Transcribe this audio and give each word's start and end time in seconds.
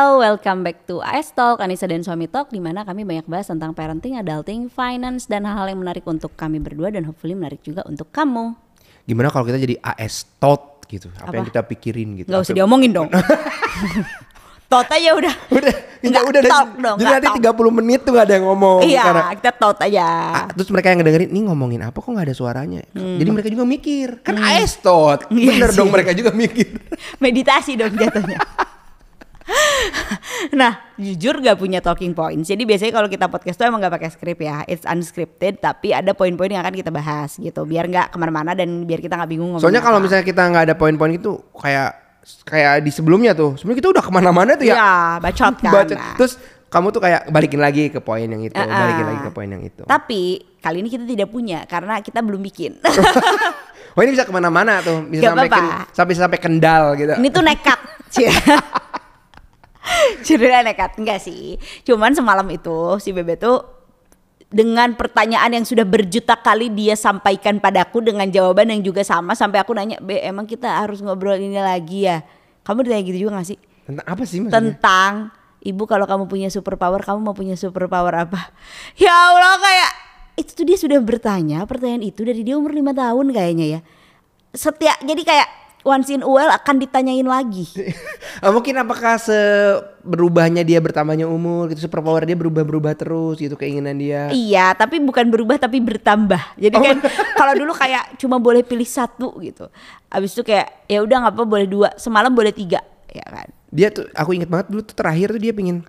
Halo, 0.00 0.16
welcome 0.16 0.64
back 0.64 0.88
to 0.88 1.04
AS 1.04 1.28
Talk, 1.28 1.60
Anissa 1.60 1.84
dan 1.84 2.00
Suami 2.00 2.24
Talk 2.24 2.48
di 2.48 2.56
mana 2.56 2.88
kami 2.88 3.04
banyak 3.04 3.28
bahas 3.28 3.52
tentang 3.52 3.76
parenting, 3.76 4.16
adulting, 4.16 4.72
finance 4.72 5.28
dan 5.28 5.44
hal-hal 5.44 5.68
yang 5.68 5.76
menarik 5.76 6.08
untuk 6.08 6.32
kami 6.40 6.56
berdua 6.56 6.88
dan 6.88 7.04
hopefully 7.04 7.36
menarik 7.36 7.60
juga 7.60 7.84
untuk 7.84 8.08
kamu. 8.08 8.56
Gimana 9.04 9.28
kalau 9.28 9.44
kita 9.44 9.60
jadi 9.60 9.76
AS 9.76 10.24
tot 10.40 10.88
gitu? 10.88 11.12
Apa, 11.12 11.28
Apa? 11.28 11.32
yang 11.36 11.44
kita 11.44 11.60
pikirin 11.68 12.16
gitu? 12.16 12.32
Gak 12.32 12.40
usah 12.40 12.48
Apa- 12.48 12.60
diomongin 12.64 12.96
dong. 12.96 13.12
Tot 14.72 14.88
aja 14.88 15.10
udah. 15.12 15.34
Udah, 15.60 15.74
kita 16.00 16.08
Nggak 16.08 16.24
udah 16.24 16.42
talk 16.48 16.68
dong, 16.80 16.96
Jadi 16.96 17.10
nanti 17.12 17.28
talk. 17.44 17.60
30 17.60 17.78
menit 17.84 18.00
tuh 18.00 18.12
gak 18.16 18.24
ada 18.24 18.34
yang 18.40 18.46
ngomong 18.48 18.78
Iya, 18.80 19.02
karena 19.04 19.22
kita 19.36 19.52
tot 19.52 19.78
aja. 19.84 20.06
Ah, 20.32 20.46
terus 20.48 20.70
mereka 20.72 20.86
yang 20.88 20.98
ngedengerin 21.04 21.28
nih 21.28 21.42
ngomongin 21.44 21.80
apa 21.84 21.98
kok 21.98 22.08
nggak 22.08 22.24
ada 22.24 22.32
suaranya? 22.32 22.80
Jadi 22.96 23.28
mereka 23.28 23.52
juga 23.52 23.68
mikir 23.68 24.24
kan 24.24 24.40
AS 24.40 24.80
tot, 24.80 25.28
Hmm. 25.28 25.36
Iya 25.36 25.50
bener 25.60 25.68
sih. 25.68 25.76
dong 25.76 25.90
mereka 25.92 26.16
juga 26.16 26.32
mikir. 26.32 26.72
Meditasi 27.20 27.76
dong 27.76 27.92
jatuhnya. 27.92 28.40
nah, 30.52 30.72
jujur 30.94 31.38
gak 31.38 31.56
punya 31.56 31.78
talking 31.78 32.10
points. 32.10 32.46
Jadi 32.46 32.62
biasanya 32.62 32.92
kalau 32.92 33.06
kita 33.06 33.26
podcast 33.26 33.56
tuh 33.56 33.66
emang 33.66 33.80
gak 33.80 33.92
pakai 33.92 34.08
skrip 34.08 34.38
ya. 34.38 34.62
It's 34.64 34.82
unscripted, 34.82 35.58
tapi 35.58 35.90
ada 35.90 36.12
poin-poin 36.12 36.48
yang 36.48 36.60
akan 36.60 36.72
kita 36.72 36.88
bahas 36.88 37.36
gitu. 37.36 37.62
Biar 37.62 37.86
nggak 37.86 38.10
ke 38.10 38.16
mana-mana 38.16 38.52
dan 38.52 38.84
biar 38.84 38.98
kita 38.98 39.14
nggak 39.14 39.30
bingung 39.30 39.56
Soalnya 39.56 39.80
kalau 39.80 39.98
misalnya 39.98 40.22
kita 40.22 40.42
nggak 40.44 40.64
ada 40.64 40.74
poin-poin 40.74 41.10
itu 41.10 41.38
kayak 41.52 41.90
kayak 42.44 42.84
di 42.84 42.90
sebelumnya 42.90 43.32
tuh, 43.32 43.56
sebelumnya 43.56 43.78
kita 43.80 43.90
udah 43.90 44.02
ke 44.02 44.12
mana-mana 44.12 44.52
tuh 44.54 44.66
ya. 44.66 44.74
Iya, 44.74 44.92
bacot 45.18 45.54
kan. 45.64 45.72
Nah. 45.88 46.14
Terus 46.14 46.32
kamu 46.70 46.86
tuh 46.90 47.02
kayak 47.02 47.26
balikin 47.28 47.58
lagi 47.58 47.90
ke 47.90 47.98
poin 47.98 48.22
yang 48.22 48.40
itu, 48.40 48.54
Ah, 48.54 48.62
balikin 48.62 49.04
ah. 49.04 49.08
lagi 49.10 49.20
ke 49.26 49.32
poin 49.32 49.48
yang 49.48 49.58
itu. 49.60 49.82
Tapi 49.82 50.22
kali 50.60 50.76
ini 50.78 50.88
kita 50.88 51.02
tidak 51.02 51.28
punya 51.28 51.66
karena 51.66 51.98
kita 51.98 52.20
belum 52.20 52.40
bikin. 52.40 52.78
Oh 53.90 54.06
ini 54.06 54.14
bisa 54.14 54.22
ke 54.22 54.30
mana-mana 54.30 54.78
tuh, 54.78 55.02
bisa 55.02 55.26
Gak 55.26 55.34
sampai 55.34 55.48
apa-apa. 55.50 55.58
ken- 55.58 55.86
sampai 55.90 56.14
sampai 56.14 56.38
kendal 56.38 56.94
gitu. 56.94 57.10
ini 57.18 57.26
tuh 57.26 57.42
nekat. 57.42 57.74
Cerita 60.26 60.60
nekat 60.62 60.96
enggak 61.00 61.18
sih. 61.22 61.56
Cuman 61.84 62.12
semalam 62.12 62.46
itu 62.52 63.00
si 63.00 63.10
Bebe 63.10 63.36
tuh 63.40 63.64
dengan 64.50 64.98
pertanyaan 64.98 65.62
yang 65.62 65.64
sudah 65.64 65.86
berjuta 65.86 66.34
kali 66.34 66.74
dia 66.74 66.98
sampaikan 66.98 67.62
padaku 67.62 68.02
dengan 68.02 68.26
jawaban 68.26 68.74
yang 68.74 68.82
juga 68.82 69.06
sama 69.06 69.38
sampai 69.38 69.62
aku 69.62 69.72
nanya, 69.78 70.02
"Be, 70.02 70.18
emang 70.26 70.44
kita 70.44 70.66
harus 70.66 70.98
ngobrol 71.00 71.38
ini 71.38 71.56
lagi 71.62 72.10
ya?" 72.10 72.26
Kamu 72.66 72.84
ditanya 72.84 73.02
gitu 73.06 73.18
juga 73.26 73.40
gak 73.40 73.48
sih? 73.54 73.58
Tentang 73.86 74.06
apa 74.06 74.22
sih 74.26 74.38
maksudnya? 74.42 74.58
Tentang 74.58 75.12
Ibu 75.60 75.84
kalau 75.84 76.08
kamu 76.08 76.24
punya 76.24 76.48
superpower, 76.48 77.04
kamu 77.04 77.20
mau 77.20 77.36
punya 77.36 77.52
superpower 77.52 78.16
apa? 78.16 78.48
Ya 79.02 79.12
Allah 79.12 79.60
kayak 79.60 79.90
itu 80.40 80.50
tuh 80.56 80.64
dia 80.64 80.78
sudah 80.80 80.96
bertanya 81.04 81.68
pertanyaan 81.68 82.00
itu 82.00 82.24
dari 82.24 82.40
dia 82.40 82.56
umur 82.56 82.72
lima 82.72 82.96
tahun 82.96 83.28
kayaknya 83.28 83.66
ya. 83.76 83.80
Setiap 84.56 85.04
jadi 85.04 85.22
kayak 85.22 85.48
once 85.82 86.08
in 86.08 86.20
a 86.20 86.28
while 86.28 86.48
akan 86.48 86.76
ditanyain 86.78 87.24
lagi. 87.24 87.66
Ah, 88.40 88.48
mungkin 88.48 88.72
apakah 88.80 89.20
se 89.20 89.36
berubahnya 90.00 90.64
dia 90.64 90.80
bertambahnya 90.80 91.28
umur 91.28 91.68
gitu 91.68 91.84
superpower 91.84 92.24
dia 92.24 92.32
berubah-berubah 92.32 92.96
terus 92.96 93.36
gitu 93.36 93.52
keinginan 93.52 94.00
dia. 94.00 94.32
Iya, 94.32 94.72
tapi 94.72 94.96
bukan 94.96 95.28
berubah 95.28 95.60
tapi 95.60 95.76
bertambah. 95.76 96.56
Jadi 96.56 96.72
Oh. 96.72 96.80
kan 96.80 96.96
kalau 97.40 97.52
dulu 97.52 97.76
kayak 97.76 98.16
cuma 98.16 98.40
boleh 98.40 98.64
pilih 98.64 98.88
satu 98.88 99.36
gitu. 99.44 99.68
Abis 100.08 100.32
itu 100.32 100.40
kayak 100.40 100.88
ya 100.88 101.04
udah 101.04 101.28
nggak 101.28 101.34
apa 101.36 101.44
boleh 101.44 101.68
dua. 101.68 101.88
Semalam 102.00 102.32
boleh 102.32 102.48
tiga, 102.48 102.80
ya 103.12 103.24
kan? 103.28 103.52
Dia 103.68 103.92
tuh 103.92 104.08
aku 104.16 104.32
inget 104.32 104.48
banget 104.48 104.72
dulu 104.72 104.80
tuh 104.80 104.96
terakhir 104.96 105.36
tuh 105.36 105.42
dia 105.42 105.52
pingin 105.52 105.84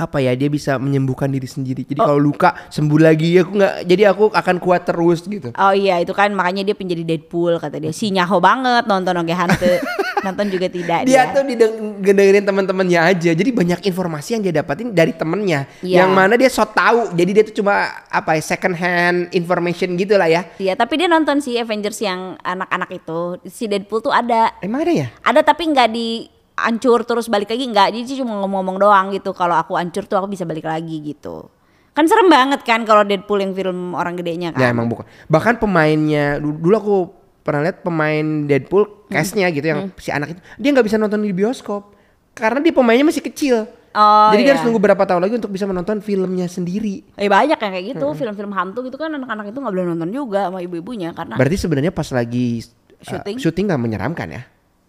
apa 0.00 0.16
ya 0.24 0.32
dia 0.32 0.48
bisa 0.48 0.80
menyembuhkan 0.80 1.28
diri 1.28 1.44
sendiri. 1.44 1.84
Jadi 1.84 2.00
kalau 2.00 2.16
luka 2.16 2.56
sembuh 2.72 3.00
lagi 3.00 3.36
aku 3.36 3.52
nggak 3.52 3.74
jadi 3.84 4.02
aku 4.08 4.32
akan 4.32 4.56
kuat 4.56 4.88
terus 4.88 5.20
gitu. 5.28 5.52
Oh 5.52 5.74
iya 5.76 6.00
itu 6.00 6.16
kan 6.16 6.32
makanya 6.32 6.64
dia 6.64 6.74
pengen 6.74 6.96
jadi 6.96 7.04
Deadpool 7.04 7.60
kata 7.60 7.76
dia. 7.76 7.92
Si 7.92 8.08
nyaho 8.08 8.40
banget 8.40 8.88
nonton 8.88 9.12
oke 9.20 9.34
hantu. 9.36 9.68
nonton 10.20 10.52
juga 10.52 10.68
tidak 10.68 11.08
Dia 11.08 11.32
tuh 11.32 11.44
dideng- 11.48 12.04
ngedengerin 12.04 12.44
teman-temannya 12.44 13.00
aja. 13.00 13.30
Jadi 13.32 13.50
banyak 13.52 13.80
informasi 13.88 14.36
yang 14.36 14.42
dia 14.44 14.54
dapatin 14.60 14.92
dari 14.92 15.16
temennya. 15.16 15.64
Iya. 15.80 16.04
Yang 16.04 16.10
mana 16.12 16.34
dia 16.36 16.50
so 16.52 16.64
tahu. 16.64 17.12
Jadi 17.16 17.30
dia 17.32 17.44
tuh 17.44 17.56
cuma 17.60 17.88
apa 18.08 18.36
ya 18.36 18.42
second 18.44 18.76
hand 18.76 19.32
information 19.32 19.96
gitu 19.96 20.20
lah 20.20 20.28
ya. 20.28 20.44
Iya, 20.60 20.76
tapi 20.76 21.00
dia 21.00 21.08
nonton 21.08 21.40
si 21.40 21.56
Avengers 21.56 22.00
yang 22.04 22.36
anak-anak 22.40 22.90
itu. 22.92 23.40
Si 23.48 23.64
Deadpool 23.64 24.04
tuh 24.04 24.12
ada. 24.12 24.52
Emang 24.60 24.84
ada 24.84 24.92
ya? 24.92 25.08
Ada 25.24 25.40
tapi 25.40 25.72
nggak 25.72 25.88
di 25.88 26.28
ancur 26.66 27.06
terus 27.06 27.30
balik 27.30 27.52
lagi 27.52 27.64
nggak. 27.68 27.88
Jadi 27.94 28.20
cuma 28.20 28.36
ngomong-ngomong 28.40 28.76
doang 28.76 29.06
gitu. 29.14 29.30
Kalau 29.32 29.56
aku 29.56 29.78
ancur 29.78 30.04
tuh 30.04 30.20
aku 30.20 30.32
bisa 30.32 30.44
balik 30.44 30.66
lagi 30.66 31.00
gitu. 31.00 31.48
Kan 31.90 32.06
serem 32.06 32.30
banget 32.30 32.62
kan 32.62 32.86
kalau 32.86 33.02
Deadpool 33.02 33.42
yang 33.42 33.52
film 33.52 33.92
orang 33.98 34.14
gedenya 34.14 34.54
kan. 34.54 34.60
Ya 34.62 34.68
emang 34.70 34.86
bukan. 34.86 35.04
Bahkan 35.26 35.58
pemainnya 35.58 36.38
dulu, 36.38 36.74
aku 36.76 36.96
pernah 37.42 37.66
lihat 37.66 37.82
pemain 37.82 38.46
Deadpool 38.46 39.08
castnya 39.10 39.50
gitu 39.50 39.66
yang 39.66 39.90
si 39.98 40.12
anak 40.12 40.36
itu 40.36 40.40
dia 40.60 40.70
nggak 40.70 40.86
bisa 40.86 41.00
nonton 41.00 41.24
di 41.24 41.34
bioskop 41.34 41.96
karena 42.36 42.62
dia 42.62 42.70
pemainnya 42.70 43.06
masih 43.08 43.24
kecil. 43.24 43.66
Oh, 43.90 44.30
Jadi 44.30 44.46
dia 44.46 44.46
iya. 44.46 44.52
harus 44.54 44.62
nunggu 44.70 44.78
berapa 44.78 45.02
tahun 45.02 45.18
lagi 45.18 45.34
untuk 45.42 45.50
bisa 45.50 45.66
menonton 45.66 45.98
filmnya 45.98 46.46
sendiri. 46.46 47.02
Eh 47.18 47.26
banyak 47.26 47.58
yang 47.58 47.72
kayak 47.74 47.86
gitu, 47.98 48.06
film-film 48.14 48.54
hantu 48.54 48.86
gitu 48.86 48.94
kan 48.94 49.10
anak-anak 49.10 49.50
itu 49.50 49.58
nggak 49.58 49.74
boleh 49.74 49.86
nonton 49.90 50.10
juga 50.14 50.46
sama 50.46 50.62
ibu-ibunya 50.62 51.10
karena 51.10 51.34
Berarti 51.34 51.56
sebenarnya 51.58 51.90
pas 51.90 52.06
lagi 52.14 52.62
uh, 52.62 53.02
Syuting? 53.02 53.36
syuting 53.42 53.64
nggak 53.66 53.82
menyeramkan 53.82 54.28
ya? 54.30 54.42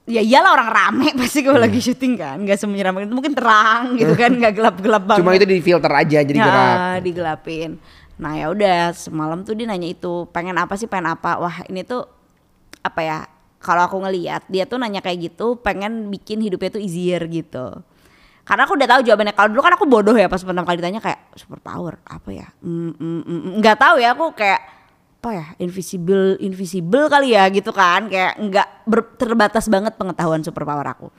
Ya 0.03 0.19
iyalah 0.19 0.51
orang 0.53 0.69
rame 0.69 1.07
pasti 1.19 1.39
kalau 1.39 1.57
Iya. 1.57 1.66
lagi 1.66 1.79
syuting 1.79 2.13
kan, 2.16 2.38
nggak 2.39 2.57
semenyeramkan 2.57 3.06
itu 3.06 3.13
mungkin 3.13 3.34
terang 3.34 3.94
gitu 4.00 4.13
kan, 4.13 4.31
nggak 4.31 4.53
gelap-gelap 4.53 5.03
banget. 5.03 5.22
Cuma 5.22 5.31
itu 5.34 5.45
di 5.45 5.59
filter 5.59 5.91
aja 5.91 6.19
jadi 6.22 6.34
Ya, 6.34 6.45
gelap. 6.45 6.78
digelapin. 7.01 7.72
Nah 8.16 8.34
ya 8.34 8.47
udah 8.47 8.79
semalam 8.91 9.41
tuh 9.41 9.53
dia 9.53 9.66
nanya 9.66 9.88
itu 9.88 10.29
pengen 10.29 10.53
apa 10.56 10.73
sih 10.75 10.85
pengen 10.85 11.09
apa 11.11 11.38
wah 11.38 11.66
ini 11.66 11.81
tuh 11.81 12.06
apa 12.79 13.00
ya 13.00 13.17
kalau 13.57 13.81
aku 13.84 13.97
ngelihat 14.00 14.45
dia 14.45 14.66
tuh 14.66 14.78
nanya 14.78 15.00
kayak 15.00 15.31
gitu 15.31 15.53
pengen 15.56 16.06
bikin 16.07 16.38
hidupnya 16.40 16.69
tuh 16.72 16.79
easier 16.79 17.22
gitu 17.25 17.81
karena 18.41 18.61
aku 18.63 18.73
udah 18.73 18.90
tahu 18.90 19.01
jawabannya 19.03 19.34
kalau 19.34 19.50
dulu 19.50 19.61
kan 19.61 19.73
aku 19.73 19.85
bodoh 19.85 20.13
ya 20.13 20.25
pas 20.25 20.38
pertama 20.38 20.66
kali 20.66 20.78
ditanya 20.78 20.97
kayak 20.97 21.29
superpower 21.35 22.01
apa 22.03 22.29
ya 22.31 22.47
Mm, 22.59 22.90
mm, 22.91 23.22
mm, 23.22 23.22
mm. 23.23 23.51
nggak 23.57 23.78
tahu 23.79 23.95
ya 23.97 24.13
aku 24.13 24.34
kayak 24.34 24.61
apa 25.21 25.37
ya 25.37 25.47
invisible 25.61 26.33
invisible 26.41 27.05
kali 27.05 27.37
ya 27.37 27.45
gitu 27.53 27.69
kan. 27.69 28.09
Kayak 28.09 28.41
nggak 28.41 28.67
terbatas 29.21 29.69
banget 29.69 29.93
pengetahuan 29.93 30.41
superpower 30.41 30.81
aku. 30.89 31.13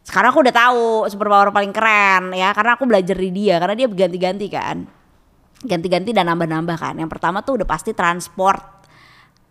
Sekarang 0.00 0.32
aku 0.32 0.40
udah 0.40 0.56
tahu 0.56 0.84
superpower 1.12 1.52
paling 1.52 1.68
keren 1.68 2.32
ya 2.32 2.56
karena 2.56 2.80
aku 2.80 2.88
belajar 2.88 3.12
di 3.12 3.28
dia 3.28 3.60
karena 3.60 3.76
dia 3.76 3.92
berganti-ganti 3.92 4.48
kan. 4.48 4.88
Ganti-ganti 5.68 6.16
dan 6.16 6.32
nambah-nambah 6.32 6.80
kan. 6.80 6.96
Yang 6.96 7.12
pertama 7.12 7.44
tuh 7.44 7.60
udah 7.60 7.68
pasti 7.68 7.92
transport. 7.92 8.88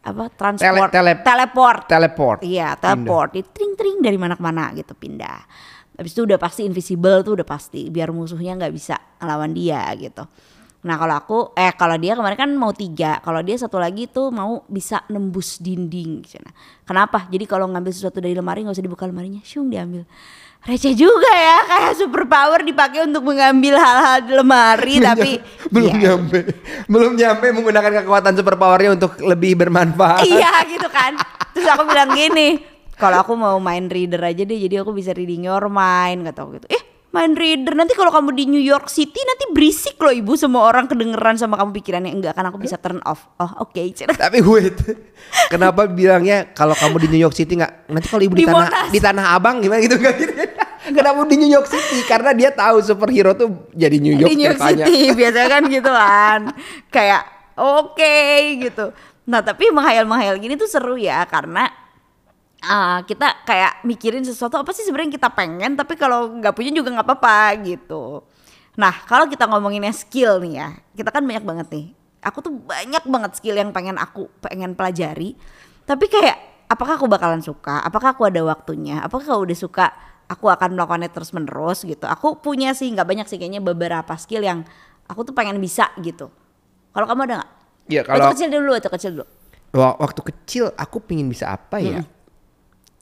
Apa? 0.02 0.34
Transport. 0.34 0.90
Tele- 0.90 1.22
teleport. 1.22 1.82
Teleport. 1.86 2.40
Iya, 2.42 2.74
teleport. 2.82 3.38
Di 3.38 3.46
tring-tring 3.46 4.02
dari 4.02 4.18
mana 4.18 4.34
ke 4.34 4.42
mana 4.42 4.74
gitu 4.74 4.98
pindah. 4.98 5.46
Habis 5.94 6.18
itu 6.18 6.26
udah 6.26 6.42
pasti 6.42 6.66
invisible 6.66 7.22
tuh 7.22 7.38
udah 7.38 7.46
pasti 7.46 7.86
biar 7.94 8.10
musuhnya 8.10 8.58
nggak 8.58 8.74
bisa 8.74 8.98
ngelawan 9.22 9.54
dia 9.54 9.86
gitu. 9.94 10.26
Nah 10.82 10.96
kalau 10.96 11.14
aku 11.14 11.38
eh 11.54 11.70
kalau 11.72 11.94
dia 11.96 12.14
kemarin 12.14 12.36
kan 12.36 12.52
mau 12.52 12.72
tiga, 12.72 13.20
kalau 13.20 13.40
dia 13.40 13.54
satu 13.54 13.78
lagi 13.78 14.06
tuh 14.06 14.30
mau 14.30 14.66
bisa 14.66 15.06
nembus 15.08 15.58
dinding. 15.58 16.22
gitu. 16.22 16.40
Nah, 16.40 16.54
kenapa? 16.82 17.26
Jadi 17.28 17.46
kalau 17.46 17.66
ngambil 17.66 17.90
sesuatu 17.90 18.18
dari 18.18 18.32
lemari 18.32 18.62
nggak 18.62 18.74
usah 18.74 18.82
dibuka 18.82 19.06
lemarinya, 19.06 19.42
syung 19.42 19.68
diambil. 19.68 20.10
Receh 20.62 20.94
juga 20.94 21.26
ya 21.28 21.58
kayak 21.72 21.94
superpower 21.96 22.62
dipakai 22.62 23.02
untuk 23.04 23.22
mengambil 23.24 23.78
hal-hal 23.78 24.18
di 24.22 24.32
lemari 24.32 24.96
tapi 25.00 25.32
belum 25.68 25.90
Iya. 25.92 26.02
nyampe, 26.08 26.40
belum 26.86 27.12
nyampe 27.16 27.46
menggunakan 27.52 27.92
kekuatan 28.02 28.34
superpowernya 28.36 28.90
untuk 28.92 29.18
lebih 29.20 29.58
bermanfaat. 29.58 30.22
iya 30.24 30.62
gitu 30.66 30.86
kan 30.88 31.18
terus 31.52 31.66
aku 31.68 31.82
bilang 31.84 32.10
gini 32.12 32.62
kalau 32.94 33.22
aku 33.22 33.34
mau 33.34 33.58
main 33.58 33.86
reader 33.86 34.22
aja 34.22 34.42
deh 34.42 34.60
jadi 34.60 34.82
aku 34.82 34.94
bisa 34.94 35.12
reading 35.12 35.44
your 35.44 35.66
mind 35.66 36.22
kata 36.24 36.40
aku 36.40 36.52
gitu 36.56 36.68
eh 36.70 36.84
main 37.12 37.36
reader 37.36 37.76
nanti 37.76 37.92
kalau 37.92 38.08
kamu 38.08 38.32
di 38.32 38.48
New 38.48 38.64
York 38.64 38.88
City 38.88 39.20
nanti 39.20 39.52
berisik 39.52 40.00
loh 40.00 40.16
ibu 40.16 40.32
semua 40.34 40.64
orang 40.64 40.88
kedengeran 40.88 41.36
sama 41.36 41.60
kamu 41.60 41.76
pikirannya 41.76 42.12
enggak 42.12 42.34
kan 42.34 42.48
aku 42.48 42.56
bisa 42.56 42.80
turn 42.80 43.04
off 43.04 43.28
oh 43.36 43.68
oke 43.68 43.76
Tapi 44.24 44.40
wait, 44.40 44.80
kenapa 45.52 45.92
bilangnya 45.92 46.56
kalau 46.56 46.72
kamu 46.72 47.04
di 47.04 47.08
New 47.12 47.22
York 47.22 47.36
City 47.36 47.60
nggak? 47.60 47.92
Nanti 47.92 48.08
kalau 48.08 48.24
ibu 48.24 48.36
di, 48.36 48.44
Di 48.44 48.48
tanah 48.48 48.68
Monas. 48.72 48.88
di 48.90 49.00
tanah 49.04 49.26
Abang 49.36 49.60
gimana 49.60 49.80
gitu 49.84 50.00
nggak 50.00 50.16
gitu? 50.24 50.34
Kenapa 50.82 51.20
di 51.28 51.36
New 51.38 51.52
York 51.52 51.68
City? 51.68 51.98
Karena 52.08 52.32
dia 52.32 52.50
tahu 52.50 52.80
superhero 52.82 53.36
tuh 53.36 53.70
jadi 53.76 53.98
New 54.00 54.16
York 54.16 54.32
di 54.32 54.38
New 54.40 54.48
York. 54.50 54.60
City 54.60 54.98
biasanya 55.20 55.50
kan 55.52 55.64
gitu 55.68 55.92
kan 55.92 56.40
kayak 56.88 57.22
oke 57.60 58.16
gitu 58.64 58.86
nah 59.22 59.40
tapi 59.40 59.70
menghayal-menghayal 59.70 60.42
gini 60.42 60.58
tuh 60.58 60.66
seru 60.66 60.98
ya 60.98 61.22
karena 61.30 61.70
ah, 62.62 63.02
kita 63.04 63.44
kayak 63.44 63.82
mikirin 63.84 64.22
sesuatu 64.22 64.58
apa 64.58 64.70
sih 64.72 64.86
sebenarnya 64.86 65.08
yang 65.12 65.18
kita 65.18 65.30
pengen 65.34 65.72
tapi 65.74 65.98
kalau 65.98 66.30
nggak 66.38 66.54
punya 66.54 66.72
juga 66.72 66.94
nggak 66.94 67.08
apa-apa 67.08 67.58
gitu. 67.66 68.22
Nah 68.78 68.94
kalau 69.04 69.28
kita 69.28 69.50
ngomonginnya 69.50 69.92
skill 69.92 70.40
nih 70.40 70.54
ya 70.62 70.70
kita 70.96 71.10
kan 71.10 71.26
banyak 71.26 71.44
banget 71.44 71.68
nih. 71.74 71.86
Aku 72.22 72.38
tuh 72.46 72.54
banyak 72.54 73.02
banget 73.10 73.32
skill 73.42 73.58
yang 73.58 73.74
pengen 73.74 73.98
aku 73.98 74.30
pengen 74.46 74.78
pelajari. 74.78 75.34
Tapi 75.90 76.06
kayak 76.06 76.38
apakah 76.70 77.02
aku 77.02 77.10
bakalan 77.10 77.42
suka? 77.42 77.82
Apakah 77.82 78.14
aku 78.14 78.30
ada 78.30 78.46
waktunya? 78.46 79.02
Apakah 79.02 79.26
kalau 79.26 79.42
udah 79.44 79.58
suka 79.58 79.90
aku 80.30 80.48
akan 80.48 80.78
melakukannya 80.78 81.10
terus 81.10 81.34
menerus 81.34 81.82
gitu? 81.82 82.06
Aku 82.06 82.38
punya 82.38 82.78
sih 82.78 82.88
nggak 82.94 83.04
banyak 83.10 83.26
sih 83.26 83.42
kayaknya 83.42 83.60
beberapa 83.60 84.14
skill 84.16 84.46
yang 84.46 84.62
aku 85.10 85.26
tuh 85.26 85.34
pengen 85.34 85.58
bisa 85.58 85.90
gitu. 86.00 86.30
Kalau 86.94 87.06
kamu 87.10 87.26
ada 87.26 87.34
nggak? 87.42 87.52
Iya 87.90 88.02
waktu 88.06 88.14
kalau 88.14 88.32
kecil 88.38 88.48
dulu 88.54 88.70
waktu 88.78 88.90
kecil 88.94 89.12
dulu. 89.18 89.26
Wa- 89.72 89.98
waktu 89.98 90.22
kecil 90.22 90.64
aku 90.78 90.98
pingin 91.02 91.28
bisa 91.28 91.52
apa 91.58 91.82
ya? 91.82 92.06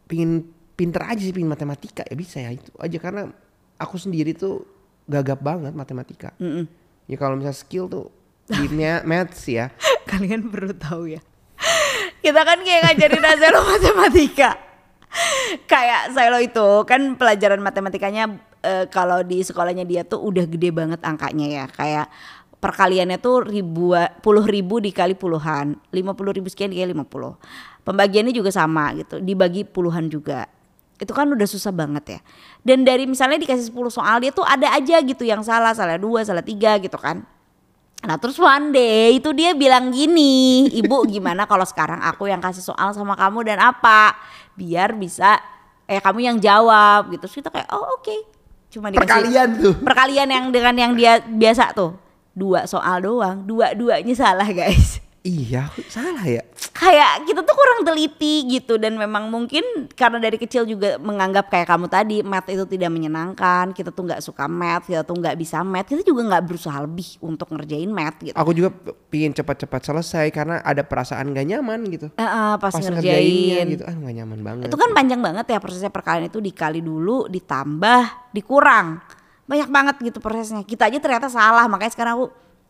Pingin 0.10 0.42
pinter 0.74 1.06
aja 1.06 1.22
sih, 1.22 1.30
pingin 1.30 1.52
matematika 1.54 2.02
ya 2.02 2.16
bisa 2.18 2.42
ya 2.42 2.50
itu 2.50 2.74
aja 2.82 2.98
karena 2.98 3.30
aku 3.78 4.02
sendiri 4.02 4.34
tuh 4.34 4.66
gagap 5.06 5.38
banget 5.40 5.72
matematika. 5.78 6.34
Mm-mm. 6.42 6.66
Ya 7.06 7.16
kalau 7.18 7.38
misalnya 7.38 7.58
skill 7.62 7.86
tuh 7.86 8.10
di 8.50 8.66
ma- 8.74 9.06
maths 9.06 9.46
ya. 9.46 9.70
Kalian 10.10 10.50
perlu 10.50 10.74
tahu 10.74 11.14
ya. 11.14 11.22
Kita 12.20 12.42
kan 12.42 12.60
kayak 12.66 12.82
ngajarin 12.90 13.26
Azelo 13.26 13.60
matematika. 13.74 14.50
Kayak 15.66 16.14
Silo 16.14 16.38
itu 16.38 16.68
kan 16.86 17.18
pelajaran 17.18 17.62
matematikanya 17.62 18.38
eh, 18.62 18.86
kalau 18.94 19.26
di 19.26 19.42
sekolahnya 19.42 19.82
dia 19.86 20.06
tuh 20.06 20.22
udah 20.22 20.46
gede 20.46 20.70
banget 20.70 21.02
angkanya 21.02 21.48
ya. 21.50 21.66
Kayak 21.70 22.06
perkaliannya 22.60 23.18
tuh 23.24 23.48
ribu 23.48 23.96
puluh 24.20 24.44
ribu 24.44 24.84
dikali 24.84 25.16
puluhan, 25.16 25.80
lima 25.96 26.12
puluh 26.12 26.36
ribu 26.36 26.52
sekian 26.52 26.72
dikali 26.72 26.92
lima 26.92 27.08
puluh. 27.08 27.40
Pembagiannya 27.88 28.36
juga 28.36 28.52
sama 28.54 28.94
gitu, 29.00 29.18
dibagi 29.24 29.66
puluhan 29.66 30.12
juga. 30.12 30.46
Itu 31.00 31.16
kan 31.16 31.32
udah 31.32 31.48
susah 31.48 31.72
banget 31.72 32.20
ya. 32.20 32.20
Dan 32.60 32.84
dari 32.84 33.08
misalnya 33.08 33.40
dikasih 33.40 33.72
10 33.72 33.88
soal 33.88 34.20
dia 34.20 34.36
tuh 34.36 34.44
ada 34.44 34.68
aja 34.76 35.00
gitu 35.00 35.24
yang 35.24 35.40
salah, 35.40 35.72
salah 35.72 35.96
dua, 35.96 36.28
salah 36.28 36.44
tiga 36.44 36.76
gitu 36.76 37.00
kan. 37.00 37.24
Nah 38.04 38.20
terus 38.20 38.36
one 38.36 38.76
day 38.76 39.16
itu 39.16 39.32
dia 39.32 39.56
bilang 39.56 39.96
gini, 39.96 40.68
ibu 40.68 41.08
gimana 41.08 41.48
kalau 41.48 41.64
sekarang 41.64 42.04
aku 42.04 42.28
yang 42.28 42.44
kasih 42.44 42.60
soal 42.60 42.92
sama 42.92 43.16
kamu 43.16 43.48
dan 43.48 43.64
apa, 43.64 44.20
biar 44.60 44.92
bisa 45.00 45.40
eh 45.88 46.04
kamu 46.04 46.20
yang 46.20 46.38
jawab 46.44 47.16
gitu. 47.16 47.24
Terus 47.32 47.36
kita 47.48 47.50
kayak 47.52 47.72
oh 47.72 47.96
oke, 47.96 48.16
cuma 48.68 48.92
dikasih 48.92 49.04
Perkalian 49.08 49.50
tuh. 49.56 49.74
perkalian 49.80 50.28
yang 50.28 50.46
dengan 50.52 50.76
yang 50.76 50.92
dia 51.00 51.24
biasa 51.24 51.72
tuh 51.72 52.09
dua 52.40 52.64
soal 52.64 53.04
doang, 53.04 53.44
dua-duanya 53.44 54.16
salah 54.16 54.48
guys. 54.48 55.04
Iya, 55.20 55.68
salah 55.92 56.24
ya. 56.24 56.40
Kayak 56.72 57.28
kita 57.28 57.44
tuh 57.44 57.52
kurang 57.52 57.84
teliti 57.84 58.48
gitu 58.56 58.80
dan 58.80 58.96
memang 58.96 59.28
mungkin 59.28 59.92
karena 59.92 60.16
dari 60.16 60.40
kecil 60.40 60.64
juga 60.64 60.96
menganggap 60.96 61.52
kayak 61.52 61.68
kamu 61.68 61.92
tadi 61.92 62.18
math 62.24 62.48
itu 62.48 62.64
tidak 62.64 62.88
menyenangkan, 62.88 63.76
kita 63.76 63.92
tuh 63.92 64.08
nggak 64.08 64.24
suka 64.24 64.48
math, 64.48 64.88
kita 64.88 65.04
tuh 65.04 65.20
nggak 65.20 65.36
bisa 65.36 65.60
math, 65.60 65.92
kita 65.92 66.08
juga 66.08 66.24
nggak 66.24 66.44
berusaha 66.48 66.80
lebih 66.88 67.20
untuk 67.20 67.52
ngerjain 67.52 67.92
math 67.92 68.18
gitu. 68.24 68.36
Aku 68.40 68.56
juga 68.56 68.72
pingin 69.12 69.36
cepat-cepat 69.36 69.92
selesai 69.92 70.32
karena 70.32 70.64
ada 70.64 70.88
perasaan 70.88 71.36
gak 71.36 71.48
nyaman 71.52 71.80
gitu. 71.92 72.08
Eh, 72.16 72.24
eh, 72.24 72.54
pas, 72.56 72.72
ngerjainnya 72.72 72.96
ngerjain. 72.96 73.66
gitu, 73.76 73.84
ah 73.84 73.96
gak 74.00 74.16
nyaman 74.24 74.40
banget. 74.40 74.68
Itu 74.72 74.78
kan 74.80 74.90
panjang 74.96 75.20
banget 75.20 75.46
ya 75.52 75.60
prosesnya 75.60 75.92
perkalian 75.92 76.32
itu 76.32 76.40
dikali 76.40 76.80
dulu, 76.80 77.28
ditambah, 77.28 78.32
dikurang. 78.32 79.19
Banyak 79.50 79.70
banget 79.74 79.96
gitu 80.06 80.22
prosesnya. 80.22 80.62
Kita 80.62 80.86
aja 80.86 81.02
ternyata 81.02 81.26
salah, 81.26 81.66
makanya 81.66 81.98
sekarang 81.98 82.14
aku 82.22 82.26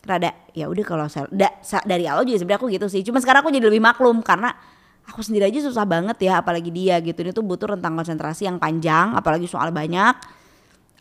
rada 0.08 0.31
ya 0.56 0.72
udah 0.72 0.86
kalau 0.88 1.06
da- 1.28 1.60
dari 1.84 2.08
awal 2.08 2.24
juga 2.24 2.40
sebenarnya 2.40 2.60
aku 2.64 2.68
gitu 2.72 2.88
sih. 2.88 3.04
Cuma 3.04 3.20
sekarang 3.20 3.44
aku 3.44 3.52
jadi 3.52 3.68
lebih 3.68 3.84
maklum 3.84 4.24
karena 4.24 4.56
aku 5.04 5.20
sendiri 5.20 5.52
aja 5.52 5.60
susah 5.60 5.84
banget 5.84 6.16
ya 6.24 6.40
apalagi 6.40 6.72
dia 6.72 7.04
gitu. 7.04 7.20
Ini 7.20 7.36
tuh 7.36 7.44
butuh 7.44 7.76
rentang 7.76 8.00
konsentrasi 8.00 8.48
yang 8.48 8.56
panjang, 8.56 9.12
apalagi 9.12 9.44
soal 9.44 9.76
banyak. 9.76 10.16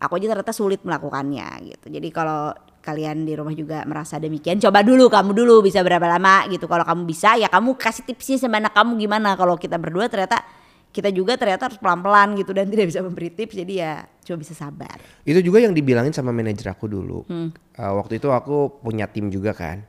Aku 0.03 0.19
aja 0.19 0.35
ternyata 0.35 0.51
sulit 0.51 0.83
melakukannya 0.83 1.47
gitu. 1.75 1.87
Jadi 1.95 2.09
kalau 2.11 2.51
kalian 2.83 3.27
di 3.27 3.35
rumah 3.39 3.55
juga 3.55 3.83
merasa 3.87 4.19
demikian, 4.19 4.59
coba 4.59 4.83
dulu 4.83 5.07
kamu 5.11 5.31
dulu 5.35 5.63
bisa 5.63 5.83
berapa 5.87 6.07
lama 6.11 6.47
gitu. 6.51 6.67
Kalau 6.67 6.83
kamu 6.83 7.03
bisa 7.07 7.39
ya 7.39 7.47
kamu 7.47 7.79
kasih 7.79 8.03
tipsnya 8.03 8.39
sama 8.39 8.59
anak 8.59 8.75
kamu 8.75 8.99
gimana. 8.99 9.39
Kalau 9.39 9.55
kita 9.55 9.79
berdua 9.79 10.11
ternyata 10.11 10.43
kita 10.89 11.13
juga 11.13 11.37
ternyata 11.37 11.69
harus 11.69 11.79
pelan-pelan 11.79 12.35
gitu 12.39 12.51
dan 12.57 12.67
tidak 12.73 12.91
bisa 12.91 13.01
memberi 13.05 13.31
tips 13.31 13.55
jadi 13.55 13.75
ya 13.75 13.93
coba 14.29 14.45
bisa 14.45 14.53
sabar. 14.53 15.01
Itu 15.25 15.41
juga 15.41 15.65
yang 15.65 15.73
dibilangin 15.73 16.13
sama 16.13 16.29
manajer 16.31 16.69
aku 16.69 16.85
dulu. 16.85 17.25
Hmm. 17.25 17.49
Uh, 17.75 17.93
waktu 17.97 18.21
itu 18.21 18.29
aku 18.29 18.85
punya 18.85 19.09
tim 19.09 19.33
juga 19.33 19.57
kan. 19.57 19.89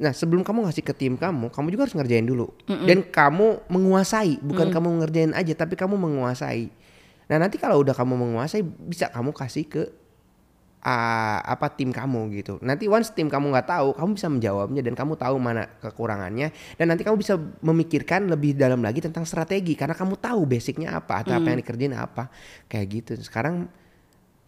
Nah 0.00 0.12
sebelum 0.16 0.40
kamu 0.40 0.64
ngasih 0.64 0.80
ke 0.80 0.96
tim 0.96 1.20
kamu, 1.20 1.52
kamu 1.52 1.66
juga 1.68 1.84
harus 1.84 1.94
ngerjain 1.94 2.24
dulu. 2.24 2.48
Dan 2.64 3.04
kamu 3.04 3.68
menguasai, 3.68 4.40
bukan 4.40 4.70
Mm. 4.70 4.74
kamu 4.74 4.88
ngerjain 5.02 5.32
aja, 5.34 5.52
tapi 5.52 5.74
kamu 5.76 5.98
menguasai. 5.98 6.70
Nah 7.28 7.36
nanti 7.40 7.56
kalau 7.58 7.80
udah 7.82 7.92
kamu 7.92 8.14
menguasai, 8.16 8.62
bisa 8.62 9.10
kamu 9.10 9.34
kasih 9.34 9.64
ke 9.68 9.82
uh, 10.84 11.38
apa 11.40 11.72
tim 11.72 11.90
kamu 11.90 12.30
gitu. 12.38 12.60
Nanti 12.60 12.86
once 12.86 13.10
tim 13.16 13.32
kamu 13.32 13.50
nggak 13.50 13.68
tahu, 13.72 13.88
kamu 13.96 14.10
bisa 14.14 14.28
menjawabnya 14.28 14.80
dan 14.84 14.94
kamu 14.94 15.16
tahu 15.16 15.36
mana 15.40 15.66
kekurangannya. 15.80 16.52
Dan 16.76 16.86
nanti 16.92 17.02
kamu 17.02 17.16
bisa 17.16 17.40
memikirkan 17.40 18.28
lebih 18.28 18.54
dalam 18.54 18.84
lagi 18.84 19.00
tentang 19.00 19.24
strategi 19.24 19.72
karena 19.74 19.96
kamu 19.96 20.20
tahu 20.20 20.44
basicnya 20.44 20.94
apa 20.94 21.24
atau 21.24 21.32
apa 21.34 21.48
yang 21.48 21.58
dikerjain 21.64 21.96
apa 21.96 22.28
kayak 22.68 22.86
gitu. 22.92 23.12
Sekarang 23.18 23.66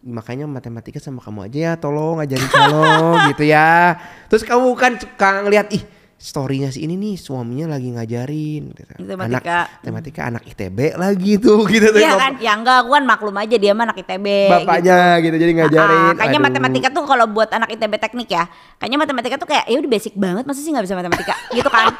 makanya 0.05 0.45
matematika 0.45 1.01
sama 1.01 1.19
kamu 1.19 1.49
aja 1.49 1.57
ya 1.57 1.71
tolong 1.75 2.21
ajarin 2.21 2.47
tolong 2.47 3.17
gitu 3.33 3.49
ya 3.49 3.97
terus 4.29 4.45
kamu 4.45 4.71
kan 4.77 4.93
suka 4.95 5.41
ngeliat 5.43 5.67
ih 5.73 5.83
storynya 6.17 6.67
si 6.67 6.81
ini 6.81 6.97
nih 6.97 7.13
suaminya 7.13 7.69
lagi 7.71 7.93
ngajarin 7.93 8.73
gitu. 8.73 8.89
anak 8.89 9.05
Matematika. 9.05 9.59
matematika 9.77 10.21
anak 10.25 10.43
itb 10.45 10.77
lagi 10.93 11.37
tuh 11.37 11.61
gitu 11.71 11.87
tuh 11.89 12.01
Iya 12.01 12.13
kan, 12.13 12.31
ya 12.41 12.51
enggak 12.53 12.77
aku 12.81 12.89
kan 12.91 13.03
maklum 13.05 13.37
aja 13.37 13.55
dia 13.55 13.71
mah 13.71 13.85
anak 13.85 14.01
ITB. 14.01 14.25
bapaknya 14.49 14.97
gitu, 15.21 15.35
jadi 15.35 15.51
ngajarin 15.55 15.99
Ah, 16.03 16.13
kayaknya 16.15 16.29
Aduh. 16.35 16.47
matematika 16.49 16.87
tuh 16.89 17.03
kalau 17.05 17.25
buat 17.27 17.49
anak 17.49 17.69
ITB 17.69 17.93
teknik 17.95 18.29
ya, 18.29 18.49
kayaknya 18.75 18.97
matematika 18.97 19.35
tuh 19.37 19.45
kayak 19.45 19.65
ya 19.65 19.77
udah 19.77 19.91
basic 19.91 20.13
banget, 20.13 20.43
masa 20.43 20.59
sih 20.59 20.73
nggak 20.73 20.83
bisa 20.83 20.95
matematika, 20.95 21.35
gitu 21.57 21.69
kan? 21.69 21.93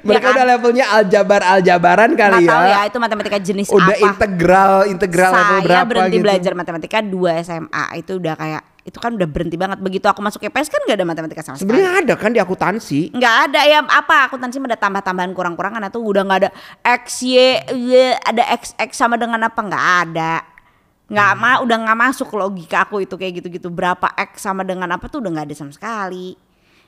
mereka 0.00 0.10
Ya 0.18 0.20
kan? 0.24 0.34
udah 0.34 0.44
levelnya 0.48 0.84
aljabar 0.90 1.40
aljabaran 1.46 2.10
kali 2.12 2.40
Nggak 2.40 2.50
tahu 2.50 2.64
ya 2.64 2.72
ya 2.74 2.80
itu 2.84 2.98
matematika 2.98 3.36
jenis 3.38 3.68
udah 3.68 3.84
apa. 3.94 4.06
integral 4.08 4.74
integral 4.88 5.30
level 5.30 5.44
Saya 5.54 5.62
berapa 5.62 5.86
berhenti 5.86 6.10
gitu 6.10 6.24
belajar 6.24 6.52
matematika 6.56 6.98
2 6.98 7.44
SMA 7.44 7.84
itu 7.94 8.12
udah 8.16 8.34
kayak 8.34 8.62
itu 8.84 9.00
kan 9.00 9.16
udah 9.16 9.24
berhenti 9.24 9.56
banget. 9.56 9.80
Begitu 9.80 10.04
aku 10.04 10.20
masuk 10.20 10.44
IPS 10.44 10.68
kan 10.68 10.80
gak 10.84 11.00
ada 11.00 11.08
matematika 11.08 11.40
sama 11.40 11.56
sekali. 11.56 11.72
sebenarnya 11.72 11.90
ada 12.04 12.14
kan 12.20 12.30
di 12.36 12.40
akuntansi? 12.40 13.16
Nggak 13.16 13.36
ada 13.48 13.60
ya 13.64 13.80
apa? 13.80 14.28
Akuntansi 14.28 14.60
ada 14.60 14.76
tambah-tambahan 14.76 15.32
kurang-kurangan. 15.32 15.80
Atau 15.88 16.04
udah 16.04 16.20
nggak 16.20 16.40
ada 16.44 16.50
x 16.84 17.24
y, 17.24 17.64
ada 18.20 18.44
x 18.60 18.76
x 18.76 19.00
sama 19.00 19.16
dengan 19.16 19.40
apa? 19.40 19.56
Nggak 19.56 19.84
ada. 20.04 20.44
Nggak 21.08 21.30
Hmm. 21.32 21.40
mah 21.40 21.56
udah 21.64 21.76
nggak 21.80 21.98
masuk 21.98 22.28
logika 22.36 22.84
aku 22.84 23.00
itu 23.00 23.16
kayak 23.16 23.40
gitu-gitu. 23.40 23.72
Berapa 23.72 24.12
x 24.20 24.44
sama 24.44 24.60
dengan 24.68 24.92
apa 24.92 25.08
tuh 25.08 25.24
udah 25.24 25.32
nggak 25.32 25.46
ada 25.48 25.56
sama 25.56 25.72
sekali. 25.72 26.36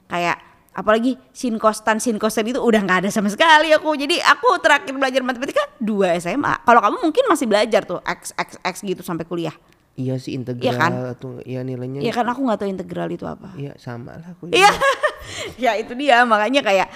Kayak 0.05 0.37
apalagi 0.77 1.17
sin 1.33 1.57
kostan 1.57 1.97
sin 1.97 2.21
kostan 2.21 2.45
itu 2.45 2.61
udah 2.61 2.85
nggak 2.85 3.09
ada 3.09 3.11
sama 3.13 3.33
sekali 3.33 3.73
aku. 3.73 3.97
Jadi 3.97 4.21
aku 4.21 4.61
terakhir 4.61 4.93
belajar 4.93 5.25
matematika 5.25 5.65
2 5.81 6.21
SMA 6.21 6.61
kalau 6.69 6.85
kamu 6.85 6.97
mungkin 7.09 7.25
masih 7.25 7.49
belajar 7.49 7.89
tuh 7.89 8.05
x 8.05 8.37
x 8.37 8.61
x 8.61 8.75
gitu 8.85 9.01
sampai 9.01 9.25
kuliah 9.25 9.57
iya 9.97 10.15
sih 10.17 10.33
integral 10.33 10.63
Iya 10.63 10.73
kan? 10.75 10.93
tuh 11.17 11.41
iya 11.43 11.61
nilainya 11.61 12.01
ya 12.01 12.13
kan 12.13 12.25
aku 12.25 12.41
nggak 12.43 12.59
tahu 12.59 12.69
integral 12.69 13.09
itu 13.09 13.25
apa 13.25 13.53
iya 13.55 13.73
sama 13.77 14.13
lah 14.15 14.29
aku 14.31 14.49
Iya. 14.49 14.69
ya 15.65 15.73
itu 15.75 15.93
dia 15.93 16.23
makanya 16.23 16.61
kayak 16.61 16.89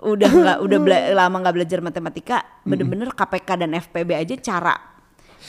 udah 0.00 0.28
nggak 0.28 0.58
udah 0.60 0.78
bela- 0.78 1.06
lama 1.16 1.36
nggak 1.38 1.54
belajar 1.54 1.78
matematika 1.80 2.36
bener-bener 2.62 3.08
KPK 3.10 3.48
dan 3.56 3.70
FPB 3.72 4.10
aja 4.12 4.34
cara 4.36 4.74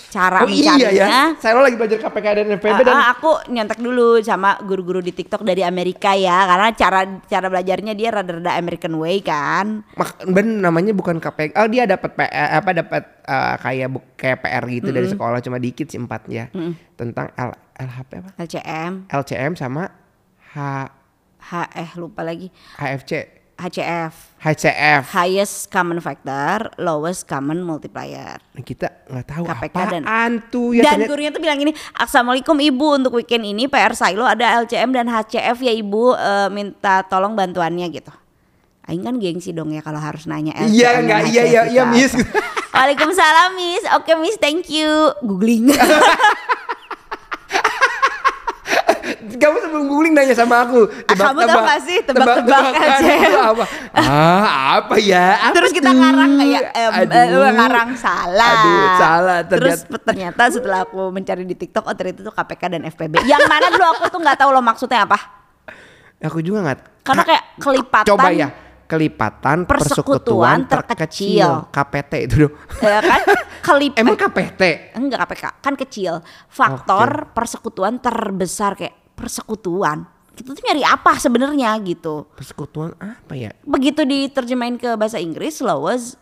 cara 0.09 0.41
Oh 0.41 0.49
iya 0.49 0.73
mencarinya 0.73 1.07
ya, 1.07 1.23
saya 1.37 1.53
lo 1.53 1.61
lagi 1.61 1.77
belajar 1.77 2.01
KPK 2.01 2.27
dan 2.33 2.47
FPB 2.57 2.73
Ah, 2.73 2.81
dan 2.81 2.97
ah, 2.97 3.07
aku 3.13 3.31
nyontek 3.47 3.77
dulu 3.77 4.17
sama 4.19 4.57
guru-guru 4.61 4.99
di 4.99 5.13
TikTok 5.13 5.45
dari 5.45 5.61
Amerika 5.61 6.17
ya 6.17 6.49
karena 6.49 6.69
cara 6.73 6.99
cara 7.23 7.47
belajarnya 7.47 7.93
dia 7.93 8.09
rada-rada 8.09 8.57
American 8.57 8.97
way 8.97 9.21
kan 9.21 9.85
Mak, 9.93 10.25
ben 10.27 10.59
namanya 10.59 10.91
bukan 10.91 11.17
KPK. 11.17 11.53
Oh 11.55 11.69
dia 11.69 11.85
dapat 11.85 12.11
PR 12.13 12.57
apa 12.57 12.69
dapat 12.73 13.03
eh, 13.23 13.55
kayak 13.61 13.87
bu, 13.87 13.99
kayak 14.13 14.37
PR 14.41 14.63
gitu 14.67 14.89
dari 14.89 15.07
sekolah 15.07 15.39
cuma 15.39 15.57
dikit 15.57 15.85
sih 15.85 16.01
empat 16.01 16.21
ya. 16.27 16.49
Tentang 16.93 17.29
L, 17.33 17.53
LHP 17.77 18.11
apa? 18.19 18.29
LCM 18.35 19.07
LCM 19.07 19.53
sama 19.53 19.87
H 20.51 20.57
H 21.39 21.51
eh 21.77 21.89
lupa 21.95 22.25
lagi 22.25 22.49
HFC. 22.75 23.38
HCF 23.59 24.39
HCF. 24.39 25.11
highest 25.11 25.67
common 25.67 25.99
factor 25.99 26.71
lowest 26.77 27.27
common 27.27 27.59
multiplier 27.59 28.39
Nah, 28.55 28.63
kita 28.63 28.87
nggak 29.05 29.27
tahu 29.27 29.43
KPK 29.43 29.75
apaan 29.75 29.91
dan- 29.99 30.43
tuh 30.47 30.71
ya. 30.71 30.81
dan 30.81 30.95
ternyata- 30.95 31.09
gurunya 31.09 31.29
tuh 31.29 31.41
bilang 31.41 31.57
gini, 31.57 31.71
Assalamualaikum 31.93 32.55
ibu 32.57 32.87
untuk 32.95 33.11
weekend 33.13 33.43
ini 33.43 33.65
PR 33.65 33.91
Silo 33.91 34.23
ada 34.23 34.57
LCM 34.57 34.89
dan 34.89 35.05
HCF 35.05 35.59
ya 35.59 35.71
ibu 35.71 36.11
eh, 36.11 36.47
minta 36.47 37.03
tolong 37.03 37.35
bantuannya 37.35 37.83
gitu. 37.89 38.11
Aing 38.83 39.03
kan 39.03 39.15
gengsi 39.15 39.51
dong 39.51 39.69
ya 39.69 39.83
kalau 39.83 39.99
harus 39.99 40.25
nanya 40.25 40.55
LCM 40.55 40.71
Iya 40.71 40.89
dan 40.89 41.01
nggak 41.05 41.19
HCF 41.19 41.29
iya 41.29 41.43
iya 41.43 41.61
itu 41.61 41.69
iya 41.69 41.83
apa. 41.83 41.93
Miss. 41.93 42.13
Waalaikumsalam 42.69 43.49
Miss, 43.53 43.83
oke 43.93 44.11
Miss 44.17 44.37
thank 44.37 44.65
you. 44.67 44.87
Googling. 45.21 45.67
Kamu 49.39 49.55
sebelum 49.57 49.83
googling 49.87 50.11
nanya 50.11 50.35
sama 50.35 50.61
aku. 50.61 50.83
Ah, 51.07 51.15
kamu 51.15 51.39
tahu 51.41 51.61
nggak 51.63 51.81
sih 51.81 51.97
tebak-tebakan 52.03 52.43
tebak-tebakan 52.75 53.23
itu 53.23 53.39
apa? 53.39 53.63
Ah 53.95 54.45
apa 54.77 54.95
ya? 54.99 55.25
Apa 55.47 55.55
Terus 55.55 55.71
kita 55.71 55.89
tuh? 55.89 55.97
ngarang 55.97 56.31
kayak 56.35 56.61
eh, 56.69 56.89
Aduh. 57.07 57.47
ngarang 57.49 57.89
salah. 57.95 58.51
Aduh 58.53 58.87
salah. 58.95 59.39
Terus 59.41 59.79
Ternyata 59.81 60.03
ternyata 60.03 60.43
setelah 60.51 60.79
aku 60.83 61.07
mencari 61.09 61.43
di 61.43 61.55
TikTok 61.55 61.83
oh 61.83 61.95
ternyata 61.95 62.19
itu 62.21 62.31
KPK 62.31 62.61
dan 62.69 62.81
FPB. 62.85 63.13
Yang 63.23 63.43
mana 63.47 63.65
dulu 63.69 63.85
aku 63.89 64.03
tuh 64.07 64.19
nggak 64.19 64.37
tahu 64.37 64.49
lo 64.51 64.59
maksudnya 64.59 65.07
apa. 65.07 65.17
aku 66.19 66.43
juga 66.43 66.59
nggak. 66.61 66.79
Karena 67.01 67.23
kayak 67.23 67.43
kelipatan 67.57 68.09
Coba 68.11 68.29
ya 68.29 68.49
kelipatan 68.89 69.69
persekutuan, 69.69 70.65
Persekutuan 70.65 70.65
terkecil. 70.65 71.45
terkecil. 71.45 71.49
KPT 71.69 72.13
itu 72.25 72.35
dong. 72.41 72.53
ya 72.81 72.99
kan 72.99 73.21
kelip 73.61 73.93
Emang 74.01 74.17
eh, 74.17 74.19
KPT? 74.19 74.61
enggak 74.97 75.19
KPK 75.23 75.43
kan 75.61 75.73
kecil 75.77 76.13
faktor 76.49 77.29
persekutuan 77.31 78.01
terbesar 78.01 78.73
kayak 78.73 78.98
persekutuan 79.19 80.07
kita 80.33 80.55
tuh 80.55 80.63
nyari 80.63 80.87
apa 80.87 81.19
sebenarnya 81.19 81.75
gitu 81.83 82.23
Persekutuan 82.31 82.95
apa 82.95 83.35
ya? 83.35 83.51
begitu 83.67 84.07
diterjemahin 84.07 84.79
ke 84.79 84.95
bahasa 84.95 85.19
Inggris 85.19 85.59
lowest 85.59 86.15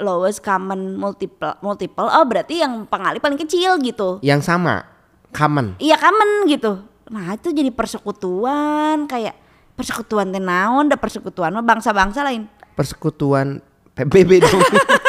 lowest 0.00 0.40
common 0.40 0.96
multiple 0.96 1.52
multiple 1.60 2.08
oh 2.08 2.24
berarti 2.24 2.64
yang 2.64 2.88
pengali 2.88 3.20
paling 3.20 3.36
kecil 3.36 3.76
gitu 3.84 4.16
Yang 4.24 4.48
sama. 4.48 4.88
common. 5.30 5.76
iya 5.76 6.00
common 6.00 6.48
gitu 6.48 6.80
nah 7.12 7.36
itu 7.36 7.52
jadi 7.52 7.68
persekutuan 7.68 9.04
kayak 9.04 9.36
persekutuan 9.76 10.32
teh 10.32 10.40
naon 10.40 10.88
da 10.88 10.96
persekutuan 10.96 11.52
bangsa-bangsa 11.60 12.24
lain 12.24 12.48
Persekutuan 12.70 13.60
PBB 13.92 14.40
dong. 14.40 14.56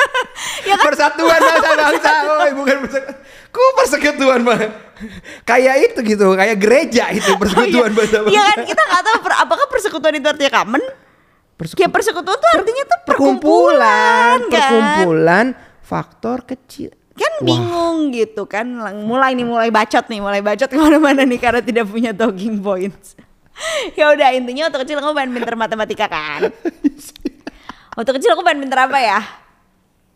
ya 0.67 0.75
kan 0.75 0.85
Persatuan 0.91 1.39
bangsa-bangsa, 1.39 2.09
woy, 2.27 2.51
bukan 2.51 2.75
persekutuan. 2.83 3.20
Kok 3.51 3.69
persekutuan 3.75 4.41
mah? 4.41 4.59
kayak 5.43 5.75
itu 5.91 5.99
gitu, 6.05 6.29
kayak 6.31 6.55
gereja 6.55 7.09
itu 7.09 7.33
persekutuan 7.33 7.89
bangsa-bangsa. 7.91 8.29
Iya 8.29 8.43
kan 8.47 8.59
kita 8.63 8.81
nggak 8.81 9.01
tahu 9.01 9.17
per- 9.19 9.39
apakah 9.39 9.65
persekutuan 9.67 10.13
itu 10.13 10.27
artinya 10.27 10.51
common 10.53 10.83
Perseku- 11.57 11.77
kayak 11.77 11.91
persekutuan 11.91 12.37
tuh 12.37 12.49
artinya 12.53 12.83
tuh 12.85 12.99
perkumpulan, 13.03 14.37
perkumpulan 14.37 14.37
kan 14.47 14.61
perkumpulan 14.61 15.45
faktor 15.81 16.37
kecil. 16.43 16.89
kan 17.11 17.33
Wah. 17.37 17.43
bingung 17.43 17.97
gitu 18.09 18.45
kan 18.45 18.65
mulai 18.97 19.35
nih 19.35 19.43
mulai 19.43 19.69
bacot 19.69 20.05
nih 20.07 20.17
mulai 20.17 20.41
bacot 20.41 20.65
ke 20.71 20.77
mana-mana 20.79 21.21
nih 21.21 21.37
karena 21.37 21.61
tidak 21.61 21.85
punya 21.85 22.13
talking 22.13 22.57
points 22.57 23.13
ya 23.99 24.09
udah 24.09 24.31
intinya 24.31 24.65
waktu 24.65 24.79
kecil 24.81 24.97
aku 24.97 25.11
pengen 25.11 25.35
pinter 25.35 25.53
matematika 25.53 26.07
kan 26.07 26.49
waktu 27.97 28.11
kecil 28.17 28.31
aku 28.31 28.41
pengen 28.41 28.65
pinter 28.65 28.79
apa 28.79 28.97
ya 28.97 29.19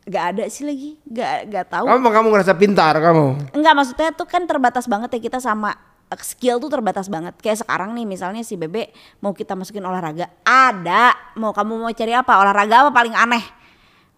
Gak 0.06 0.26
ada 0.38 0.44
sih 0.54 0.62
lagi 0.62 1.02
gak 1.10 1.50
gak 1.50 1.66
tahu 1.66 1.86
Kamu 1.90 2.10
kamu 2.14 2.28
ngerasa 2.30 2.54
pintar 2.54 2.94
kamu? 3.02 3.58
Enggak 3.58 3.74
maksudnya 3.74 4.10
tuh 4.14 4.30
kan 4.30 4.46
terbatas 4.46 4.86
banget 4.86 5.10
ya 5.18 5.20
kita 5.20 5.42
sama 5.42 5.74
eh, 6.14 6.22
skill 6.22 6.62
tuh 6.62 6.70
terbatas 6.70 7.10
banget. 7.10 7.34
Kayak 7.42 7.66
sekarang 7.66 7.98
nih 7.98 8.06
misalnya 8.06 8.46
si 8.46 8.54
Bebe 8.54 8.94
mau 9.18 9.34
kita 9.34 9.58
masukin 9.58 9.82
olahraga, 9.82 10.30
ada. 10.46 11.14
Mau 11.42 11.50
kamu 11.50 11.82
mau 11.82 11.90
cari 11.90 12.14
apa? 12.14 12.38
Olahraga 12.38 12.86
apa 12.86 12.92
paling 12.94 13.18
aneh? 13.18 13.46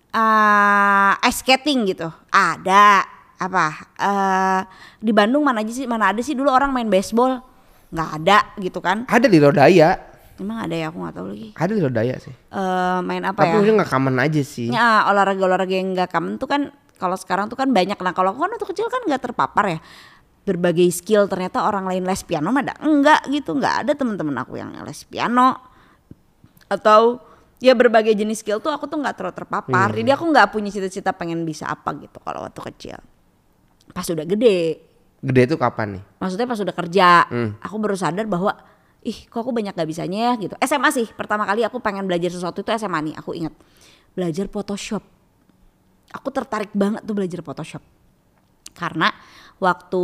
eh 0.08 1.12
ice 1.27 1.44
skating 1.44 1.88
gitu. 1.88 2.12
Ada. 2.32 3.03
Apa? 3.38 3.65
eh 4.01 4.62
di 4.98 5.12
Bandung 5.13 5.46
mana 5.46 5.62
aja 5.62 5.72
sih? 5.72 5.86
Mana 5.86 6.12
ada 6.12 6.20
sih 6.20 6.34
dulu 6.34 6.50
orang 6.50 6.74
main 6.74 6.89
baseball? 6.89 7.39
Nggak 7.94 8.10
ada 8.24 8.38
gitu 8.60 8.79
kan. 8.84 9.08
Ada 9.08 9.27
di 9.32 9.39
Lodaya, 9.39 9.96
Emang 10.38 10.58
ada 10.60 10.72
ya 10.72 10.88
aku 10.88 10.98
nggak 11.00 11.15
tahu 11.15 11.27
lagi. 11.27 11.50
ada 11.53 11.72
di 11.72 11.82
Lodaya 11.82 12.15
sih. 12.17 12.29
eh 12.32 13.00
main 13.01 13.24
apa 13.24 13.39
Tapi 13.39 13.50
ya? 13.50 13.56
mungkin 13.56 13.74
nggak 13.75 13.89
common 13.89 14.15
aja 14.17 14.41
sih. 14.41 14.70
Ya 14.70 15.06
olahraga-olahraga 15.06 15.74
yang 15.74 15.91
nggak 15.91 16.10
common 16.10 16.36
tuh 16.36 16.46
kan 16.46 16.62
kalau 16.96 17.13
sekarang 17.13 17.46
tuh 17.46 17.56
kan 17.56 17.70
banyak. 17.70 17.96
Nah 17.96 18.12
kalau 18.12 18.32
aku 18.32 18.41
kan 18.41 18.51
waktu 18.51 18.67
kecil 18.67 18.88
kan 18.88 19.01
nggak 19.03 19.22
terpapar 19.24 19.65
ya 19.67 19.79
berbagai 20.44 20.88
skill 20.89 21.25
ternyata 21.25 21.60
orang 21.62 21.84
lain 21.86 22.03
les 22.03 22.22
piano 22.22 22.50
mah 22.50 22.62
ada 22.62 22.79
enggak 22.79 23.27
gitu 23.27 23.51
nggak 23.51 23.84
ada 23.84 23.91
teman-teman 23.91 24.32
aku 24.38 24.56
yang 24.56 24.72
les 24.79 25.03
piano 25.03 25.60
atau 26.67 27.20
ya 27.58 27.74
berbagai 27.74 28.13
jenis 28.13 28.39
skill 28.39 28.58
tuh 28.58 28.70
aku 28.70 28.86
tuh 28.86 28.96
nggak 28.96 29.12
terlalu 29.13 29.36
terpapar 29.36 29.91
jadi 29.91 30.13
aku 30.13 30.24
nggak 30.25 30.48
punya 30.48 30.70
cita-cita 30.70 31.12
pengen 31.12 31.44
bisa 31.44 31.65
apa 31.65 31.91
gitu 31.96 32.22
kalau 32.22 32.44
waktu 32.44 32.63
kecil 32.65 32.96
pas 33.89 34.06
udah 34.06 34.24
gede 34.24 34.88
Gede 35.17 35.41
itu 35.44 35.56
kapan 35.58 35.98
nih? 35.98 36.03
maksudnya 36.15 36.46
pas 36.46 36.60
udah 36.62 36.75
kerja 36.77 37.10
Hmm. 37.25 37.51
aku 37.58 37.75
baru 37.75 37.98
sadar 37.98 38.24
bahwa 38.24 38.53
ih 38.99 39.17
kok 39.23 39.37
aku 39.37 39.49
banyak 39.49 39.71
gak 39.71 39.85
bisanya 39.85 40.19
ya 40.27 40.39
gitu 40.39 40.55
SMA 40.59 40.89
sih 40.89 41.07
pertama 41.09 41.43
kali 41.43 41.61
aku 41.61 41.77
pengen 41.77 42.03
belajar 42.03 42.27
sesuatu 42.27 42.59
itu 42.59 42.69
SMA 42.73 42.99
nih 43.03 43.15
aku 43.15 43.31
ingat 43.33 43.53
belajar 44.11 44.45
Photoshop 44.45 45.03
aku 46.09 46.27
tertarik 46.29 46.71
banget 46.71 47.01
tuh 47.01 47.13
belajar 47.13 47.39
Photoshop 47.41 47.83
karena 48.73 49.09
waktu 49.57 50.03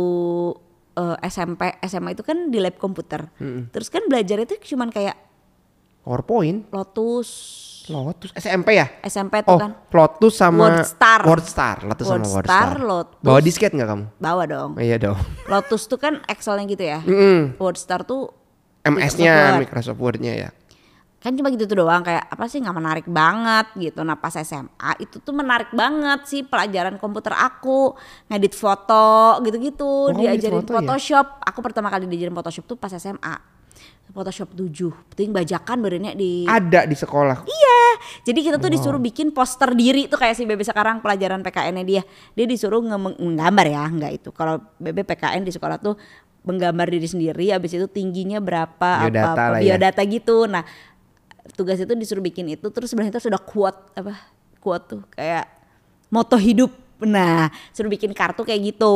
eh, 0.94 1.16
SMP 1.24 1.60
SMA 1.82 2.12
itu 2.12 2.22
kan 2.22 2.48
di 2.48 2.58
lab 2.58 2.76
komputer 2.76 3.26
terus 3.70 3.88
kan 3.88 4.02
belajar 4.04 4.38
itu 4.40 4.54
cuman 4.68 4.88
kayak 4.88 5.16
PowerPoint, 6.04 6.68
Lotus 6.68 7.28
Lotus, 7.84 8.28
SMP 8.34 8.76
ya? 8.76 8.92
SMP 9.00 9.40
tuh 9.40 9.56
Oh, 9.56 9.58
kan 9.58 9.72
Lotus 9.88 10.36
sama 10.36 10.68
Wordstar. 10.68 11.20
Wordstar, 11.24 11.76
Lotus 11.80 12.04
sama 12.06 12.28
Wordstar. 12.28 12.76
Lotus. 12.78 13.16
Bawa 13.20 13.40
disket 13.40 13.72
nggak 13.72 13.88
kamu? 13.88 14.04
bawa 14.18 14.44
dong 14.44 14.76
iya 14.76 14.96
dong. 14.96 15.16
Lotus 15.44 15.84
tuh 15.84 15.96
kan 15.96 16.20
Excelnya 16.24 16.64
gitu 16.66 16.84
ya 16.84 17.00
Mm-mm. 17.00 17.56
Wordstar 17.56 18.04
tuh 18.04 18.28
MS-nya 18.84 19.32
Word. 19.34 19.60
Microsoft 19.64 19.98
Word-nya 19.98 20.34
ya. 20.36 20.50
kan 21.18 21.32
cuma 21.32 21.48
gitu 21.48 21.64
tuh 21.64 21.80
doang 21.80 22.04
kayak 22.04 22.28
apa 22.28 22.44
sih 22.52 22.60
nggak 22.60 22.76
menarik 22.76 23.06
banget 23.08 23.72
gitu 23.80 24.04
nah 24.04 24.12
pas 24.12 24.36
SMA 24.36 24.92
itu 25.00 25.24
tuh 25.24 25.32
menarik 25.32 25.72
banget 25.72 26.28
sih 26.28 26.44
pelajaran 26.44 27.00
komputer 27.00 27.32
aku 27.32 27.96
ngedit 28.28 28.52
foto 28.52 29.40
gitu-gitu 29.40 30.12
ngedit 30.12 30.20
diajarin 30.36 30.60
foto 30.60 30.72
ya? 30.76 30.76
Photoshop 30.84 31.26
aku 31.40 31.64
pertama 31.64 31.88
kali 31.88 32.04
diajarin 32.04 32.36
Photoshop 32.36 32.68
tuh 32.68 32.76
pas 32.76 32.92
SMA 32.92 33.40
Photoshop 34.12 34.52
7 34.52 34.68
penting 35.10 35.32
bajakan 35.32 35.80
badannya 35.80 36.12
di 36.14 36.44
Ada 36.44 36.86
di 36.86 36.94
sekolah. 36.94 37.42
Iya, 37.42 37.80
jadi 38.22 38.40
kita 38.46 38.56
tuh 38.60 38.70
disuruh 38.70 39.00
bikin 39.00 39.34
poster 39.34 39.74
diri 39.74 40.06
tuh 40.06 40.20
kayak 40.20 40.38
si 40.38 40.46
Bebe 40.46 40.62
sekarang 40.62 41.02
pelajaran 41.02 41.42
PKN-nya 41.42 41.82
dia. 41.82 42.02
Dia 42.36 42.46
disuruh 42.46 42.78
nge- 42.78 43.18
menggambar 43.18 43.66
ya, 43.66 43.82
enggak 43.82 44.12
itu. 44.14 44.30
Kalau 44.30 44.62
Bebe 44.78 45.02
PKN 45.02 45.42
di 45.42 45.50
sekolah 45.50 45.82
tuh 45.82 45.98
menggambar 46.44 46.92
diri 46.92 47.08
sendiri, 47.08 47.50
habis 47.50 47.72
itu 47.72 47.88
tingginya 47.88 48.38
berapa, 48.38 49.08
Biodata 49.08 49.32
apa, 49.32 49.32
apa 49.32 49.44
lah 49.56 49.58
ya. 49.58 49.74
biodata 49.74 50.02
gitu. 50.04 50.36
Nah, 50.44 50.62
tugas 51.56 51.80
itu 51.80 51.92
disuruh 51.96 52.20
bikin 52.20 52.52
itu, 52.52 52.68
terus 52.68 52.92
sebenarnya 52.92 53.16
itu 53.16 53.24
sudah 53.24 53.40
kuat 53.40 53.76
apa? 53.96 54.14
Kuat 54.60 54.84
tuh 54.88 55.00
kayak 55.12 55.48
moto 56.12 56.36
hidup. 56.36 56.70
Nah, 57.04 57.50
suruh 57.74 57.90
bikin 57.90 58.12
kartu 58.14 58.44
kayak 58.46 58.60
gitu. 58.76 58.94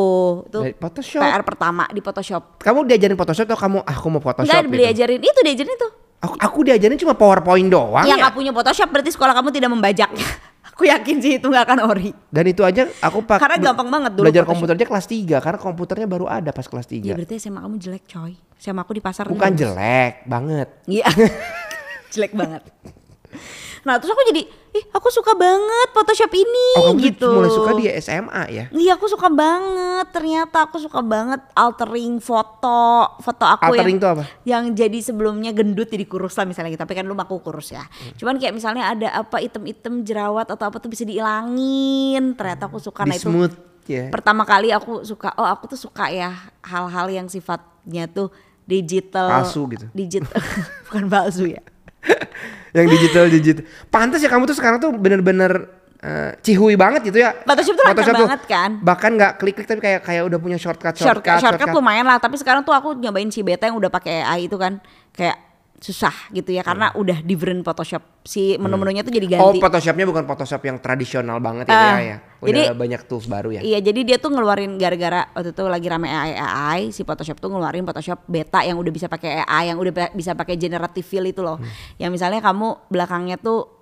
Itu 0.49 0.61
Photoshop. 0.81 1.21
PR 1.25 1.43
pertama 1.45 1.85
di 1.91 2.01
Photoshop. 2.01 2.61
Kamu 2.63 2.87
diajarin 2.87 3.17
Photoshop 3.19 3.45
atau 3.49 3.59
kamu 3.59 3.79
ah, 3.85 3.97
aku 3.97 4.07
mau 4.09 4.23
Photoshop 4.23 4.49
Enggak 4.49 4.65
gitu? 4.69 4.79
diajarin 4.81 5.21
itu, 5.21 5.41
diajarin 5.45 5.73
itu. 5.75 5.89
Aku, 6.19 6.35
aku 6.35 6.59
diajarin 6.67 6.99
cuma 6.99 7.15
PowerPoint 7.15 7.71
doang 7.71 8.03
yang 8.03 8.19
ya. 8.19 8.27
nggak 8.27 8.35
punya 8.35 8.51
Photoshop 8.51 8.91
berarti 8.91 9.11
sekolah 9.15 9.35
kamu 9.35 9.49
tidak 9.55 9.71
membajak. 9.71 10.11
aku 10.79 10.87
yakin 10.87 11.17
sih 11.19 11.33
itu 11.43 11.47
nggak 11.51 11.65
akan 11.67 11.79
ori. 11.91 12.15
Dan 12.31 12.47
itu 12.47 12.63
aja 12.63 12.87
aku 13.03 13.27
pakai 13.27 13.43
Karena 13.43 13.57
gampang 13.59 13.91
banget 13.91 14.15
dulu 14.15 14.31
Belajar 14.31 14.47
komputer 14.47 14.79
aja 14.79 14.87
kelas 14.87 15.07
3 15.11 15.43
karena 15.43 15.59
komputernya 15.59 16.07
baru 16.07 16.31
ada 16.31 16.55
pas 16.55 16.71
kelas 16.71 16.87
3. 16.87 17.03
Ya 17.03 17.15
berarti 17.19 17.35
SMA 17.43 17.59
kamu 17.67 17.77
jelek 17.83 18.07
coy. 18.07 18.39
SMA 18.55 18.87
aku 18.87 18.95
di 18.95 19.03
pasar 19.03 19.27
Bukan 19.27 19.59
jelek 19.59 20.23
banget. 20.31 20.71
Iya. 20.87 21.11
jelek 22.15 22.31
banget. 22.31 22.63
Nah 23.83 23.97
terus 23.97 24.11
aku 24.11 24.23
jadi, 24.27 24.43
ih 24.49 24.85
aku 24.91 25.09
suka 25.09 25.35
banget 25.35 25.89
Photoshop 25.91 26.33
ini 26.33 26.67
Oh, 26.77 26.91
kamu 26.91 26.99
gitu. 27.05 27.29
mulai 27.29 27.51
suka 27.51 27.71
di 27.75 27.85
SMA 27.99 28.43
ya? 28.49 28.65
Iya 28.69 28.93
aku 28.95 29.07
suka 29.07 29.29
banget. 29.29 30.07
Ternyata 30.11 30.57
aku 30.65 30.77
suka 30.79 30.99
banget 30.99 31.41
altering 31.53 32.19
foto, 32.19 32.81
foto 33.19 33.45
aku 33.45 33.71
Altering 33.71 33.99
yang 33.99 34.13
apa? 34.13 34.25
yang 34.43 34.65
jadi 34.73 34.99
sebelumnya 34.99 35.51
gendut 35.51 35.87
jadi 35.87 36.05
kurus 36.05 36.35
lah 36.35 36.45
misalnya 36.45 36.73
gitu. 36.73 36.83
Tapi 36.83 36.95
kan 36.95 37.05
lu 37.05 37.15
aku 37.15 37.39
kurus 37.39 37.71
ya. 37.71 37.83
Hmm. 37.83 38.15
Cuman 38.17 38.35
kayak 38.37 38.55
misalnya 38.55 38.85
ada 38.89 39.09
apa 39.17 39.39
item-item 39.39 40.03
jerawat 40.03 40.49
atau 40.49 40.65
apa 40.65 40.79
tuh 40.79 40.89
bisa 40.89 41.03
dihilangin. 41.03 42.35
Ternyata 42.35 42.67
aku 42.67 42.79
suka 42.79 43.03
Di 43.03 43.11
nah 43.11 43.17
itu 43.17 43.29
smooth 43.29 43.55
ya. 43.85 44.13
pertama 44.13 44.45
kali 44.45 44.69
aku 44.69 45.01
suka 45.03 45.33
oh 45.35 45.47
aku 45.47 45.65
tuh 45.67 45.81
suka 45.81 46.09
ya 46.09 46.31
hal-hal 46.61 47.09
yang 47.09 47.27
sifatnya 47.27 48.05
tuh 48.07 48.29
digital 48.65 49.33
Palsu 49.33 49.65
gitu. 49.73 49.87
digital 49.97 50.37
bukan 50.93 51.09
palsu 51.09 51.49
ya 51.49 51.65
yang 52.77 52.87
digital 52.89 53.25
digital. 53.33 53.65
Pantas 53.89 54.21
ya 54.21 54.29
kamu 54.29 54.45
tuh 54.45 54.57
sekarang 54.57 54.79
tuh 54.79 54.93
bener-bener 54.93 55.69
eh, 56.05 56.33
cihui 56.45 56.77
banget 56.77 57.09
gitu 57.09 57.19
ya. 57.25 57.33
Photoshop 57.43 57.75
tuh 57.75 57.85
lancar 57.89 58.15
banget 58.15 58.43
kan? 58.45 58.71
Bahkan 58.85 59.11
nggak 59.17 59.33
klik-klik 59.41 59.67
tapi 59.67 59.81
kayak 59.81 60.01
kayak 60.05 60.23
udah 60.29 60.39
punya 60.39 60.59
shortcut 60.61 60.95
shortcut, 60.95 61.41
shortcut. 61.41 61.41
shortcut 61.43 61.69
lumayan 61.73 62.05
lah 62.05 62.21
tapi 62.21 62.37
sekarang 62.37 62.63
tuh 62.63 62.77
aku 62.77 62.95
nyobain 63.01 63.29
si 63.33 63.41
beta 63.41 63.67
yang 63.67 63.81
udah 63.81 63.89
pakai 63.89 64.23
AI 64.23 64.47
itu 64.47 64.61
kan 64.61 64.79
kayak 65.17 65.48
susah 65.79 66.11
gitu 66.35 66.51
ya 66.51 66.67
karena 66.67 66.91
udah 66.91 67.23
different 67.23 67.63
Photoshop 67.63 68.03
si 68.27 68.59
menu-menunya 68.59 69.07
tuh 69.07 69.15
jadi 69.15 69.39
Oh, 69.39 69.55
ganti 69.55 69.63
Photoshopnya 69.63 70.11
bukan 70.11 70.27
Photoshop 70.27 70.59
yang 70.67 70.83
tradisional 70.83 71.39
banget 71.39 71.71
ya, 71.71 71.79
Ah, 71.79 71.83
ya, 71.95 71.99
ya. 72.03 72.17
Udah 72.39 72.51
jadi- 72.51 72.75
banyak 72.75 73.01
tools 73.07 73.31
baru 73.31 73.55
ya. 73.55 73.61
Iya 73.63 73.79
jadi 73.79 74.01
dia 74.03 74.17
tuh 74.19 74.35
ngeluarin 74.35 74.75
gara-gara 74.75 75.31
waktu 75.33 75.55
itu 75.55 75.63
lagi 75.65 75.87
rame 75.87 76.11
AI 76.11 76.35
AI 76.35 76.81
si 76.91 77.07
Photoshop 77.07 77.39
tuh 77.39 77.47
ngeluarin 77.49 77.87
Photoshop 77.87 78.27
beta 78.27 78.67
yang 78.67 78.75
udah 78.75 78.91
bisa 78.91 79.07
pakai 79.07 79.47
AI 79.47 79.71
yang 79.71 79.79
udah 79.79 80.11
bisa 80.11 80.35
pakai 80.35 80.59
generative 80.59 81.07
fill 81.07 81.23
itu 81.25 81.47
loh. 81.47 81.63
Hmm. 81.63 81.71
Yang 81.97 82.11
misalnya 82.19 82.41
kamu 82.43 82.91
belakangnya 82.91 83.39
tuh 83.39 83.79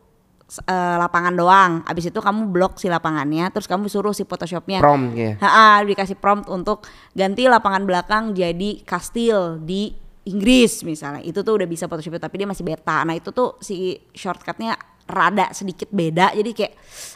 eh, 0.47 0.97
lapangan 1.01 1.35
doang, 1.35 1.73
abis 1.83 2.13
itu 2.13 2.21
kamu 2.23 2.55
blok 2.55 2.79
si 2.79 2.87
lapangannya, 2.87 3.51
terus 3.51 3.67
kamu 3.67 3.91
suruh 3.91 4.15
si 4.15 4.23
Photoshopnya 4.23 4.79
Prompt 4.79 5.17
ya. 5.17 5.33
Ha 5.43 5.83
dikasih 5.83 6.15
prompt 6.15 6.47
untuk 6.47 6.87
ganti 7.17 7.51
lapangan 7.51 7.83
belakang 7.83 8.31
jadi 8.31 8.85
kastil 8.87 9.59
di 9.59 9.97
Inggris 10.27 10.83
misalnya. 10.83 11.23
Itu 11.23 11.47
tuh 11.47 11.63
udah 11.63 11.69
bisa 11.71 11.87
Photoshop 11.87 12.19
tapi 12.19 12.43
dia 12.43 12.49
masih 12.51 12.67
beta. 12.67 13.07
Nah, 13.07 13.15
itu 13.15 13.31
tuh 13.31 13.57
si 13.63 13.95
shortcutnya 14.13 14.75
rada 15.07 15.55
sedikit 15.55 15.87
beda 15.95 16.35
jadi 16.35 16.51
kayak 16.51 16.73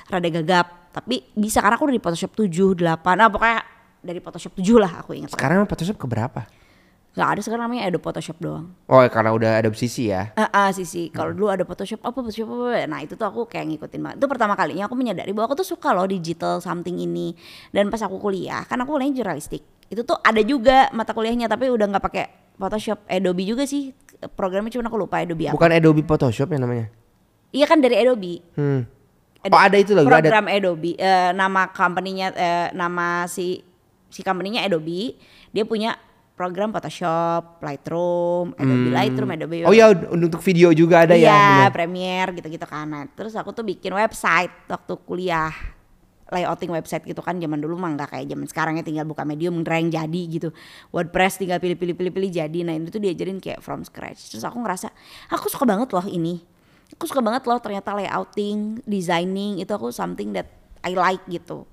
rada 0.06 0.28
gagap. 0.30 0.66
Tapi 0.90 1.22
bisa 1.34 1.62
karena 1.62 1.78
aku 1.78 1.86
udah 1.90 1.96
di 1.98 2.02
Photoshop 2.02 2.32
7, 2.34 2.78
8. 2.78 3.18
Nah, 3.18 3.30
pokoknya 3.30 3.58
dari 4.02 4.18
Photoshop 4.22 4.54
7 4.58 4.78
lah 4.78 4.92
aku 5.02 5.14
ingat. 5.14 5.34
Sekarang 5.34 5.62
Photoshop 5.66 5.98
ke 5.98 6.06
berapa? 6.06 6.46
Gak 7.10 7.26
ada 7.26 7.40
sekarang 7.42 7.66
namanya 7.66 7.90
Adobe 7.90 8.06
Photoshop 8.06 8.38
doang. 8.38 8.70
Oh, 8.86 9.02
karena 9.10 9.34
udah 9.34 9.58
ada 9.58 9.66
sisi 9.74 10.14
ya. 10.14 10.30
Ah, 10.38 10.46
ah, 10.54 10.68
sih 10.70 10.86
sih. 10.86 11.10
Kalau 11.10 11.34
dulu 11.34 11.50
ada 11.50 11.66
Photoshop 11.66 11.98
apa 12.06 12.14
Photoshop 12.22 12.46
apa. 12.46 12.86
Nah, 12.86 13.02
itu 13.02 13.18
tuh 13.18 13.26
aku 13.26 13.50
kayak 13.50 13.66
ngikutin 13.74 13.98
banget. 13.98 14.16
Itu 14.22 14.26
pertama 14.30 14.54
kalinya 14.54 14.86
aku 14.86 14.94
menyadari 14.94 15.34
bahwa 15.34 15.50
aku 15.50 15.58
tuh 15.58 15.74
suka 15.74 15.90
loh 15.90 16.06
digital 16.06 16.62
something 16.62 17.02
ini. 17.02 17.34
Dan 17.74 17.90
pas 17.90 17.98
aku 18.06 18.22
kuliah, 18.22 18.62
kan 18.62 18.78
aku 18.78 18.94
kuliahnya 18.94 19.26
jurnalistik. 19.26 19.62
Itu 19.90 20.06
tuh 20.06 20.22
ada 20.22 20.38
juga 20.46 20.86
mata 20.94 21.10
kuliahnya 21.10 21.50
tapi 21.50 21.66
udah 21.66 21.86
nggak 21.90 22.04
pakai 22.06 22.39
Photoshop, 22.60 23.00
Adobe 23.08 23.48
juga 23.48 23.64
sih. 23.64 23.96
Programnya 24.36 24.68
cuma 24.68 24.84
aku 24.92 25.00
lupa 25.00 25.24
Adobe 25.24 25.48
apa. 25.48 25.56
Bukan 25.56 25.72
Adobe 25.72 26.04
Photoshop 26.04 26.52
ya 26.52 26.58
namanya. 26.60 26.86
Iya 27.50 27.64
kan 27.64 27.80
dari 27.80 27.96
Adobe. 27.96 28.44
Hmm. 28.54 28.84
Ada 29.40 29.52
Oh, 29.56 29.60
ada 29.64 29.76
itu 29.80 29.96
loh, 29.96 30.04
ada 30.04 30.20
Program 30.20 30.46
Adobe. 30.52 30.92
Eh, 31.00 31.30
nama 31.32 31.72
company-nya 31.72 32.28
eh, 32.36 32.68
nama 32.76 33.24
si 33.24 33.64
si 34.12 34.20
company-nya 34.20 34.68
Adobe, 34.68 35.16
dia 35.48 35.64
punya 35.64 35.96
program 36.36 36.72
Photoshop, 36.72 37.60
Lightroom, 37.64 38.52
Adobe 38.56 38.88
Lightroom, 38.92 39.30
Adobe 39.32 39.56
Oh 39.64 39.76
ya 39.76 39.92
untuk 39.92 40.40
video 40.44 40.72
juga 40.76 41.08
ada 41.08 41.16
ya. 41.16 41.68
Iya. 41.68 41.72
Premiere 41.72 42.36
gitu-gitu 42.36 42.64
kan. 42.68 42.88
Nah, 42.88 43.04
terus 43.12 43.32
aku 43.36 43.52
tuh 43.56 43.64
bikin 43.64 43.92
website 43.96 44.52
waktu 44.68 44.92
kuliah. 45.08 45.52
Layouting 46.30 46.70
website 46.70 47.04
gitu 47.04 47.18
kan 47.20 47.42
zaman 47.42 47.58
dulu 47.58 47.74
mah 47.74 47.90
nggak 47.98 48.14
kayak 48.14 48.26
zaman 48.30 48.46
sekarang 48.46 48.74
ya 48.78 48.84
tinggal 48.86 49.06
buka 49.06 49.26
medium 49.26 49.66
drag 49.66 49.90
jadi 49.90 50.22
gitu. 50.30 50.54
WordPress 50.94 51.42
tinggal 51.42 51.58
pilih-pilih 51.58 51.98
pilih-pilih 51.98 52.30
jadi. 52.30 52.58
Nah, 52.62 52.78
ini 52.78 52.86
tuh 52.88 53.02
diajarin 53.02 53.42
kayak 53.42 53.58
from 53.60 53.82
scratch. 53.82 54.30
Terus 54.30 54.46
aku 54.46 54.62
ngerasa 54.62 54.94
aku 55.34 55.50
suka 55.50 55.66
banget 55.66 55.90
loh 55.90 56.06
ini. 56.06 56.38
Aku 56.94 57.06
suka 57.06 57.18
banget 57.22 57.46
loh 57.46 57.58
ternyata 57.58 57.94
layouting, 57.94 58.82
designing 58.86 59.58
itu 59.58 59.70
aku 59.74 59.90
something 59.90 60.30
that 60.34 60.46
I 60.86 60.94
like 60.94 61.22
gitu. 61.26 61.66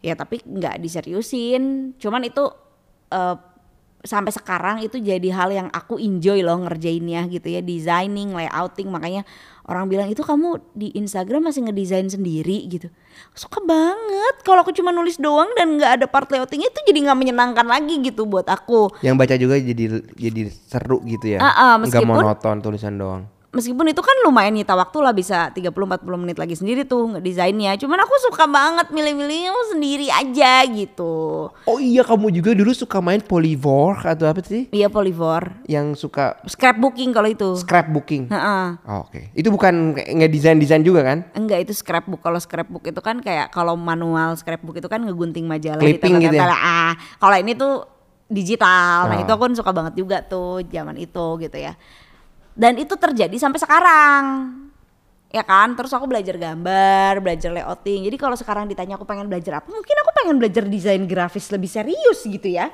Ya 0.00 0.14
tapi 0.14 0.40
nggak 0.46 0.78
diseriusin. 0.78 1.94
Cuman 1.98 2.22
itu 2.24 2.46
eh, 3.10 3.36
sampai 4.00 4.32
sekarang 4.32 4.80
itu 4.80 4.96
jadi 4.96 5.28
hal 5.32 5.52
yang 5.52 5.68
aku 5.70 6.00
enjoy 6.00 6.40
loh 6.40 6.56
ngerjainnya 6.64 7.28
gitu 7.28 7.52
ya 7.52 7.60
designing 7.60 8.32
layouting. 8.32 8.88
Makanya 8.88 9.28
orang 9.68 9.86
bilang 9.86 10.08
itu 10.08 10.24
kamu 10.24 10.60
di 10.72 10.90
Instagram 10.96 11.52
masih 11.52 11.68
ngedesain 11.68 12.08
sendiri? 12.08 12.64
Gitu. 12.64 12.88
Suka 13.36 13.60
banget. 13.60 14.40
Kalau 14.40 14.64
aku 14.64 14.72
cuma 14.72 14.88
nulis 14.90 15.20
doang 15.20 15.52
dan 15.52 15.76
nggak 15.76 16.00
ada 16.00 16.06
part 16.08 16.28
layouting 16.28 16.64
itu 16.64 16.78
jadi 16.88 16.98
nggak 17.06 17.18
menyenangkan 17.18 17.66
lagi 17.68 18.00
gitu 18.00 18.24
buat 18.24 18.48
aku. 18.48 18.88
Yang 19.04 19.16
baca 19.16 19.34
juga 19.36 19.54
jadi 19.60 19.84
jadi 20.16 20.40
seru 20.48 21.04
gitu 21.04 21.36
ya. 21.36 21.38
Ah, 21.44 21.76
Nggak 21.76 22.00
meskipun- 22.00 22.24
monoton 22.24 22.56
tulisan 22.60 22.96
doang. 22.96 23.28
Meskipun 23.50 23.82
itu 23.84 23.98
kan 23.98 24.14
lumayan 24.22 24.54
nyita 24.54 24.72
waktu 24.72 24.98
lah 25.00 25.10
bisa 25.10 25.50
30-40 25.50 25.74
menit 26.16 26.38
lagi 26.38 26.54
sendiri 26.54 26.86
tuh 26.86 27.10
ngedesainnya 27.10 27.74
cuman 27.76 27.98
aku 27.98 28.14
suka 28.22 28.46
banget 28.46 28.88
milih-milih 28.88 29.50
sendiri 29.68 30.06
aja 30.06 30.62
gitu 30.64 31.50
Oh 31.66 31.78
iya 31.78 32.02
kamu 32.02 32.30
juga 32.30 32.54
dulu 32.54 32.70
suka 32.70 32.98
main 32.98 33.18
Polyvore 33.18 34.06
atau 34.06 34.26
apa 34.26 34.38
sih? 34.40 34.70
iya 34.70 34.86
Polyvore 34.86 35.66
Yang 35.66 35.98
suka 36.00 36.38
scrapbooking 36.44 37.10
kalau 37.10 37.26
itu 37.26 37.48
scrapbooking. 37.56 38.30
Heeh. 38.30 38.66
Oh, 38.82 39.02
Oke. 39.02 39.30
Itu 39.32 39.50
bukan 39.50 39.94
kayak 39.94 40.10
ngedesain-desain 40.16 40.82
juga 40.82 41.02
kan? 41.02 41.26
Enggak 41.32 41.64
itu 41.64 41.72
scrapbook. 41.72 42.20
Kalau 42.20 42.38
scrapbook 42.38 42.84
itu 42.84 43.00
kan 43.00 43.18
kayak 43.18 43.50
kalau 43.50 43.74
manual 43.74 44.34
scrapbook 44.34 44.76
itu 44.76 44.86
kan 44.86 45.02
ngegunting 45.02 45.46
majalah 45.46 45.80
Clipping 45.80 46.18
gitu 46.18 46.30
ya? 46.30 46.46
ditempel-tempel. 46.46 46.50
Ah, 46.52 46.92
kalau 47.16 47.36
ini 47.36 47.52
tuh 47.54 47.74
digital. 48.26 49.10
Nah, 49.10 49.16
Oh. 49.18 49.22
itu 49.22 49.30
aku 49.30 49.42
kan 49.42 49.54
suka 49.54 49.70
banget 49.72 49.94
juga 49.96 50.22
tuh 50.22 50.62
zaman 50.64 50.94
itu 50.96 51.26
gitu 51.40 51.56
ya. 51.56 51.74
Dan 52.60 52.76
itu 52.76 52.92
terjadi 52.92 53.32
sampai 53.40 53.56
sekarang. 53.56 54.24
Ya 55.32 55.40
kan? 55.40 55.72
Terus 55.72 55.96
aku 55.96 56.04
belajar 56.04 56.36
gambar, 56.36 57.24
belajar 57.24 57.48
layouting. 57.56 58.04
Jadi 58.04 58.16
kalau 58.20 58.36
sekarang 58.36 58.68
ditanya 58.68 59.00
aku 59.00 59.08
pengen 59.08 59.32
belajar 59.32 59.64
apa? 59.64 59.72
Mungkin 59.72 59.96
aku 60.04 60.10
pengen 60.12 60.36
belajar 60.36 60.68
desain 60.68 61.00
grafis 61.08 61.48
lebih 61.48 61.72
serius 61.72 62.20
gitu 62.20 62.52
ya. 62.52 62.68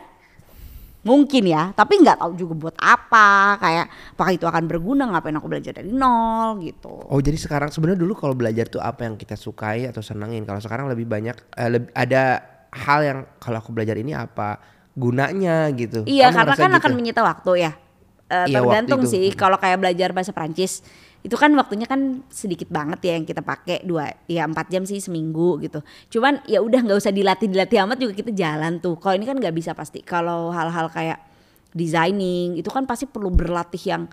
Mungkin 1.06 1.46
ya, 1.46 1.70
tapi 1.70 2.02
nggak 2.02 2.18
tahu 2.18 2.34
juga 2.34 2.54
buat 2.66 2.76
apa. 2.82 3.62
Kayak 3.62 3.86
apakah 4.18 4.32
itu 4.34 4.42
akan 4.42 4.64
berguna? 4.66 5.06
Ngapain 5.06 5.38
aku 5.38 5.46
belajar 5.46 5.70
dari 5.70 5.94
nol 5.94 6.58
gitu. 6.66 6.90
Oh 7.06 7.22
jadi 7.22 7.38
sekarang 7.38 7.70
sebenarnya 7.70 8.02
dulu 8.02 8.18
kalau 8.18 8.34
belajar 8.34 8.66
tuh 8.66 8.82
apa 8.82 9.06
yang 9.06 9.14
kita 9.14 9.38
sukai 9.38 9.86
atau 9.86 10.02
senengin. 10.02 10.42
Kalau 10.42 10.58
sekarang 10.58 10.90
lebih 10.90 11.06
banyak 11.06 11.38
eh, 11.54 11.70
leb- 11.70 11.94
ada 11.94 12.42
hal 12.74 13.00
yang 13.06 13.18
kalau 13.38 13.62
aku 13.62 13.70
belajar 13.70 13.94
ini 13.94 14.18
apa 14.18 14.58
gunanya 14.98 15.70
gitu. 15.78 16.02
Iya, 16.10 16.34
Kamu 16.34 16.38
karena 16.42 16.54
kan 16.58 16.70
gitu? 16.74 16.80
akan 16.82 16.92
menyita 16.98 17.22
waktu 17.22 17.70
ya. 17.70 17.72
Eh, 18.26 18.47
Iya, 18.50 18.59
tergantung 18.59 19.06
sih. 19.06 19.30
Kalau 19.33 19.54
kayak 19.54 19.78
belajar 19.78 20.11
bahasa 20.11 20.35
Prancis, 20.35 20.83
itu 21.23 21.35
kan 21.35 21.50
waktunya 21.54 21.87
kan 21.87 22.23
sedikit 22.26 22.66
banget 22.66 22.99
ya 23.02 23.12
yang 23.14 23.23
kita 23.23 23.38
pakai 23.38 23.83
dua 23.83 24.11
ya 24.26 24.42
empat 24.42 24.66
jam 24.66 24.83
sih 24.83 24.99
seminggu 24.99 25.62
gitu. 25.62 25.78
Cuman 26.11 26.42
ya 26.45 26.59
udah 26.59 26.83
nggak 26.83 26.99
usah 26.99 27.11
dilatih 27.11 27.47
dilatih 27.47 27.87
amat 27.87 27.99
juga 27.99 28.12
kita 28.14 28.30
jalan 28.30 28.78
tuh. 28.78 28.99
Kalau 28.99 29.14
ini 29.14 29.26
kan 29.26 29.38
nggak 29.38 29.54
bisa 29.54 29.75
pasti. 29.75 30.02
Kalau 30.02 30.50
hal-hal 30.50 30.87
kayak 30.88 31.18
designing 31.71 32.56
itu 32.56 32.67
kan 32.67 32.82
pasti 32.82 33.06
perlu 33.06 33.28
berlatih 33.28 33.82
yang 33.84 34.04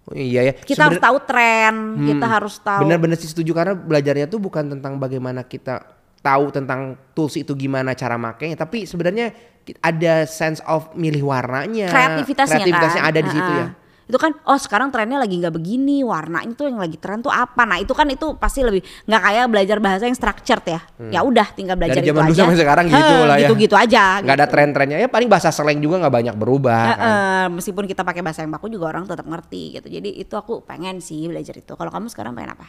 Oh, 0.00 0.16
iya 0.16 0.42
ya. 0.42 0.52
kita 0.56 0.88
harus 0.88 0.96
Sebener- 0.96 1.06
tahu 1.06 1.18
tren, 1.22 1.74
kita 2.02 2.26
harus 2.26 2.54
tahu. 2.58 2.82
Bener-bener 2.82 3.14
sih 3.14 3.30
setuju 3.30 3.52
karena 3.52 3.76
belajarnya 3.76 4.26
tuh 4.26 4.40
bukan 4.40 4.66
tentang 4.66 4.96
bagaimana 4.96 5.44
kita 5.44 5.86
tahu 6.20 6.52
tentang 6.52 7.00
tools 7.12 7.34
itu 7.34 7.52
gimana 7.54 7.92
cara 7.92 8.14
makainya, 8.14 8.54
tapi 8.54 8.84
sebenarnya 8.84 9.32
ada 9.80 10.24
sense 10.24 10.60
of 10.64 10.92
milih 10.92 11.24
warnanya, 11.24 11.88
kreativitasnya, 11.88 12.60
kreativitasnya 12.60 13.02
kan. 13.02 13.10
ada 13.12 13.20
di 13.20 13.30
situ 13.30 13.52
Heeh. 13.52 13.62
ya. 13.64 13.68
Itu 14.10 14.18
kan 14.18 14.34
oh 14.42 14.58
sekarang 14.58 14.90
trennya 14.90 15.22
lagi 15.22 15.38
nggak 15.38 15.54
begini, 15.54 16.02
warnanya 16.02 16.50
tuh 16.58 16.66
yang 16.66 16.82
lagi 16.82 16.98
tren 16.98 17.22
tuh 17.22 17.30
apa? 17.30 17.62
Nah, 17.62 17.78
itu 17.78 17.94
kan 17.94 18.10
itu 18.10 18.34
pasti 18.34 18.66
lebih 18.66 18.82
nggak 19.06 19.22
kayak 19.22 19.44
belajar 19.46 19.78
bahasa 19.78 20.10
yang 20.10 20.18
structured 20.18 20.66
ya. 20.66 20.80
Ya 21.14 21.22
udah 21.22 21.46
tinggal 21.54 21.78
belajar 21.78 22.02
Hmm. 22.02 22.10
Dari 22.10 22.10
itu 22.10 22.18
zaman 22.18 22.26
dulu 22.26 22.34
aja. 22.34 22.42
sampai 22.42 22.58
sekarang 22.58 22.84
gitu 22.90 22.98
Heh, 22.98 23.22
lah 23.22 23.36
ya. 23.38 23.46
Gitu-gitu 23.46 23.74
aja. 23.78 24.04
Nggak 24.18 24.34
ada 24.34 24.46
gitu. 24.50 24.52
tren-trennya 24.58 24.98
ya 24.98 25.06
paling 25.06 25.28
bahasa 25.30 25.54
slang 25.54 25.78
juga 25.78 26.02
nggak 26.02 26.14
banyak 26.18 26.34
berubah. 26.34 26.82
kan. 26.90 26.98
Heeh, 26.98 27.44
meskipun 27.54 27.84
kita 27.86 28.02
pakai 28.02 28.22
bahasa 28.26 28.42
yang 28.42 28.50
baku 28.50 28.66
juga 28.66 28.90
orang 28.90 29.06
tetap 29.06 29.30
ngerti 29.30 29.78
gitu. 29.78 29.86
Jadi 29.86 30.10
itu 30.18 30.34
aku 30.34 30.66
pengen 30.66 30.98
sih 30.98 31.30
belajar 31.30 31.54
itu. 31.54 31.70
Kalau 31.78 31.94
kamu 31.94 32.10
sekarang 32.10 32.34
pengen 32.34 32.58
apa? 32.58 32.66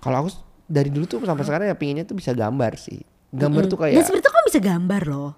Kalau 0.00 0.24
aku 0.24 0.32
dari 0.68 0.92
dulu 0.92 1.08
tuh 1.08 1.18
sampai 1.20 1.42
sekarang 1.42 1.66
ya 1.66 1.74
pinginnya 1.74 2.04
tuh 2.04 2.12
bisa 2.12 2.30
gambar 2.30 2.76
sih. 2.76 3.00
Gambar 3.28 3.64
tuh 3.66 3.76
Dan 3.80 3.82
kayak 3.90 4.04
sebenarnya 4.04 4.30
kamu 4.30 4.44
bisa 4.46 4.60
gambar 4.60 5.02
loh. 5.04 5.30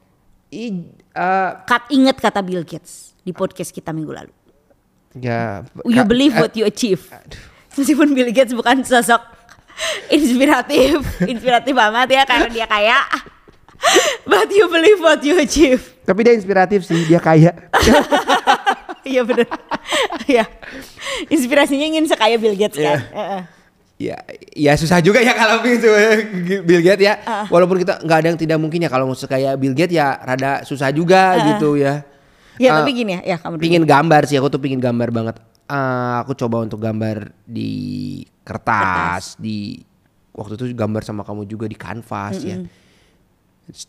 i- 0.51 0.91
eh, 0.93 1.51
Kat 1.65 1.83
inget 1.89 2.19
kata 2.19 2.43
Bill 2.43 2.63
Gates 2.63 3.15
di 3.21 3.31
podcast 3.31 3.71
kita 3.71 3.91
minggu 3.91 4.11
lalu. 4.11 4.35
ya 5.13 5.67
You 5.83 6.03
believe 6.05 6.35
what 6.35 6.55
you 6.55 6.63
achieve. 6.65 7.03
Meskipun 7.73 8.11
Bill 8.13 8.31
Gates 8.31 8.51
bukan 8.51 8.83
sosok 8.83 9.23
inspiratif, 10.11 10.99
inspiratif 11.25 11.73
banget 11.73 12.09
ya 12.13 12.23
karena 12.25 12.47
dia 12.49 12.67
kaya. 12.67 12.99
But 14.29 14.51
you 14.51 14.67
believe 14.67 14.99
what 14.99 15.23
you 15.23 15.39
achieve. 15.39 15.81
tapi 16.03 16.21
dia 16.21 16.35
inspiratif 16.35 16.83
sih, 16.83 17.07
dia 17.07 17.19
kaya. 17.19 17.55
Iya 19.01 19.25
bener. 19.25 19.49
Iya. 20.29 20.45
Inspirasinya 21.27 21.83
ingin 21.83 22.05
sekaya 22.05 22.37
Bill 22.37 22.55
Gates 22.55 22.77
kan. 22.77 23.01
Iya. 23.01 23.49
Ya, 24.01 24.17
ya 24.57 24.73
susah 24.81 25.05
juga 25.05 25.21
ya 25.21 25.37
kalau 25.37 25.61
gitu 25.61 25.93
Bill 26.65 26.81
Gates 26.81 27.05
ya. 27.05 27.21
Walaupun 27.53 27.85
kita 27.85 28.01
nggak 28.01 28.19
ada 28.25 28.29
yang 28.33 28.41
tidak 28.41 28.57
mungkin 28.57 28.81
ya. 28.81 28.89
Kalau 28.89 29.05
mau 29.05 29.13
kayak 29.13 29.61
Bill 29.61 29.77
Gates 29.77 29.93
ya 29.93 30.17
rada 30.17 30.65
susah 30.65 30.89
juga 30.89 31.37
gitu 31.53 31.77
ya. 31.77 32.01
Ya 32.57 32.73
Eh, 32.73 32.77
tapi 32.81 32.97
gini 32.97 33.21
ya, 33.21 33.21
ya 33.25 33.37
kamu 33.37 33.61
dulu. 33.61 33.65
pingin 33.69 33.85
gambar 33.85 34.23
sih. 34.25 34.41
Aku 34.41 34.49
tuh 34.49 34.57
pingin 34.57 34.81
gambar 34.81 35.13
banget. 35.13 35.37
Eh, 35.69 36.15
aku 36.25 36.33
coba 36.33 36.65
untuk 36.65 36.81
gambar 36.81 37.29
di 37.45 38.25
kertas, 38.41 39.37
di 39.37 39.85
waktu 40.33 40.57
itu 40.57 40.65
gambar 40.73 41.05
sama 41.05 41.21
kamu 41.21 41.45
juga 41.45 41.69
di 41.69 41.77
kanvas 41.77 42.41
ya. 42.41 42.57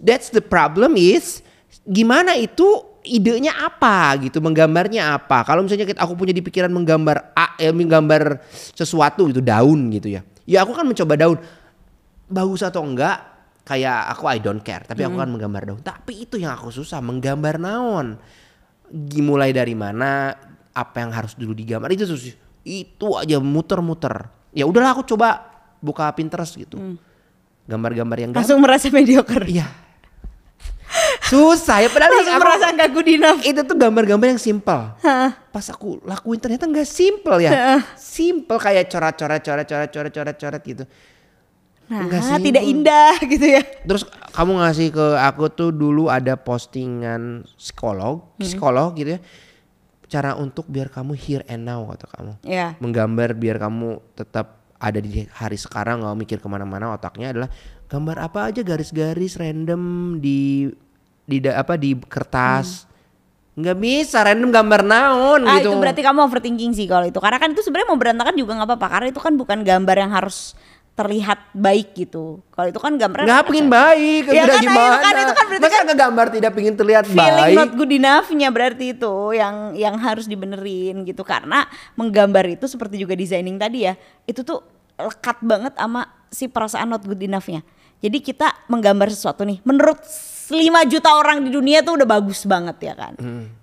That's 0.03 0.27
the 0.35 0.43
problem 0.43 0.99
is 0.99 1.39
gimana 1.87 2.35
itu 2.35 2.83
idenya 3.03 3.53
apa 3.57 4.13
gitu 4.21 4.39
menggambarnya 4.39 5.17
apa. 5.17 5.41
Kalau 5.43 5.65
misalnya 5.65 5.89
kita, 5.89 5.99
aku 6.01 6.13
punya 6.13 6.31
di 6.31 6.41
pikiran 6.41 6.69
menggambar 6.69 7.33
A 7.33 7.57
ya 7.57 7.73
menggambar 7.73 8.41
sesuatu 8.73 9.25
gitu 9.29 9.41
daun 9.41 9.89
gitu 9.89 10.13
ya. 10.13 10.21
Ya 10.45 10.61
aku 10.61 10.73
kan 10.73 10.85
mencoba 10.85 11.13
daun. 11.17 11.37
Bagus 12.31 12.61
atau 12.63 12.85
enggak 12.85 13.17
kayak 13.65 14.11
aku 14.13 14.23
I 14.29 14.37
don't 14.39 14.61
care. 14.61 14.85
Tapi 14.85 15.01
aku 15.03 15.17
kan 15.17 15.29
menggambar 15.29 15.61
daun. 15.67 15.81
Tapi 15.81 16.25
itu 16.25 16.37
yang 16.37 16.53
aku 16.55 16.69
susah 16.69 17.01
menggambar 17.01 17.57
naon. 17.57 18.17
Gi- 18.91 19.23
mulai 19.23 19.51
dari 19.51 19.73
mana 19.73 20.35
apa 20.71 20.97
yang 21.03 21.11
harus 21.11 21.35
dulu 21.35 21.51
digambar 21.51 21.91
itu 21.91 22.07
susah. 22.07 22.35
Itu 22.63 23.17
aja 23.17 23.41
muter-muter. 23.41 24.29
Ya 24.53 24.67
udahlah 24.67 24.93
aku 24.93 25.03
coba 25.07 25.47
buka 25.81 26.07
Pinterest 26.13 26.53
gitu. 26.55 26.77
Gambar-gambar 27.65 28.17
yang 28.19 28.29
gampang 28.31 28.43
langsung 28.45 28.61
merasa 28.61 28.87
mediocre. 28.91 29.45
Iya. 29.47 29.67
Susah 31.21 31.79
ya 31.79 31.87
padahal 31.87 32.11
Langsung 32.11 32.33
aku- 32.33 32.43
merasa 32.43 32.65
nggak 32.71 32.89
good 32.91 33.09
enough. 33.09 33.39
itu 33.41 33.61
tuh 33.61 33.75
gambar-gambar 33.75 34.27
yang 34.31 34.41
simpel. 34.41 34.97
Pas 35.47 35.65
aku 35.67 36.01
lakuin 36.01 36.39
ternyata 36.39 36.65
nggak 36.65 36.83
simpel 36.83 37.37
ya. 37.39 37.79
Simpel 37.93 38.57
kayak 38.57 38.87
coret-coret 38.87 39.39
coret-coret 39.39 39.89
coret-coret 39.89 40.35
coret 40.35 40.63
gitu. 40.65 40.83
Nah, 41.87 42.07
simpel. 42.07 42.47
tidak 42.47 42.63
indah 42.63 43.13
gitu 43.21 43.45
ya. 43.45 43.61
Terus 43.83 44.03
kamu 44.31 44.51
ngasih 44.59 44.87
ke 44.89 45.05
aku 45.19 45.51
tuh 45.51 45.69
dulu 45.69 46.07
ada 46.07 46.35
postingan 46.35 47.43
psikolog, 47.53 48.31
psikolog 48.35 48.95
gitu 48.95 49.15
ya. 49.15 49.21
Cara 50.07 50.35
untuk 50.35 50.67
biar 50.67 50.87
kamu 50.87 51.15
here 51.15 51.43
and 51.47 51.63
now 51.63 51.87
kata 51.87 52.07
kamu. 52.09 52.33
Ya. 52.43 52.75
Menggambar 52.79 53.35
biar 53.35 53.55
kamu 53.55 53.99
tetap 54.11 54.59
ada 54.75 54.97
di 54.97 55.23
hari 55.29 55.55
sekarang 55.55 56.01
nggak 56.01 56.17
mikir 56.17 56.37
ke 56.39 56.47
mana-mana 56.47 56.91
otaknya 56.91 57.31
adalah 57.31 57.49
gambar 57.85 58.17
apa 58.19 58.49
aja 58.49 58.59
garis-garis 58.59 59.37
random 59.37 59.79
di 60.17 60.67
di 61.31 61.47
apa 61.47 61.79
di 61.79 61.95
kertas. 61.95 62.83
Nggak 63.51 63.77
bisa 63.77 64.23
random 64.23 64.51
gambar 64.51 64.81
naon 64.81 65.41
Ah 65.43 65.59
gitu. 65.59 65.75
itu 65.75 65.79
berarti 65.79 66.01
kamu 66.01 66.19
overthinking 66.23 66.71
sih 66.71 66.87
kalau 66.87 67.03
itu. 67.03 67.19
Karena 67.19 67.35
kan 67.35 67.51
itu 67.51 67.59
sebenarnya 67.59 67.87
mau 67.91 67.99
berantakan 67.99 68.35
juga 68.35 68.51
nggak 68.55 68.67
apa-apa. 68.67 68.87
Karena 68.87 69.07
itu 69.07 69.19
kan 69.19 69.33
bukan 69.35 69.59
gambar 69.61 69.95
yang 69.97 70.11
harus 70.11 70.55
terlihat 70.91 71.39
baik 71.51 71.95
gitu. 71.95 72.43
Kalau 72.51 72.67
itu 72.67 72.75
kan 72.75 72.95
gambar 72.95 73.23
nggak 73.23 73.43
pingin 73.47 73.67
baik 73.67 74.23
Ya 74.27 74.43
udah 74.43 74.55
kan, 74.55 74.63
gimana 74.63 74.91
itu 74.91 74.99
kan- 75.01 75.15
itu 75.15 75.33
kan 75.33 75.45
berarti 75.47 75.63
masa 75.63 75.83
ngegambar 75.87 76.27
tidak 76.29 76.51
pingin 76.51 76.75
terlihat 76.75 77.03
feeling 77.07 77.47
baik? 77.47 77.55
not 77.55 77.71
good 77.73 77.91
enough-nya 77.91 78.49
berarti 78.51 78.85
itu 78.91 79.13
yang 79.31 79.55
yang 79.73 79.95
harus 79.97 80.27
dibenerin 80.27 81.03
gitu. 81.03 81.23
Karena 81.23 81.63
menggambar 81.95 82.43
itu 82.49 82.67
seperti 82.67 82.99
juga 82.99 83.15
designing 83.15 83.55
tadi 83.55 83.87
ya 83.87 83.95
itu 84.23 84.43
tuh 84.43 84.63
lekat 84.95 85.39
banget 85.41 85.73
sama 85.75 86.01
si 86.27 86.47
perasaan 86.47 86.87
not 86.87 87.03
good 87.03 87.19
enough-nya. 87.19 87.63
Jadi 87.99 88.17
kita 88.19 88.51
menggambar 88.67 89.07
sesuatu 89.07 89.43
nih 89.43 89.63
menurut 89.63 89.99
5 90.51 90.91
juta 90.91 91.09
orang 91.15 91.41
di 91.41 91.49
dunia 91.49 91.81
tuh 91.81 91.95
udah 91.97 92.07
bagus 92.07 92.43
banget 92.43 92.77
ya 92.91 92.93
kan. 92.93 93.13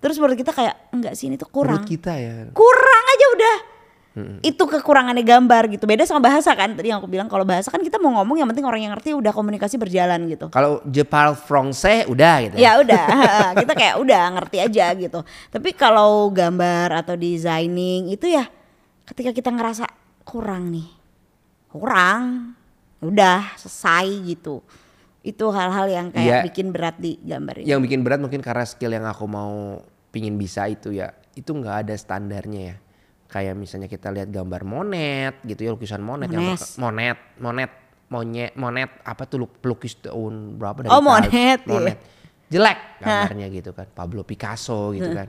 Terus 0.01 0.16
menurut 0.16 0.37
kita 0.40 0.53
kayak 0.57 0.90
enggak 0.90 1.12
sih 1.14 1.29
ini 1.29 1.37
tuh 1.37 1.48
kurang. 1.53 1.85
Menurut 1.85 1.92
kita 1.92 2.12
ya. 2.16 2.48
Kurang 2.51 3.05
aja 3.05 3.27
udah. 3.37 3.57
Itu 4.42 4.66
kekurangannya 4.66 5.22
gambar 5.22 5.70
gitu. 5.70 5.85
Beda 5.87 6.03
sama 6.03 6.18
bahasa 6.18 6.51
kan. 6.59 6.74
Tadi 6.74 6.90
yang 6.90 6.98
aku 6.98 7.07
bilang 7.07 7.31
kalau 7.31 7.46
bahasa 7.46 7.70
kan 7.70 7.79
kita 7.79 8.03
mau 8.03 8.18
ngomong 8.18 8.42
yang 8.42 8.48
penting 8.51 8.66
orang 8.66 8.83
yang 8.83 8.92
ngerti 8.98 9.14
udah 9.14 9.31
komunikasi 9.31 9.79
berjalan 9.79 10.27
gitu. 10.27 10.51
Kalau 10.51 10.83
je 10.90 11.07
parle 11.07 11.38
français 11.38 12.03
udah 12.11 12.35
gitu 12.42 12.55
Ya 12.59 12.83
udah, 12.83 13.07
kita 13.62 13.72
kayak 13.79 13.96
udah 14.03 14.22
ngerti 14.38 14.57
aja 14.59 14.87
gitu. 14.98 15.20
Tapi 15.55 15.70
kalau 15.74 16.31
gambar 16.35 17.07
atau 17.07 17.14
designing 17.14 18.11
itu 18.11 18.27
ya 18.27 18.51
ketika 19.07 19.31
kita 19.31 19.51
ngerasa 19.55 19.87
kurang 20.27 20.74
nih. 20.74 20.88
Kurang. 21.70 22.55
Udah 22.98 23.55
selesai 23.55 24.11
gitu. 24.27 24.66
Itu 25.29 25.51
hal-hal 25.51 25.87
yang 25.87 26.07
kayak 26.09 26.25
Iya. 26.25 26.41
bikin 26.43 26.73
berat 26.73 26.97
di 26.97 27.21
gambar 27.21 27.61
ini. 27.61 27.67
Yang 27.67 27.81
bikin 27.85 28.01
berat 28.01 28.19
mungkin 28.19 28.41
karena 28.41 28.64
skill 28.64 28.91
yang 28.91 29.05
aku 29.05 29.25
mau 29.25 29.77
pingin 30.09 30.35
bisa 30.35 30.64
itu 30.64 30.88
ya. 30.91 31.12
Itu 31.35 31.53
nggak 31.53 31.85
ada 31.85 31.95
standarnya 31.95 32.62
ya. 32.64 32.77
Kayak 33.29 33.55
misalnya 33.55 33.87
kita 33.87 34.09
lihat 34.09 34.29
gambar 34.29 34.64
monet 34.64 35.45
gitu 35.45 35.61
ya 35.61 35.71
lukisan 35.71 36.01
monet 36.01 36.29
yang 36.29 36.49
Mones. 36.49 36.64
terke- 36.64 36.81
monet 36.81 37.19
monet 37.37 37.71
monyet 38.09 38.53
monet 38.55 38.88
apa 39.03 39.23
tuh 39.23 39.37
lu- 39.38 39.53
pelukis 39.55 40.01
tahun 40.01 40.57
berapa 40.57 40.81
dari 40.81 40.88
Oh, 40.88 40.99
Paris. 40.99 41.29
monet, 41.29 41.59
iya. 41.61 41.69
monet 41.69 41.99
jelek 42.49 42.79
gambarnya 42.99 43.47
gitu 43.53 43.71
kan 43.71 43.85
Pablo 43.87 44.25
Picasso 44.25 44.97
gitu 44.97 45.12
kan 45.12 45.29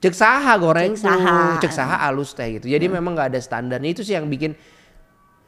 cek 0.00 0.14
saha 0.16 0.56
goreng 0.56 0.96
Cek 0.96 1.04
saha. 1.04 1.60
cek 1.60 1.68
saha 1.70 1.96
alus 2.02 2.32
teh 2.32 2.48
gitu 2.50 2.64
jadi 2.64 2.80
memang 2.88 3.12
nggak 3.12 3.28
ada 3.28 3.40
standarnya 3.42 3.92
itu 3.92 4.00
sih 4.00 4.16
yang 4.16 4.24
bikin 4.24 4.56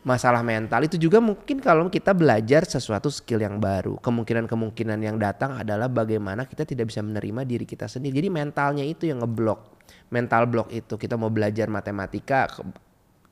masalah 0.00 0.40
mental 0.40 0.80
itu 0.88 0.96
juga 0.96 1.20
mungkin 1.20 1.60
kalau 1.60 1.92
kita 1.92 2.16
belajar 2.16 2.64
sesuatu 2.64 3.12
skill 3.12 3.44
yang 3.44 3.60
baru. 3.60 4.00
Kemungkinan-kemungkinan 4.00 4.98
yang 5.00 5.16
datang 5.20 5.60
adalah 5.60 5.92
bagaimana 5.92 6.48
kita 6.48 6.64
tidak 6.64 6.88
bisa 6.88 7.04
menerima 7.04 7.44
diri 7.44 7.68
kita 7.68 7.84
sendiri. 7.84 8.24
Jadi 8.24 8.28
mentalnya 8.32 8.84
itu 8.84 9.08
yang 9.08 9.20
ngeblok. 9.20 9.80
Mental 10.10 10.48
block 10.48 10.72
itu. 10.72 10.96
Kita 10.96 11.20
mau 11.20 11.28
belajar 11.28 11.68
matematika 11.68 12.48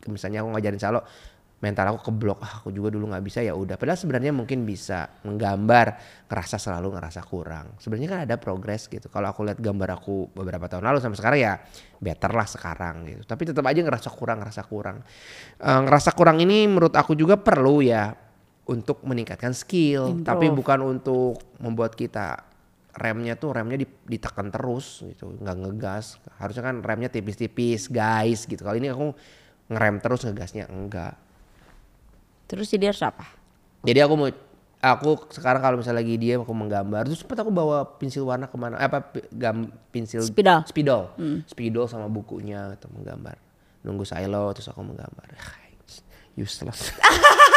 misalnya 0.07 0.47
aku 0.47 0.55
ngajarin 0.55 0.81
Salo 0.81 1.01
mental 1.59 1.91
aku 1.91 2.15
keblok 2.15 2.39
ah, 2.39 2.63
aku 2.63 2.71
juga 2.71 2.95
dulu 2.95 3.11
nggak 3.11 3.25
bisa. 3.27 3.43
Ya 3.43 3.51
udah 3.51 3.75
padahal 3.75 3.99
sebenarnya 3.99 4.31
mungkin 4.31 4.63
bisa 4.63 5.11
menggambar 5.27 5.99
ngerasa 6.31 6.55
selalu 6.55 6.95
ngerasa 6.95 7.21
kurang. 7.27 7.75
Sebenarnya 7.83 8.09
kan 8.15 8.21
ada 8.31 8.37
progres 8.39 8.87
gitu. 8.87 9.11
Kalau 9.11 9.27
aku 9.27 9.43
lihat 9.43 9.59
gambar 9.59 9.99
aku 9.99 10.31
beberapa 10.31 10.71
tahun 10.71 10.87
lalu 10.87 10.99
sampai 11.03 11.19
sekarang 11.19 11.39
ya 11.43 11.55
better 11.99 12.31
lah 12.31 12.47
sekarang 12.47 12.95
gitu. 13.11 13.23
Tapi 13.27 13.43
tetap 13.51 13.67
aja 13.67 13.81
ngerasa 13.83 14.09
kurang 14.15 14.39
ngerasa 14.39 14.63
kurang. 14.71 14.97
Eh, 15.59 15.81
ngerasa 15.83 16.11
kurang 16.15 16.39
ini 16.39 16.71
menurut 16.71 16.95
aku 16.95 17.19
juga 17.19 17.35
perlu 17.35 17.83
ya 17.83 18.15
untuk 18.71 19.03
meningkatkan 19.03 19.51
skill. 19.51 20.15
Improve. 20.15 20.27
tapi 20.31 20.47
bukan 20.55 20.79
untuk 20.87 21.43
membuat 21.59 21.99
kita 21.99 22.47
remnya 22.99 23.39
tuh 23.39 23.55
remnya 23.55 23.83
di- 23.83 24.07
ditekan 24.07 24.55
terus 24.55 25.03
gitu. 25.03 25.35
Nggak 25.43 25.57
ngegas. 25.59 26.23
Harusnya 26.39 26.63
kan 26.71 26.87
remnya 26.87 27.11
tipis-tipis 27.11 27.91
guys 27.91 28.47
gitu. 28.47 28.63
Kali 28.63 28.79
ini 28.79 28.95
aku 28.95 29.11
ngerem 29.75 29.99
terus 29.99 30.23
ngegasnya 30.23 30.71
enggak 30.71 31.28
Terus 32.49 32.67
jadi 32.73 32.91
harus 32.91 33.03
apa? 33.05 33.25
jadi 33.87 34.03
aku 34.05 34.15
mau 34.19 34.29
aku 34.83 35.31
sekarang 35.31 35.63
kalau 35.63 35.77
misalnya 35.79 36.03
lagi 36.03 36.19
dia 36.19 36.35
aku 36.41 36.51
menggambar. 36.51 37.07
Terus 37.07 37.23
sempat 37.23 37.39
aku 37.39 37.51
bawa 37.55 37.87
pensil 37.99 38.27
warna 38.27 38.51
ke 38.51 38.57
mana? 38.59 38.75
Eh, 38.81 38.87
apa 38.91 39.07
gam 39.31 39.71
pensil 39.95 40.27
Spidol. 40.27 40.67
spidol. 40.67 41.03
Spidol 41.47 41.87
sama 41.87 42.11
bukunya 42.11 42.75
atau 42.75 42.91
menggambar. 42.91 43.39
Nunggu 43.87 44.03
silo 44.03 44.51
terus 44.57 44.67
aku 44.71 44.83
menggambar. 44.83 45.29
Useless 46.39 46.95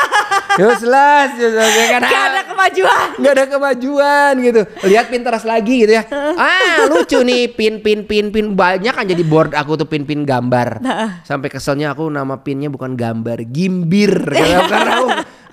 useless 0.58 1.30
useless 1.38 1.74
ya 1.74 1.86
kan 1.94 2.02
Gak 2.04 2.24
ada 2.28 2.42
kemajuan. 2.48 3.08
nggak 3.18 3.34
ada 3.34 3.46
kemajuan 3.48 4.34
gitu. 4.42 4.62
Lihat 4.86 5.06
Pinterest 5.08 5.46
lagi 5.46 5.86
gitu 5.86 5.94
ya. 5.96 6.04
Ah 6.36 6.86
lucu 6.90 7.22
nih 7.22 7.52
pin 7.52 7.80
pin 7.80 8.04
pin 8.04 8.30
pin. 8.30 8.52
Banyak 8.52 8.94
kan 8.94 9.06
jadi 9.06 9.24
board 9.24 9.54
aku 9.54 9.80
tuh 9.80 9.88
pin 9.88 10.04
pin 10.04 10.24
gambar 10.24 10.84
sampai 11.24 11.48
keselnya 11.48 11.94
aku 11.96 12.08
nama 12.08 12.40
pinnya 12.40 12.68
bukan 12.68 12.94
gambar 12.94 13.46
gimbir. 13.48 14.12
Karena 14.26 14.60
karena 14.68 14.92
aku 15.00 15.08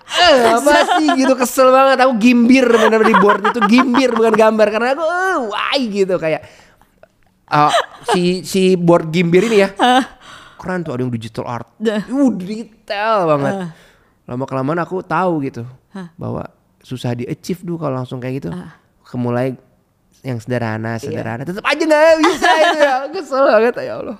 eh 0.08 0.36
apa 0.56 0.72
sih 0.98 1.08
gitu 1.20 1.34
kesel 1.36 1.68
banget. 1.68 1.98
Aku 2.02 2.16
gimbir 2.16 2.66
bener 2.66 3.04
di 3.04 3.14
board 3.14 3.52
itu 3.52 3.60
gimbir 3.68 4.10
bukan 4.12 4.34
gambar. 4.34 4.66
Karena 4.68 4.88
aku 4.96 5.04
eh 5.04 5.36
why 5.48 5.80
gitu 5.86 6.16
kayak 6.16 6.42
ah, 7.48 7.72
si 8.12 8.44
si 8.44 8.76
board 8.76 9.08
gimbir 9.08 9.48
ini 9.48 9.64
ya. 9.64 9.70
Keren 10.58 10.82
tuh 10.82 10.90
ada 10.96 11.06
yang 11.06 11.12
digital 11.14 11.46
art. 11.46 11.68
Uh 11.78 12.30
detail 12.34 13.30
banget 13.30 13.54
lama 14.28 14.44
kelamaan 14.44 14.84
aku 14.84 15.00
tahu 15.00 15.40
gitu 15.48 15.64
bahwa 16.20 16.52
susah 16.84 17.16
di 17.16 17.24
achieve 17.24 17.64
dulu 17.64 17.88
kalau 17.88 18.04
langsung 18.04 18.20
kayak 18.20 18.44
gitu. 18.44 18.50
Kemulai 19.08 19.56
yang 20.20 20.38
sederhana 20.42 21.00
sederhana. 21.00 21.42
Tetap 21.48 21.64
aja 21.64 21.82
nggak 21.82 22.16
bisa 22.20 22.48
itu 22.60 22.78
ya. 22.78 22.94
Kesel 23.14 23.42
banget 23.48 23.74
ya 23.80 23.94
Allah. 24.04 24.18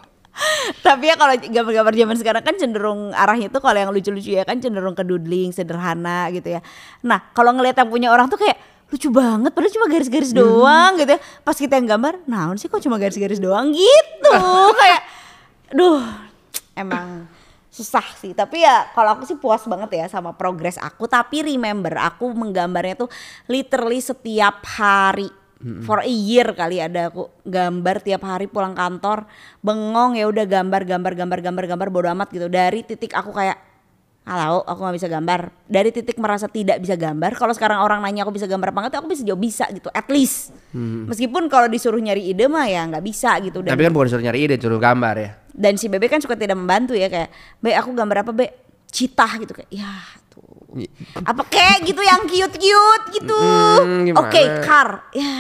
Tapi 0.87 1.05
ya 1.11 1.15
kalau 1.19 1.35
gambar-gambar 1.35 1.95
zaman 1.99 2.17
sekarang 2.17 2.43
kan 2.47 2.55
cenderung 2.55 3.11
arahnya 3.11 3.51
tuh 3.51 3.59
kalau 3.59 3.75
yang 3.75 3.91
lucu-lucu 3.91 4.39
ya 4.39 4.47
kan 4.47 4.63
cenderung 4.63 4.95
ke 4.95 5.03
doodling, 5.03 5.51
sederhana 5.51 6.31
gitu 6.31 6.57
ya. 6.57 6.61
Nah 7.03 7.21
kalau 7.35 7.53
ngeliat 7.59 7.75
yang 7.75 7.91
punya 7.91 8.09
orang 8.15 8.31
tuh 8.31 8.39
kayak 8.39 8.55
lucu 8.89 9.13
banget 9.13 9.53
padahal 9.53 9.73
cuma 9.75 9.87
garis-garis 9.91 10.33
doang 10.33 10.97
gitu 10.97 11.11
ya. 11.19 11.21
Pas 11.43 11.57
kita 11.59 11.77
yang 11.77 11.99
gambar, 11.99 12.25
nah 12.31 12.55
sih 12.55 12.71
kok 12.71 12.81
cuma 12.81 12.97
garis-garis 12.97 13.43
doang? 13.43 13.75
Gitu. 13.75 14.33
kayak 14.81 15.03
duh 15.75 16.01
emang 16.79 17.27
susah 17.79 18.03
sih. 18.19 18.35
Tapi 18.35 18.67
ya 18.67 18.91
kalau 18.91 19.15
aku 19.15 19.23
sih 19.23 19.39
puas 19.39 19.63
banget 19.71 19.95
ya 19.95 20.07
sama 20.11 20.35
progres 20.35 20.75
aku. 20.83 21.07
Tapi 21.07 21.47
remember 21.47 21.95
aku 21.95 22.35
menggambarnya 22.35 23.07
tuh 23.07 23.11
literally 23.47 24.03
setiap 24.03 24.67
hari. 24.67 25.31
For 25.59 25.99
a 25.99 26.07
year 26.07 26.55
kali 26.55 26.79
ada 26.79 27.11
aku 27.11 27.35
gambar 27.43 27.99
tiap 28.07 28.23
hari 28.23 28.47
pulang 28.47 28.79
kantor 28.79 29.27
bengong 29.59 30.15
ya 30.15 30.31
udah 30.31 30.47
gambar 30.47 30.87
gambar 30.87 31.19
gambar 31.19 31.39
gambar 31.43 31.65
gambar 31.67 31.89
bodo 31.91 32.07
amat 32.15 32.31
gitu. 32.31 32.47
Dari 32.47 32.87
titik 32.87 33.11
aku 33.11 33.35
kayak 33.35 33.59
halo 34.23 34.63
aku 34.63 34.87
nggak 34.87 34.97
bisa 35.03 35.11
gambar. 35.11 35.51
Dari 35.67 35.91
titik 35.91 36.15
merasa 36.23 36.47
tidak 36.47 36.79
bisa 36.79 36.95
gambar 36.95 37.35
kalau 37.35 37.51
sekarang 37.51 37.83
orang 37.83 37.99
nanya 38.07 38.23
aku 38.23 38.39
bisa 38.39 38.47
gambar 38.47 38.71
apa 38.71 38.79
enggak 38.87 39.03
aku 39.03 39.11
bisa 39.11 39.27
jawab 39.27 39.43
bisa 39.43 39.67
gitu 39.75 39.91
at 39.91 40.07
least. 40.07 40.55
Meskipun 41.11 41.51
kalau 41.51 41.67
disuruh 41.67 41.99
nyari 41.99 42.31
ide 42.31 42.47
mah 42.47 42.71
ya 42.71 42.87
nggak 42.87 43.03
bisa 43.03 43.35
gitu. 43.43 43.59
Dan 43.59 43.75
tapi 43.75 43.83
kan 43.83 43.91
bukan 43.91 44.15
disuruh 44.15 44.25
nyari 44.31 44.39
ide 44.47 44.63
suruh 44.63 44.79
gambar 44.79 45.15
ya 45.19 45.31
dan 45.59 45.75
si 45.75 45.91
Bebe 45.91 46.07
kan 46.07 46.23
suka 46.23 46.33
tidak 46.33 46.55
membantu 46.55 46.95
ya 46.95 47.11
kayak 47.11 47.29
Be 47.59 47.75
aku 47.75 47.91
gambar 47.91 48.23
apa 48.23 48.31
Be? 48.31 48.47
Citah 48.89 49.37
gitu 49.37 49.53
kayak 49.53 49.69
ya 49.69 49.91
tuh. 50.31 50.79
Apa 51.21 51.43
kayak 51.45 51.83
gitu 51.83 52.01
yang 52.01 52.25
cute 52.25 52.57
cute 52.57 53.05
gitu 53.13 53.37
Mm, 53.83 54.15
oke 54.15 54.41
car 54.63 55.11
ya 55.11 55.35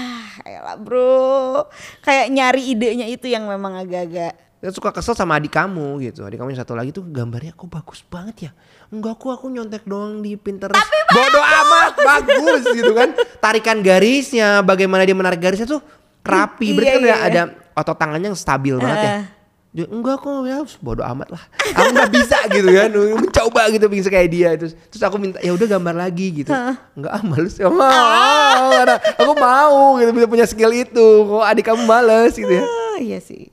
elah 0.44 0.76
bro. 0.76 1.64
Kayak 2.00 2.26
nyari 2.28 2.62
idenya 2.68 3.06
itu 3.06 3.24
yang 3.24 3.46
memang 3.46 3.78
agak-agak 3.78 4.34
Dia 4.58 4.74
suka 4.74 4.90
kesel 4.90 5.14
sama 5.14 5.38
adik 5.38 5.54
kamu 5.54 6.02
gitu. 6.02 6.26
Adik 6.26 6.36
kamu 6.36 6.50
yang 6.50 6.60
satu 6.60 6.74
lagi 6.74 6.90
tuh 6.90 7.06
gambarnya 7.06 7.54
kok 7.54 7.70
bagus 7.70 8.02
banget 8.02 8.36
ya? 8.42 8.52
Enggak 8.90 9.14
aku 9.14 9.30
aku 9.30 9.46
nyontek 9.46 9.86
doang 9.86 10.18
di 10.18 10.34
Pinterest. 10.34 10.74
Bodoh 11.08 11.44
amat 11.62 11.94
bagus 11.94 12.66
gitu 12.74 12.90
kan. 12.90 13.14
Tarikan 13.38 13.78
garisnya 13.80 14.60
bagaimana 14.60 15.06
dia 15.06 15.14
menarik 15.14 15.38
garisnya 15.38 15.64
tuh 15.64 15.78
rapi. 16.26 16.72
Berarti 16.76 16.90
Iya, 16.90 16.98
kan 16.98 17.02
iya, 17.06 17.16
ada, 17.16 17.22
ada 17.22 17.42
otot 17.78 17.96
tangannya 17.96 18.34
yang 18.34 18.38
stabil 18.38 18.74
banget 18.74 18.98
ya. 18.98 19.37
Dia, 19.68 19.84
enggak 19.84 20.24
kok 20.24 20.48
ya 20.48 20.64
bodoh 20.80 21.04
amat 21.04 21.28
lah. 21.28 21.42
Aku 21.76 21.92
nggak 21.92 22.08
bisa 22.08 22.40
gitu 22.48 22.68
kan. 22.72 22.88
Mencoba 22.92 23.62
gitu 23.68 23.86
pengen 23.92 24.08
kayak 24.08 24.30
dia. 24.32 24.50
Terus 24.56 24.72
terus 24.88 25.04
aku 25.04 25.20
minta 25.20 25.36
ya 25.44 25.52
udah 25.52 25.68
gambar 25.68 25.94
lagi 26.08 26.40
gitu. 26.40 26.48
Enggak 26.96 27.12
ah 27.12 27.22
males 27.22 27.54
ya. 27.60 27.68
Mau 27.68 28.66
karena 28.72 28.96
aku 28.96 29.32
mau 29.36 30.00
gitu 30.00 30.10
bisa 30.16 30.26
punya 30.26 30.46
skill 30.48 30.72
itu. 30.72 31.08
Kok 31.28 31.44
adik 31.44 31.68
kamu 31.68 31.84
males 31.84 32.32
gitu 32.32 32.48
ya? 32.48 32.64
Ah, 32.64 32.96
iya 32.96 33.20
sih. 33.20 33.52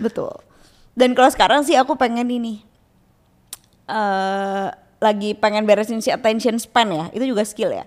Betul. 0.00 0.32
Dan 0.96 1.12
kalau 1.12 1.28
sekarang 1.28 1.60
sih 1.62 1.76
aku 1.76 1.94
pengen 1.94 2.32
ini 2.32 2.64
eh 3.84 4.68
lagi 5.00 5.32
pengen 5.36 5.64
beresin 5.68 6.00
si 6.00 6.08
attention 6.08 6.56
span 6.56 6.88
ya. 6.88 7.04
Itu 7.12 7.28
juga 7.28 7.44
skill 7.44 7.76
ya. 7.76 7.84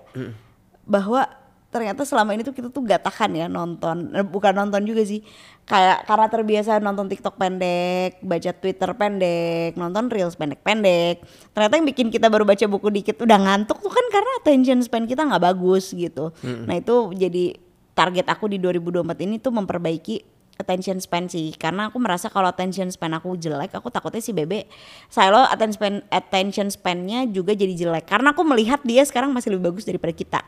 Bahwa 0.86 1.26
ternyata 1.74 2.06
selama 2.06 2.30
ini 2.38 2.46
tuh 2.46 2.54
kita 2.54 2.70
tuh 2.70 2.86
gak 2.86 3.02
tahan 3.02 3.34
ya 3.34 3.46
nonton. 3.50 4.14
Eh, 4.14 4.22
bukan 4.22 4.54
nonton 4.54 4.86
juga 4.86 5.02
sih. 5.02 5.26
Kayak 5.66 6.06
karena 6.06 6.26
terbiasa 6.30 6.78
nonton 6.78 7.10
TikTok 7.10 7.34
pendek 7.34 8.22
baca 8.22 8.50
Twitter 8.54 8.90
pendek 8.94 9.74
nonton 9.74 10.12
reels 10.12 10.36
pendek-pendek 10.36 11.24
ternyata 11.56 11.74
yang 11.80 11.88
bikin 11.88 12.12
kita 12.12 12.28
baru 12.28 12.44
baca 12.44 12.68
buku 12.68 12.92
dikit 12.92 13.16
udah 13.24 13.40
ngantuk 13.40 13.80
tuh 13.80 13.88
kan 13.88 14.06
karena 14.12 14.30
attention 14.44 14.78
span 14.84 15.08
kita 15.08 15.24
nggak 15.24 15.40
bagus 15.40 15.90
gitu. 15.96 16.36
Nah 16.44 16.76
itu 16.76 17.16
jadi 17.16 17.56
target 17.96 18.26
aku 18.28 18.50
di 18.50 18.60
2024 18.60 19.24
ini 19.24 19.40
tuh 19.40 19.54
memperbaiki 19.54 20.33
attention 20.54 21.02
span 21.02 21.26
sih 21.26 21.50
karena 21.52 21.90
aku 21.90 21.98
merasa 21.98 22.30
kalau 22.30 22.46
attention 22.46 22.86
span 22.86 23.10
aku 23.10 23.34
jelek 23.34 23.74
aku 23.74 23.90
takutnya 23.90 24.22
si 24.22 24.30
bebe 24.30 24.70
Silo 25.10 25.42
attention 25.42 25.74
span 25.74 25.94
attention 26.08 26.66
span-nya 26.70 27.26
juga 27.26 27.52
jadi 27.52 27.74
jelek 27.74 28.06
karena 28.06 28.30
aku 28.30 28.42
melihat 28.42 28.78
dia 28.80 29.02
sekarang 29.02 29.30
masih 29.30 29.50
lebih 29.50 29.70
bagus 29.70 29.82
daripada 29.82 30.10
kita 30.10 30.40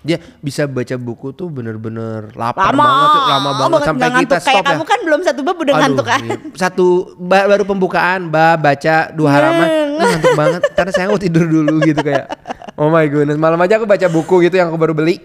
Dia 0.00 0.16
bisa 0.40 0.64
baca 0.64 0.96
buku 0.96 1.30
tuh 1.30 1.46
bener-bener 1.46 2.32
lapar 2.32 2.72
lama 2.72 2.80
banget, 2.80 3.08
tuh, 3.08 3.22
lama 3.22 3.50
banget 3.52 3.80
sampai 3.82 4.00
nggak 4.00 4.10
kita 4.10 4.16
ngantuk. 4.16 4.40
kayak 4.40 4.54
stop 4.56 4.64
ya. 4.64 4.68
kamu 4.72 4.84
kan 4.84 4.98
belum 5.04 5.20
satu 5.22 5.40
bab 5.40 5.56
udah 5.56 5.64
Aduh, 5.70 5.82
ngantuk 5.84 6.06
kan 6.06 6.20
iya. 6.20 6.36
Satu 6.56 6.86
ba- 7.16 7.46
baru 7.46 7.64
pembukaan, 7.64 8.20
ba 8.28 8.56
baca 8.56 8.96
dua 9.12 9.28
halaman, 9.30 9.68
"Lu 9.94 10.04
ngantuk 10.04 10.34
banget. 10.34 10.62
Karena 10.72 10.92
saya 10.92 11.06
mau 11.08 11.16
tidur 11.16 11.44
dulu 11.44 11.80
gitu 11.80 12.00
kayak. 12.00 12.26
Oh 12.74 12.88
my 12.88 13.06
goodness, 13.06 13.36
malam 13.36 13.60
aja 13.60 13.76
aku 13.76 13.86
baca 13.86 14.06
buku 14.06 14.44
gitu 14.44 14.56
yang 14.56 14.68
aku 14.68 14.76
baru 14.76 14.92
beli. 14.92 15.20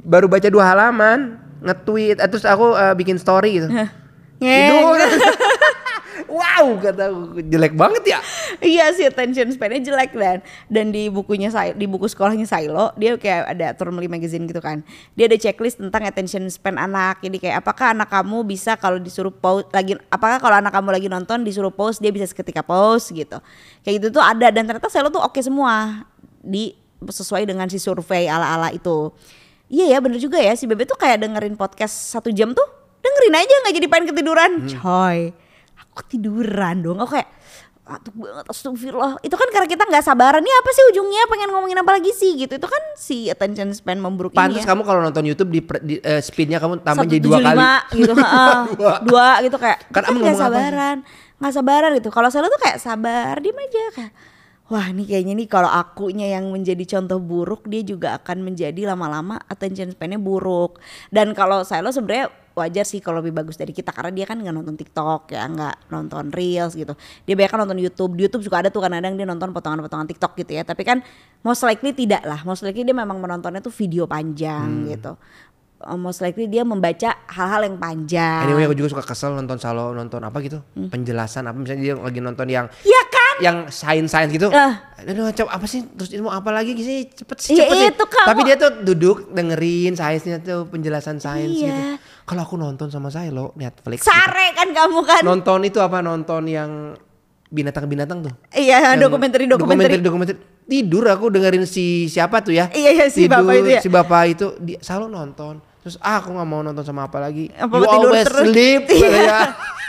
baru 0.00 0.26
baca 0.26 0.48
dua 0.48 0.64
halaman 0.64 1.39
nge-tweet 1.60 2.16
eh, 2.20 2.28
terus 2.28 2.44
aku 2.44 2.76
eh, 2.76 2.94
bikin 2.96 3.16
story 3.16 3.60
gitu. 3.60 3.68
Tidur 4.40 4.96
wow 6.30 6.66
kata 6.78 7.10
aku, 7.10 7.42
jelek 7.48 7.74
banget 7.74 8.16
ya? 8.16 8.18
Iya 8.60 8.92
sih 8.94 9.04
attention 9.08 9.50
span-nya 9.50 9.82
jelek 9.82 10.12
dan. 10.14 10.38
Dan 10.70 10.94
di 10.94 11.08
bukunya 11.08 11.48
saya 11.50 11.74
di 11.74 11.84
buku 11.88 12.06
sekolahnya 12.06 12.46
Silo 12.46 12.94
dia 12.96 13.16
kayak 13.16 13.56
ada 13.56 13.66
Turmeli 13.74 14.06
magazine 14.06 14.46
gitu 14.46 14.62
kan. 14.62 14.86
Dia 15.18 15.26
ada 15.26 15.36
checklist 15.36 15.82
tentang 15.82 16.06
attention 16.06 16.46
span 16.48 16.76
anak. 16.78 17.20
Jadi 17.24 17.36
kayak 17.42 17.64
apakah 17.64 17.92
anak 17.92 18.08
kamu 18.08 18.46
bisa 18.46 18.78
kalau 18.78 19.02
disuruh 19.02 19.32
pause 19.32 19.66
lagi 19.74 19.96
apakah 20.08 20.38
kalau 20.38 20.56
anak 20.60 20.72
kamu 20.72 20.88
lagi 20.94 21.08
nonton 21.10 21.42
disuruh 21.42 21.72
pause 21.72 21.98
dia 21.98 22.14
bisa 22.14 22.28
seketika 22.28 22.62
pause 22.62 23.10
gitu. 23.10 23.38
Kayak 23.82 23.94
gitu 24.00 24.06
tuh 24.20 24.22
ada. 24.22 24.48
Dan 24.52 24.68
ternyata 24.68 24.88
Silo 24.92 25.10
tuh 25.10 25.22
oke 25.22 25.40
semua. 25.40 26.06
Di 26.40 26.76
sesuai 27.00 27.48
dengan 27.48 27.66
si 27.68 27.80
survei 27.80 28.28
ala-ala 28.28 28.70
itu. 28.72 29.12
Iya 29.70 29.84
ya 29.86 29.98
bener 30.02 30.18
juga 30.18 30.36
ya 30.36 30.52
si 30.52 30.66
Bebe 30.66 30.82
tuh 30.82 30.98
kayak 30.98 31.22
dengerin 31.22 31.54
podcast 31.54 32.10
satu 32.10 32.28
jam 32.28 32.50
tuh 32.50 32.66
dengerin 33.00 33.38
aja 33.38 33.54
nggak 33.62 33.74
jadi 33.78 33.86
pengen 33.86 34.06
ketiduran. 34.10 34.50
Coy, 34.66 35.30
aku 35.78 35.92
ketiduran 36.02 36.82
dong. 36.82 36.98
Aku 36.98 37.14
kayak 37.14 37.30
aduh 37.90 38.14
banget 38.14 38.46
astagfirullah 38.46 39.18
itu 39.18 39.34
kan 39.34 39.50
karena 39.50 39.66
kita 39.66 39.82
nggak 39.82 40.04
sabaran 40.06 40.38
nih 40.38 40.54
apa 40.54 40.70
sih 40.70 40.84
ujungnya 40.94 41.26
pengen 41.26 41.50
ngomongin 41.50 41.74
apa 41.74 41.98
lagi 41.98 42.14
sih 42.14 42.38
gitu 42.38 42.54
itu 42.54 42.68
kan 42.70 42.78
si 42.94 43.26
attention 43.26 43.74
span 43.74 43.98
memburuk 43.98 44.30
pantas 44.30 44.62
ini 44.62 44.62
ya. 44.62 44.70
kamu 44.70 44.86
kalau 44.86 45.00
nonton 45.02 45.26
YouTube 45.26 45.50
di, 45.50 45.58
di 45.82 45.94
eh, 45.98 46.22
speednya 46.22 46.62
kamu 46.62 46.86
tambah 46.86 47.02
jadi 47.02 47.18
dua 47.18 47.42
kali 47.42 47.58
175 47.90 47.98
gitu 47.98 48.12
heeh. 48.22 48.54
Dua. 49.10 49.28
gitu 49.42 49.56
kayak 49.58 49.78
Kan 49.90 50.02
kan 50.06 50.14
nggak 50.14 50.34
sih? 50.34 50.38
sabaran 50.38 50.96
nggak 51.42 51.50
sabaran 51.50 51.90
gitu 51.98 52.08
kalau 52.14 52.28
saya 52.30 52.46
tuh 52.46 52.62
kayak 52.62 52.78
sabar 52.78 53.34
diem 53.42 53.58
aja 53.58 53.82
kayak 53.90 54.12
wah 54.70 54.86
ini 54.86 55.02
kayaknya 55.02 55.34
nih 55.34 55.48
kalau 55.50 55.66
akunya 55.66 56.38
yang 56.38 56.46
menjadi 56.48 56.96
contoh 56.96 57.18
buruk 57.18 57.66
dia 57.66 57.82
juga 57.82 58.14
akan 58.22 58.46
menjadi 58.46 58.94
lama-lama 58.94 59.42
attention 59.50 59.90
span-nya 59.90 60.22
buruk. 60.22 60.78
Dan 61.10 61.34
kalau 61.34 61.66
saya 61.66 61.82
lo 61.82 61.90
sebenarnya 61.90 62.30
wajar 62.54 62.86
sih 62.86 63.02
kalau 63.02 63.18
lebih 63.18 63.34
bagus 63.34 63.58
dari 63.58 63.74
kita 63.74 63.90
karena 63.90 64.14
dia 64.14 64.26
kan 64.30 64.38
nggak 64.38 64.54
nonton 64.54 64.74
TikTok 64.78 65.34
ya 65.34 65.42
nggak 65.50 65.90
nonton 65.90 66.30
reels 66.30 66.78
gitu. 66.78 66.94
Dia 67.26 67.34
banyak 67.34 67.50
kan 67.50 67.58
nonton 67.66 67.78
YouTube. 67.82 68.14
Di 68.14 68.30
YouTube 68.30 68.46
juga 68.46 68.62
ada 68.62 68.70
tuh 68.70 68.86
kadang-kadang 68.86 69.18
dia 69.18 69.26
nonton 69.26 69.50
potongan-potongan 69.50 70.06
TikTok 70.06 70.38
gitu 70.38 70.52
ya. 70.54 70.62
Tapi 70.62 70.82
kan 70.86 71.02
most 71.42 71.66
likely 71.66 71.90
tidak 71.90 72.22
lah. 72.22 72.46
Most 72.46 72.62
likely 72.62 72.86
dia 72.86 72.94
memang 72.94 73.18
menontonnya 73.18 73.58
tuh 73.58 73.74
video 73.74 74.06
panjang 74.06 74.86
gitu. 74.86 75.18
Uh, 75.80 75.96
most 75.96 76.20
likely 76.20 76.44
dia 76.46 76.60
membaca 76.60 77.16
hal-hal 77.26 77.66
yang 77.66 77.74
panjang. 77.80 78.46
Anyway 78.46 78.68
aku 78.70 78.76
juga 78.78 78.94
suka 78.94 79.02
kesel 79.02 79.34
nonton 79.34 79.58
salo 79.58 79.90
nonton 79.96 80.22
apa 80.22 80.38
gitu? 80.44 80.62
Penjelasan 80.76 81.50
apa? 81.50 81.56
Misalnya 81.58 81.82
dia 81.82 81.94
lagi 81.98 82.20
nonton 82.22 82.46
yang 82.46 82.70
ya 82.86 83.02
kan 83.10 83.19
yang 83.40 83.56
sains 83.66 84.06
sains 84.06 84.30
gitu. 84.30 84.48
Eh. 84.48 84.72
Aduh 85.02 85.32
coba 85.34 85.50
apa 85.52 85.64
sih 85.64 85.80
terus 85.88 86.08
ini 86.08 86.20
mau 86.20 86.30
apa 86.30 86.48
lagi 86.50 86.76
sih 86.76 87.08
cepet 87.08 87.36
sih 87.38 87.52
Ya 87.52 87.64
cepet 87.64 87.74
sih. 87.74 87.88
itu 87.90 88.04
kamu- 88.06 88.28
Tapi 88.28 88.40
dia 88.42 88.56
tuh 88.56 88.70
duduk 88.82 89.16
dengerin 89.28 89.92
sainsnya 89.92 90.36
tuh 90.38 90.64
penjelasan 90.66 91.16
sains 91.16 91.50
Iya. 91.50 91.66
gitu. 91.66 91.82
Kalau 92.22 92.42
aku 92.42 92.54
nonton 92.54 92.86
sama 92.86 93.08
saya 93.08 93.28
lo 93.28 93.50
Netflix. 93.54 94.00
gitu. 94.00 94.06
sare 94.06 94.52
kan 94.52 94.68
kamu 94.70 95.00
kan 95.02 95.22
Nonton 95.22 95.60
itu 95.62 95.78
apa 95.78 95.98
nonton 95.98 96.44
yang 96.44 96.94
binatang-binatang 97.48 98.22
tuh. 98.22 98.34
iya 98.52 98.94
Yang 98.94 99.08
dokumenter 99.08 99.40
dokumenter 99.44 99.90
dokumenter 99.98 100.36
tidur 100.62 101.02
aku 101.08 101.26
dengerin 101.28 101.64
si 101.64 102.06
siapa 102.06 102.38
tuh 102.38 102.54
ya 102.54 102.70
Iya, 102.70 102.90
iya, 102.94 103.06
si 103.08 103.26
Tidur, 103.26 103.42
bapak 103.42 103.54
itu 103.56 103.68
ya. 103.68 103.80
si 103.80 103.88
bapak 103.90 104.22
itu 104.28 104.46
dia 104.60 104.78
selalu 104.78 105.06
nonton 105.10 105.54
terus 105.80 105.98
ah, 105.98 106.20
aku 106.20 106.30
nggak 106.30 106.46
mau 106.46 106.60
nonton 106.60 106.84
sama 106.84 107.08
apa 107.08 107.18
lagi 107.18 107.50
Apa 107.50 107.74
you 107.74 107.88
tidur 107.88 108.10
always 108.12 108.26
terus? 108.28 108.44
sleep 108.46 108.82
Iya. 108.86 109.38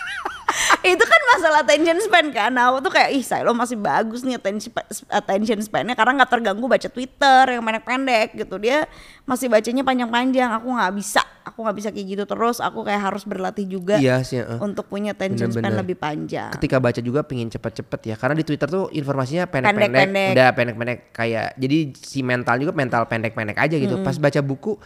itu 0.81 1.03
kan 1.05 1.21
masalah 1.37 1.59
attention 1.61 1.97
span 2.01 2.27
kan. 2.33 2.51
Aku 2.57 2.81
tuh 2.81 2.91
kayak 2.93 3.09
ih 3.13 3.21
saya 3.21 3.45
lo 3.45 3.53
masih 3.53 3.77
bagus 3.77 4.25
nih 4.25 4.41
attention 4.41 4.73
attention 5.13 5.59
span-nya. 5.61 5.93
Karena 5.93 6.21
nggak 6.21 6.31
terganggu 6.33 6.65
baca 6.65 6.89
Twitter 6.89 7.43
yang 7.53 7.61
pendek-pendek 7.61 8.33
gitu. 8.33 8.57
Dia 8.57 8.89
masih 9.29 9.47
bacanya 9.47 9.85
panjang-panjang. 9.85 10.49
Aku 10.57 10.67
nggak 10.73 10.93
bisa 10.97 11.21
aku 11.45 11.65
nggak 11.65 11.77
bisa 11.77 11.89
kayak 11.93 12.07
gitu 12.17 12.23
terus. 12.25 12.57
Aku 12.57 12.81
kayak 12.81 13.01
harus 13.13 13.23
berlatih 13.25 13.65
juga 13.69 14.01
iya 14.01 14.25
sih 14.25 14.41
eh. 14.41 14.57
untuk 14.57 14.89
punya 14.89 15.13
attention 15.13 15.53
span 15.53 15.69
Bener-bener. 15.69 15.81
lebih 15.85 15.97
panjang. 16.01 16.51
Ketika 16.57 16.81
baca 16.81 16.99
juga 16.99 17.21
pingin 17.21 17.53
cepet-cepet 17.53 18.01
ya. 18.11 18.15
Karena 18.17 18.35
di 18.37 18.45
Twitter 18.45 18.67
tuh 18.67 18.89
informasinya 18.89 19.45
pendek-pendek. 19.45 19.93
Pendek-pendek. 19.93 20.29
udah 20.33 20.49
pendek-pendek 20.57 20.99
kayak 21.13 21.47
jadi 21.61 21.77
si 21.93 22.19
mental 22.25 22.57
juga 22.57 22.73
mental 22.73 23.05
pendek-pendek 23.05 23.57
aja 23.61 23.75
gitu. 23.77 24.01
Pas 24.01 24.17
baca 24.17 24.41
buku 24.41 24.81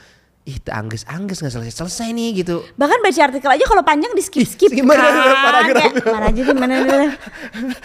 ih 0.45 0.61
angges-angges 0.61 1.41
nggak 1.41 1.53
selesai-selesai 1.57 2.13
nih 2.13 2.45
gitu. 2.45 2.61
Bahkan 2.77 3.01
baca 3.01 3.21
artikel 3.25 3.49
aja 3.49 3.65
kalau 3.65 3.81
panjang 3.81 4.13
di 4.13 4.21
skip 4.21 4.45
skip 4.45 4.69
Gimana 4.69 5.01
kan? 5.01 5.37
paragrafnya? 5.41 6.05
mana 6.05 6.25
aja 6.29 6.41
deh 6.45 6.53
mana 6.53 6.73
deh. 6.85 7.11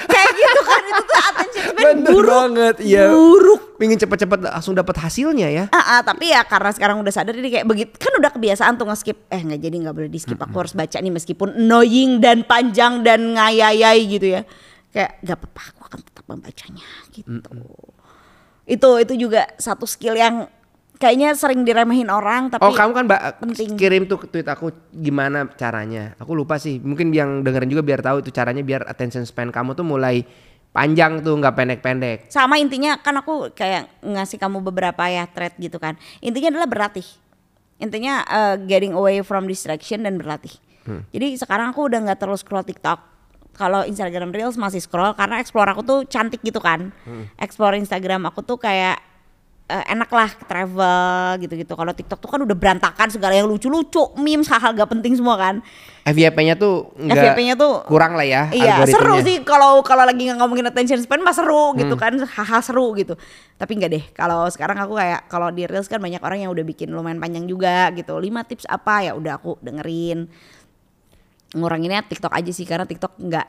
Kayak 0.04 0.30
gitu 0.36 0.60
kan 0.68 0.82
itu 0.84 1.02
tuh 1.08 1.16
attention 1.24 1.64
span 1.72 1.84
Bener 1.88 2.12
buruk. 2.12 2.28
banget 2.28 2.76
iya. 2.84 3.08
Buruk. 3.08 3.60
Pingin 3.80 3.96
cepet-cepet 3.96 4.38
langsung 4.44 4.76
dapat 4.76 4.92
hasilnya 5.00 5.48
ya. 5.48 5.64
Ah, 5.72 5.80
ah, 5.96 6.00
tapi 6.04 6.36
ya 6.36 6.44
karena 6.44 6.68
sekarang 6.76 7.00
udah 7.00 7.08
sadar 7.08 7.32
jadi 7.32 7.48
kayak 7.48 7.66
begitu 7.66 7.96
kan 7.96 8.12
udah 8.20 8.28
kebiasaan 8.28 8.76
tuh 8.76 8.84
nge-skip. 8.92 9.16
Eh 9.32 9.40
nggak 9.40 9.60
jadi 9.64 9.76
nggak 9.80 9.94
boleh 9.96 10.10
di 10.12 10.20
skip 10.20 10.36
aku 10.36 10.56
harus 10.60 10.76
baca 10.76 11.00
nih 11.00 11.12
meskipun 11.16 11.56
annoying 11.56 12.20
dan 12.20 12.44
panjang 12.44 13.00
dan 13.00 13.40
ngayayai 13.40 14.04
gitu 14.04 14.36
ya. 14.36 14.44
Kayak 14.92 15.22
gak 15.24 15.36
apa-apa 15.40 15.62
aku 15.72 15.80
akan 15.88 16.00
tetap 16.04 16.24
membacanya 16.28 16.88
gitu. 17.08 17.32
Itu 18.68 18.90
itu 19.00 19.12
juga 19.16 19.48
satu 19.56 19.88
skill 19.88 20.18
yang 20.20 20.44
kayaknya 21.00 21.32
sering 21.32 21.64
diremehin 21.64 22.06
orang 22.06 22.52
tapi 22.52 22.60
Oh 22.60 22.70
kamu 22.70 22.92
kan 22.92 23.04
ba- 23.08 23.32
penting. 23.40 23.72
kirim 23.74 24.04
tuh 24.04 24.20
tweet 24.20 24.44
aku 24.44 24.68
gimana 24.92 25.48
caranya. 25.50 26.12
Aku 26.16 26.36
lupa 26.36 26.60
sih. 26.60 26.76
Mungkin 26.76 27.08
yang 27.10 27.40
dengerin 27.40 27.66
juga 27.66 27.80
biar 27.80 27.98
tahu 27.98 28.20
itu 28.20 28.28
caranya 28.28 28.60
biar 28.60 28.84
attention 28.84 29.24
span 29.24 29.48
kamu 29.48 29.72
tuh 29.72 29.82
mulai 29.82 30.22
panjang 30.70 31.18
tuh 31.18 31.34
nggak 31.34 31.50
pendek-pendek. 31.52 32.18
sama 32.28 32.54
intinya 32.54 32.94
kan 32.94 33.18
aku 33.18 33.50
kayak 33.50 33.90
ngasih 34.00 34.38
kamu 34.38 34.62
beberapa 34.62 35.02
ya 35.02 35.26
thread 35.26 35.58
gitu 35.58 35.82
kan 35.82 35.98
intinya 36.20 36.54
adalah 36.54 36.70
berlatih 36.70 37.02
intinya 37.76 38.22
uh, 38.22 38.54
getting 38.60 38.94
away 38.94 39.18
from 39.18 39.50
distraction 39.50 40.06
dan 40.06 40.14
berlatih 40.14 40.54
jadi 41.10 41.34
sekarang 41.34 41.74
aku 41.74 41.90
udah 41.90 41.98
nggak 42.00 42.18
terus 42.18 42.42
scroll 42.42 42.62
TikTok 42.62 43.02
kalau 43.50 43.82
Instagram 43.82 44.30
Reels 44.30 44.54
masih 44.54 44.78
scroll 44.78 45.10
karena 45.12 45.42
explore 45.42 45.66
aku 45.66 45.82
tuh 45.82 45.98
cantik 46.06 46.38
gitu 46.38 46.62
kan 46.62 46.94
explore 47.34 47.74
Instagram 47.74 48.30
aku 48.30 48.38
tuh 48.40 48.54
kayak 48.54 49.02
eh, 49.70 49.84
enak 49.86 50.10
lah 50.10 50.30
travel 50.44 50.98
gitu-gitu 51.38 51.70
kalau 51.72 51.94
TikTok 51.94 52.18
tuh 52.18 52.26
kan 52.26 52.42
udah 52.42 52.56
berantakan 52.58 53.06
segala 53.06 53.38
yang 53.38 53.46
lucu-lucu 53.46 54.10
memes 54.18 54.50
hal-hal 54.50 54.74
gak 54.74 54.90
penting 54.90 55.14
semua 55.14 55.38
kan 55.38 55.62
FYP-nya 56.00 56.56
tuh 56.56 56.90
nggak 56.96 57.12
FYP-nya 57.12 57.54
tuh 57.54 57.84
kurang 57.86 58.16
lah 58.18 58.24
ya 58.24 58.48
Iya 58.50 58.82
seru 58.88 59.20
sih 59.20 59.44
kalau 59.44 59.84
kalau 59.84 60.02
lagi 60.02 60.26
nggak 60.26 60.40
ngomongin 60.40 60.66
attention 60.66 60.98
span 60.98 61.22
mah 61.22 61.30
seru 61.30 61.76
gitu 61.76 61.94
Hmm. 61.94 62.02
kan 62.02 62.14
hal-hal 62.16 62.60
seru 62.64 62.96
gitu. 62.96 63.14
Tapi 63.54 63.76
enggak 63.76 63.90
deh 63.92 64.04
kalau 64.16 64.48
sekarang 64.48 64.80
aku 64.80 64.96
kayak 64.96 65.28
kalau 65.28 65.52
di 65.52 65.68
reels 65.68 65.86
kan 65.86 66.00
banyak 66.00 66.18
orang 66.24 66.40
yang 66.40 66.50
udah 66.50 66.64
bikin 66.64 66.88
lumayan 66.88 67.20
panjang 67.20 67.44
juga 67.44 67.92
gitu. 67.92 68.16
Lima 68.16 68.42
tips 68.48 68.64
apa 68.64 69.06
ya 69.06 69.12
udah 69.12 69.36
aku 69.38 69.60
dengerin. 69.60 70.24
Nguranginnya 71.52 72.00
TikTok 72.08 72.32
aja 72.32 72.48
sih 72.48 72.64
karena 72.64 72.88
TikTok 72.88 73.20
nggak 73.20 73.46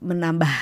menambah 0.00 0.52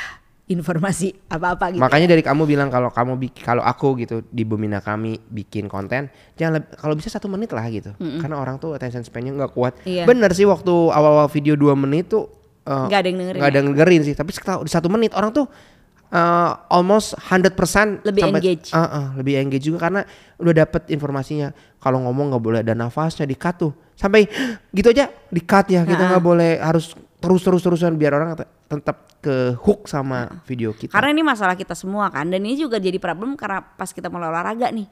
informasi 0.46 1.10
apa-apa 1.34 1.74
gitu. 1.74 1.82
Makanya 1.82 2.06
dari 2.14 2.22
kamu 2.22 2.46
bilang 2.46 2.70
kalau 2.70 2.90
kamu 2.94 3.18
kalau 3.42 3.62
aku 3.66 3.98
gitu 3.98 4.22
di 4.30 4.46
Bumina 4.46 4.78
kami 4.78 5.18
bikin 5.26 5.66
konten 5.66 6.06
jangan 6.38 6.62
kalau 6.78 6.94
bisa 6.94 7.10
satu 7.10 7.26
menit 7.26 7.50
lah 7.50 7.66
gitu 7.66 7.94
karena 7.98 8.38
orang 8.38 8.62
tuh 8.62 8.78
attention 8.78 9.02
span-nya 9.02 9.34
nggak 9.34 9.52
kuat. 9.52 9.74
Iya. 9.82 10.06
Bener 10.06 10.30
sih 10.32 10.46
waktu 10.46 10.70
awal-awal 10.70 11.26
video 11.26 11.58
dua 11.58 11.74
menit 11.74 12.14
tuh 12.14 12.30
eh, 12.62 12.86
Nggak 12.86 13.00
ada 13.02 13.08
yang 13.10 13.18
dengerin 13.18 13.40
ya? 13.42 13.46
ada 13.46 13.56
yang 13.58 13.68
dengerin 13.74 14.02
sih 14.06 14.14
tapi 14.14 14.30
setelah 14.30 14.62
di 14.62 14.70
satu 14.70 14.86
menit 14.86 15.10
orang 15.18 15.34
tuh 15.34 15.50
eh, 16.14 16.50
almost 16.70 17.18
100% 17.18 18.06
Lebih 18.06 18.22
engage. 18.30 18.70
Ah, 18.70 18.86
ah, 18.86 19.06
lebih 19.18 19.42
engage 19.42 19.66
juga 19.66 19.90
karena 19.90 20.06
udah 20.38 20.54
dapet 20.62 20.86
informasinya 20.94 21.50
kalau 21.82 22.06
ngomong 22.06 22.30
nggak 22.34 22.42
boleh 22.42 22.60
ada 22.62 22.78
nafasnya 22.78 23.26
di 23.26 23.34
cut 23.34 23.58
tuh 23.58 23.72
sampai 23.98 24.30
gitu 24.78 24.94
aja 24.94 25.10
di 25.10 25.42
cut 25.42 25.66
ya 25.74 25.82
kita 25.82 26.06
nggak 26.14 26.22
boleh 26.22 26.62
harus 26.62 26.94
terus 27.18 27.42
terus 27.42 27.62
terusan 27.66 27.98
biar 27.98 28.14
orang 28.14 28.38
tetap 28.66 29.06
ke 29.22 29.58
hook 29.58 29.90
sama 29.90 30.42
video 30.46 30.70
kita. 30.70 30.94
Karena 30.94 31.10
ini 31.10 31.22
masalah 31.26 31.58
kita 31.58 31.74
semua 31.74 32.10
kan 32.10 32.30
dan 32.30 32.42
ini 32.42 32.54
juga 32.54 32.78
jadi 32.78 32.98
problem 32.98 33.34
karena 33.34 33.62
pas 33.62 33.90
kita 33.90 34.06
mulai 34.06 34.30
olahraga 34.30 34.70
nih. 34.70 34.86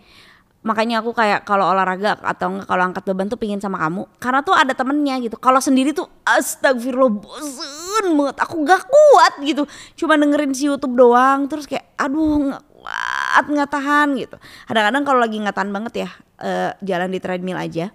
Makanya 0.64 1.04
aku 1.04 1.12
kayak 1.12 1.44
kalau 1.44 1.68
olahraga 1.68 2.16
atau 2.24 2.56
enggak 2.56 2.66
kalau 2.66 2.82
angkat 2.88 3.04
beban 3.04 3.28
tuh 3.28 3.37
pingin 3.37 3.60
sama 3.60 3.76
kamu 3.84 4.08
karena 4.16 4.40
tuh 4.40 4.56
ada 4.56 4.72
temennya 4.72 5.20
gitu. 5.20 5.37
Kalau 5.37 5.60
sendiri 5.60 5.92
tuh 5.92 6.08
astagfirullah 6.24 7.12
bosen 7.20 8.06
banget. 8.16 8.37
Aku 8.40 8.64
gak 8.64 8.88
kuat 8.88 9.34
gitu. 9.44 9.68
Cuma 10.00 10.16
dengerin 10.16 10.56
si 10.56 10.64
YouTube 10.64 10.96
doang 10.96 11.46
terus 11.52 11.68
kayak 11.68 11.84
aduh 12.00 12.48
nggak 12.48 12.62
kuat 12.74 13.44
nggak 13.44 13.70
tahan 13.70 14.08
gitu. 14.16 14.37
Kadang-kadang 14.64 15.02
kalau 15.04 15.20
lagi 15.20 15.37
nggak 15.37 15.56
tahan 15.56 15.70
banget 15.70 15.94
ya 16.06 16.08
eh, 16.40 16.70
jalan 16.80 17.12
di 17.12 17.20
treadmill 17.20 17.60
aja. 17.60 17.92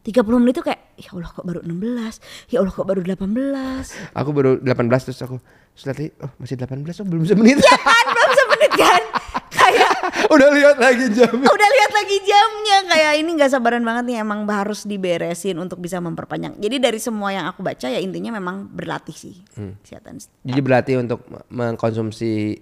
30 0.00 0.24
menit 0.40 0.54
tuh 0.54 0.64
kayak 0.64 0.80
ya 0.96 1.10
Allah 1.12 1.28
kok 1.28 1.42
baru 1.42 1.60
16 1.62 2.50
ya 2.50 2.58
Allah 2.58 2.72
kok 2.72 2.86
baru 2.86 3.00
18 3.02 3.18
Aku 4.14 4.30
baru 4.32 4.50
18 4.58 4.74
terus 5.04 5.20
aku 5.20 5.36
lagi, 5.80 6.10
oh 6.18 6.30
masih 6.36 6.58
18 6.58 6.74
oh 6.82 7.06
belum 7.06 7.22
semenit. 7.22 7.58
ya 7.58 7.76
kan 7.76 8.06
belum 8.08 8.30
semenit 8.34 8.72
kan? 8.74 9.02
Kayak 9.48 9.90
Udah 10.34 10.48
lihat 10.50 10.76
lagi 10.76 11.06
jam. 11.12 11.30
udah 11.30 11.68
lihat 11.70 11.92
lagi 11.94 12.16
jamnya 12.20 12.78
kayak 12.88 13.12
ini 13.16 13.30
nggak 13.32 13.50
sabaran 13.50 13.82
banget 13.82 14.04
nih 14.06 14.16
emang 14.18 14.42
harus 14.44 14.82
diberesin 14.82 15.54
untuk 15.56 15.78
bisa 15.78 15.98
memperpanjang. 15.98 16.58
Jadi 16.58 16.76
dari 16.78 16.98
semua 16.98 17.30
yang 17.30 17.46
aku 17.46 17.62
baca 17.62 17.86
ya 17.86 17.98
intinya 17.98 18.32
memang 18.32 18.66
berlatih 18.66 19.14
sih 19.14 19.34
kesehatan. 19.54 20.18
Jadi 20.42 20.60
berarti 20.60 20.92
untuk 20.96 21.22
me- 21.28 21.46
mengkonsumsi 21.48 22.58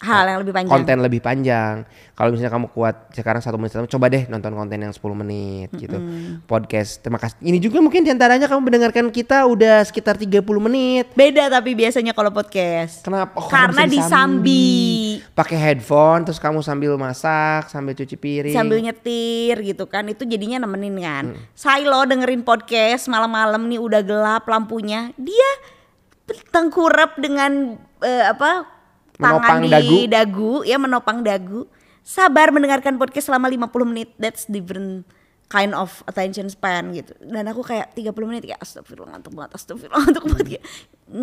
hal 0.00 0.24
yang 0.26 0.40
lebih 0.40 0.54
panjang. 0.56 0.72
konten 0.72 0.96
lebih 0.98 1.20
panjang. 1.20 1.74
Kalau 2.16 2.32
misalnya 2.32 2.52
kamu 2.52 2.68
kuat 2.72 3.12
sekarang 3.12 3.40
satu 3.40 3.56
menit, 3.56 3.76
coba 3.76 4.08
deh 4.08 4.24
nonton 4.26 4.52
konten 4.52 4.76
yang 4.76 4.92
10 4.92 5.00
menit 5.14 5.68
gitu. 5.72 5.96
Podcast. 6.44 7.00
Terima 7.00 7.16
kasih. 7.16 7.36
Ini 7.38 7.56
juga 7.56 7.80
mungkin 7.80 8.00
di 8.00 8.12
antaranya 8.12 8.44
kamu 8.44 8.60
mendengarkan 8.60 9.08
kita 9.08 9.44
udah 9.44 9.84
sekitar 9.84 10.16
30 10.16 10.40
menit. 10.60 11.12
Beda 11.12 11.48
tapi 11.48 11.72
biasanya 11.72 12.12
kalau 12.12 12.28
podcast. 12.28 13.00
Kenapa? 13.00 13.36
Oh, 13.36 13.48
Karena 13.48 13.84
disambi. 13.84 15.20
Pakai 15.32 15.56
headphone 15.56 16.24
terus 16.24 16.36
kamu 16.36 16.60
sambil 16.60 16.96
masak, 16.96 17.68
sambil 17.68 17.92
cuci 17.92 18.16
piring. 18.16 18.52
sambil 18.52 18.80
nyetir 18.80 19.56
gitu 19.60 19.84
kan 19.84 20.04
itu 20.04 20.24
jadinya 20.24 20.60
nemenin 20.60 20.96
kan 20.96 21.24
Hmm. 21.30 21.36
Silo 21.52 22.04
dengerin 22.04 22.40
podcast 22.40 23.04
malam-malam 23.06 23.68
nih 23.68 23.76
udah 23.76 24.00
gelap 24.00 24.44
lampunya 24.44 25.12
dia 25.14 25.50
tengkurap 26.48 27.18
dengan 27.18 27.76
eh, 28.00 28.24
apa 28.26 28.79
tangan 29.20 29.44
Menopang 29.44 29.58
di 29.60 29.68
dagu. 29.70 29.96
dagu 30.08 30.52
ya 30.64 30.76
menopang 30.80 31.18
dagu. 31.20 31.60
Sabar 32.00 32.48
mendengarkan 32.50 32.96
podcast 32.96 33.28
selama 33.28 33.52
50 33.52 33.90
menit. 33.92 34.08
That's 34.16 34.48
different 34.48 35.04
kind 35.50 35.76
of 35.76 36.00
attention 36.06 36.48
span 36.48 36.94
gitu. 36.96 37.12
Dan 37.20 37.44
aku 37.50 37.60
kayak 37.60 37.92
30 37.92 38.14
menit 38.24 38.48
ya 38.48 38.56
astagfirullah 38.56 39.18
ngantuk 39.18 39.36
banget 39.36 39.60
astagfirullah 39.60 40.00
ngantuk 40.08 40.24
banget 40.30 40.46
kayak, 40.56 40.64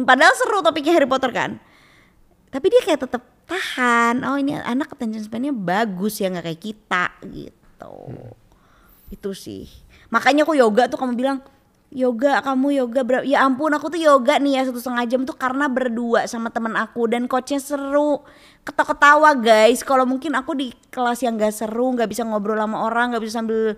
padahal 0.03 0.33
seru 0.35 0.59
topiknya 0.61 0.93
Harry 0.93 1.09
Potter 1.09 1.31
kan? 1.33 1.57
Tapi 2.47 2.65
dia 2.69 2.81
kayak 2.83 3.07
tetap 3.07 3.23
tahan. 3.47 4.23
Oh 4.27 4.35
ini 4.35 4.55
anak 4.55 4.91
attention 4.93 5.23
span-nya 5.23 5.55
bagus 5.55 6.19
ya 6.19 6.27
nggak 6.27 6.45
kayak 6.45 6.61
kita 6.61 7.05
gitu. 7.31 7.95
Itu 9.07 9.31
sih. 9.31 9.65
Makanya 10.11 10.43
aku 10.43 10.55
yoga 10.59 10.91
tuh 10.91 10.99
kamu 10.99 11.15
bilang 11.15 11.39
yoga 11.97 12.45
kamu 12.45 12.77
yoga 12.77 13.01
berapa 13.01 13.25
ya 13.25 13.41
ampun 13.41 13.73
aku 13.73 13.89
tuh 13.89 13.97
yoga 13.97 14.37
nih 14.37 14.61
ya 14.61 14.69
satu 14.69 14.77
setengah 14.77 15.05
jam 15.09 15.21
tuh 15.25 15.33
karena 15.33 15.65
berdua 15.65 16.29
sama 16.29 16.53
teman 16.53 16.77
aku 16.77 17.09
dan 17.09 17.25
coachnya 17.25 17.57
seru. 17.57 18.21
Ketawa-ketawa 18.61 19.33
guys. 19.33 19.81
Kalau 19.81 20.05
mungkin 20.05 20.37
aku 20.37 20.53
di 20.53 20.69
kelas 20.93 21.25
yang 21.25 21.41
gak 21.41 21.57
seru 21.57 21.97
nggak 21.97 22.05
bisa 22.05 22.21
ngobrol 22.21 22.61
sama 22.61 22.85
orang 22.85 23.15
nggak 23.15 23.23
bisa 23.25 23.41
sambil 23.41 23.73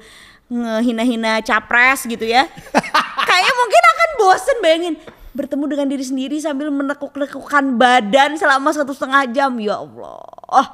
ngehina-hina 0.52 1.40
capres 1.48 2.04
gitu 2.04 2.28
ya. 2.28 2.44
Kayaknya 3.30 3.54
mungkin 3.56 3.84
akan 3.88 4.10
bosen 4.20 4.58
bayangin. 4.60 4.96
Bertemu 5.30 5.64
dengan 5.72 5.88
diri 5.88 6.04
sendiri 6.04 6.38
sambil 6.44 6.68
menekuk-nekukkan 6.76 7.80
badan 7.80 8.36
selama 8.36 8.76
satu 8.76 8.92
setengah 8.92 9.32
jam. 9.32 9.56
Ya 9.64 9.80
Allah. 9.80 10.20
Oh, 10.52 10.68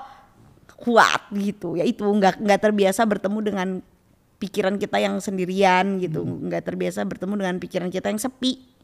kuat 0.81 1.29
gitu. 1.29 1.77
Ya 1.77 1.85
itu 1.85 2.01
nggak 2.01 2.41
nggak 2.41 2.59
terbiasa 2.63 3.05
bertemu 3.05 3.39
dengan 3.45 3.67
pikiran 4.37 4.75
kita 4.75 4.97
yang 4.97 5.17
sendirian 5.17 5.97
gitu 5.97 6.21
nggak 6.21 6.63
terbiasa 6.63 7.01
bertemu 7.01 7.33
dengan 7.35 7.55
pikiran 7.57 7.89
kita 7.89 8.07
yang 8.07 8.17
sepi 8.17 8.75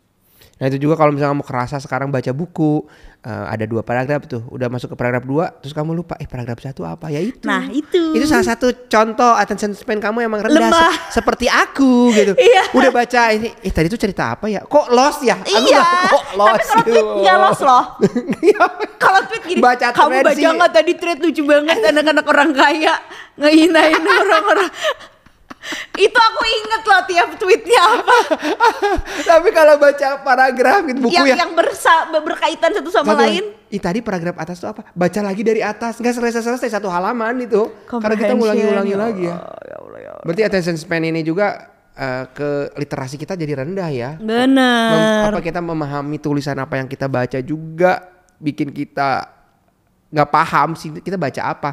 Nah 0.58 0.70
itu 0.70 0.78
juga 0.80 0.94
kalau 0.94 1.10
misalnya 1.10 1.34
kamu 1.34 1.42
kerasa 1.42 1.82
sekarang 1.82 2.14
baca 2.14 2.30
buku 2.30 2.86
eh, 3.20 3.46
ada 3.50 3.66
dua 3.66 3.82
paragraf 3.82 4.30
tuh, 4.30 4.46
udah 4.46 4.70
masuk 4.70 4.94
ke 4.94 4.96
paragraf 4.96 5.26
dua, 5.26 5.50
terus 5.52 5.74
kamu 5.74 5.94
lupa, 5.96 6.14
eh 6.16 6.30
paragraf 6.30 6.62
satu 6.62 6.86
apa? 6.86 7.10
Ya 7.10 7.18
itu. 7.18 7.42
Nah, 7.42 7.66
itu. 7.66 8.14
Itu 8.14 8.26
salah 8.26 8.46
satu 8.46 8.70
contoh 8.86 9.34
attention 9.34 9.74
span 9.74 9.98
kamu 9.98 10.22
emang 10.22 10.38
rendah, 10.40 10.70
Lemah. 10.70 10.94
se- 11.10 11.18
seperti 11.18 11.50
aku 11.50 12.14
gitu. 12.14 12.38
Iya. 12.42 12.70
Udah 12.72 12.94
baca 12.94 13.22
ini, 13.32 13.50
eh 13.50 13.74
tadi 13.74 13.90
tuh 13.90 13.98
cerita 13.98 14.38
apa 14.38 14.50
ya? 14.50 14.62
Kok 14.62 14.86
lost 14.90 15.26
ya? 15.26 15.34
Aku 15.36 15.50
iya 15.50 15.82
nggak- 15.82 16.10
kok 16.14 16.22
tapi 16.22 16.38
lost? 16.38 16.62
kalau 16.62 16.84
tweet 16.86 17.06
nggak 17.18 17.38
los 17.40 17.60
loh 17.60 17.84
Iya. 18.44 18.64
kalau 19.04 19.20
tweet 19.26 19.44
gini 19.48 19.62
Baca 19.62 19.88
kamu 19.90 20.14
baca 20.22 20.34
sih." 20.36 20.46
nggak 20.46 20.72
tadi 20.72 20.92
thread 20.96 21.20
lucu 21.20 21.42
banget 21.44 21.78
anak-anak 21.84 22.26
orang 22.28 22.50
kaya 22.52 22.94
ngehinain 23.36 23.98
orang-orang 24.22 24.70
itu 25.93 26.17
aku 26.17 26.41
inget 26.41 26.82
loh 26.82 27.02
tiap 27.06 27.30
tweetnya 27.38 27.82
apa 27.82 28.17
Tapi 29.30 29.50
kalau 29.52 29.78
baca 29.78 30.08
paragraf 30.19 30.82
gitu 30.84 31.00
buku 31.00 31.13
yang 31.13 31.28
ya. 31.30 31.36
yang 31.45 31.52
bersa- 31.54 32.10
berkaitan 32.12 32.74
satu 32.74 32.89
sama 32.89 33.13
Satu- 33.13 33.21
lain 33.21 33.45
Ih 33.71 33.80
tadi 33.80 34.04
paragraf 34.04 34.36
atas 34.36 34.60
tuh 34.60 34.67
apa? 34.67 34.84
Baca 34.91 35.19
lagi 35.24 35.47
dari 35.47 35.63
atas, 35.63 35.95
nggak 35.95 36.12
selesai-selesai 36.12 36.67
satu 36.67 36.91
halaman 36.91 37.39
itu. 37.39 37.71
Karena 37.88 38.19
kita 38.19 38.36
ngulangi-ulangi 38.36 38.95
lagi 39.00 39.24
ya. 39.24 39.39
ya 39.39 39.76
Allah 39.80 40.00
ya 40.04 40.10
Allah. 40.12 40.24
Berarti 40.28 40.41
attention 40.43 40.76
span 40.76 41.08
ini 41.08 41.24
juga 41.24 41.71
eh, 41.95 42.28
ke 42.36 42.50
literasi 42.76 43.15
kita 43.15 43.39
jadi 43.39 43.63
rendah 43.63 43.88
ya. 43.88 44.19
Bener 44.19 45.32
apa 45.32 45.39
kita 45.39 45.63
memahami 45.63 46.19
tulisan 46.19 46.60
apa 46.60 46.84
yang 46.84 46.91
kita 46.91 47.08
baca 47.08 47.39
juga 47.39 48.12
bikin 48.36 48.76
kita 48.76 49.39
nggak 50.12 50.28
paham 50.28 50.76
sih 50.76 50.91
kita 51.00 51.15
baca 51.15 51.41
apa. 51.41 51.71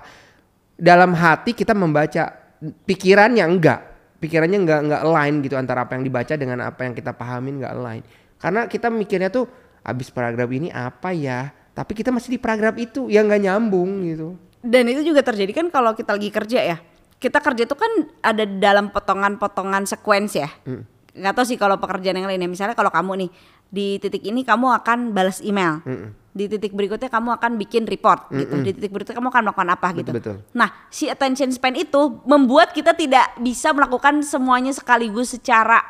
Dalam 0.79 1.11
hati 1.11 1.51
kita 1.51 1.74
membaca, 1.74 2.31
pikirannya 2.61 3.44
enggak. 3.44 3.81
Pikirannya 4.18 4.59
enggak 4.59 4.81
enggak 4.83 5.01
align 5.03 5.35
gitu 5.40 5.55
antara 5.55 5.87
apa 5.87 5.94
yang 5.94 6.03
dibaca 6.03 6.35
dengan 6.35 6.59
apa 6.61 6.81
yang 6.83 6.92
kita 6.92 7.12
pahamin 7.12 7.62
enggak 7.62 7.73
align. 7.73 8.03
Karena 8.38 8.66
kita 8.66 8.90
mikirnya 8.90 9.31
tuh 9.31 9.47
habis 9.81 10.11
paragraf 10.11 10.51
ini 10.51 10.68
apa 10.68 11.11
ya? 11.11 11.51
Tapi 11.73 11.94
kita 11.94 12.11
masih 12.11 12.35
di 12.35 12.38
paragraf 12.38 12.75
itu 12.75 13.07
yang 13.07 13.27
nggak 13.27 13.42
nyambung 13.42 14.03
gitu. 14.05 14.35
dan 14.59 14.90
itu 14.90 15.07
juga 15.07 15.23
terjadi 15.23 15.55
kan 15.55 15.71
kalau 15.71 15.94
kita 15.94 16.18
lagi 16.18 16.35
kerja 16.35 16.59
ya 16.59 16.77
kita 17.23 17.38
kerja 17.38 17.62
itu 17.62 17.79
kan 17.79 18.11
ada 18.18 18.42
dalam 18.42 18.90
potongan-potongan 18.90 19.87
sequence 19.87 20.35
ya 20.35 20.51
Hmm. 20.66 20.83
tahu 21.14 21.47
sih 21.47 21.55
kalau 21.55 21.79
pekerjaan 21.79 22.18
yang 22.18 22.27
lain 22.27 22.42
ya 22.42 22.51
misalnya 22.51 22.75
kalau 22.75 22.90
kamu 22.90 23.23
nih 23.23 23.31
di 23.71 23.87
titik 24.03 24.27
ini 24.27 24.42
kamu 24.42 24.83
akan 24.83 25.14
balas 25.14 25.38
email 25.47 25.79
Hmm. 25.87 26.11
Di 26.38 26.46
titik 26.46 26.70
berikutnya 26.70 27.11
kamu 27.11 27.35
akan 27.35 27.59
bikin 27.59 27.83
report 27.90 28.31
gitu 28.31 28.62
di 28.62 28.70
titik 28.70 28.94
berikutnya 28.94 29.18
kamu 29.18 29.29
akan 29.35 29.42
melakukan 29.51 29.70
apa 29.74 29.88
gitu 29.98 30.11
betul. 30.14 30.37
nah 30.55 30.70
si 30.87 31.11
attention 31.11 31.51
span 31.51 31.74
itu 31.74 32.22
membuat 32.22 32.70
kita 32.70 32.94
tidak 32.94 33.35
bisa 33.42 33.74
melakukan 33.74 34.22
semuanya 34.22 34.70
sekaligus 34.70 35.35
secara 35.35 35.83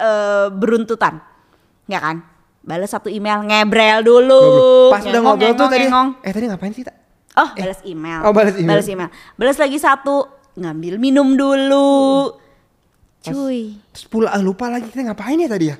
eh, 0.00 0.48
beruntutan 0.48 1.20
ya 1.84 2.00
kan 2.00 2.24
balas 2.66 2.90
satu 2.90 3.06
email 3.06 3.46
ngebrel 3.46 4.02
dulu 4.02 4.42
Pas 4.90 5.04
udah 5.06 5.20
ngobrol 5.22 5.54
tuh 5.54 5.68
tadi, 5.70 5.86
ngengong. 5.86 6.08
eh 6.26 6.32
tadi 6.34 6.44
ngapain 6.50 6.72
sih? 6.74 6.82
Tak? 6.82 6.96
Oh, 7.36 7.50
balas 7.54 7.80
email. 7.86 8.20
Oh, 8.26 8.32
balas 8.34 8.54
email. 8.58 8.70
Balas 8.74 8.86
email. 8.90 9.10
Balas 9.36 9.58
lagi 9.60 9.78
satu, 9.78 10.26
ngambil 10.56 10.98
minum 10.98 11.36
dulu. 11.38 12.32
Cuy. 13.22 13.78
Terus 13.94 14.06
pula 14.10 14.34
ah, 14.34 14.42
lupa 14.42 14.66
lagi 14.72 14.90
kita 14.90 15.12
ngapain 15.12 15.38
ya 15.38 15.46
tadi 15.46 15.66
ya? 15.70 15.76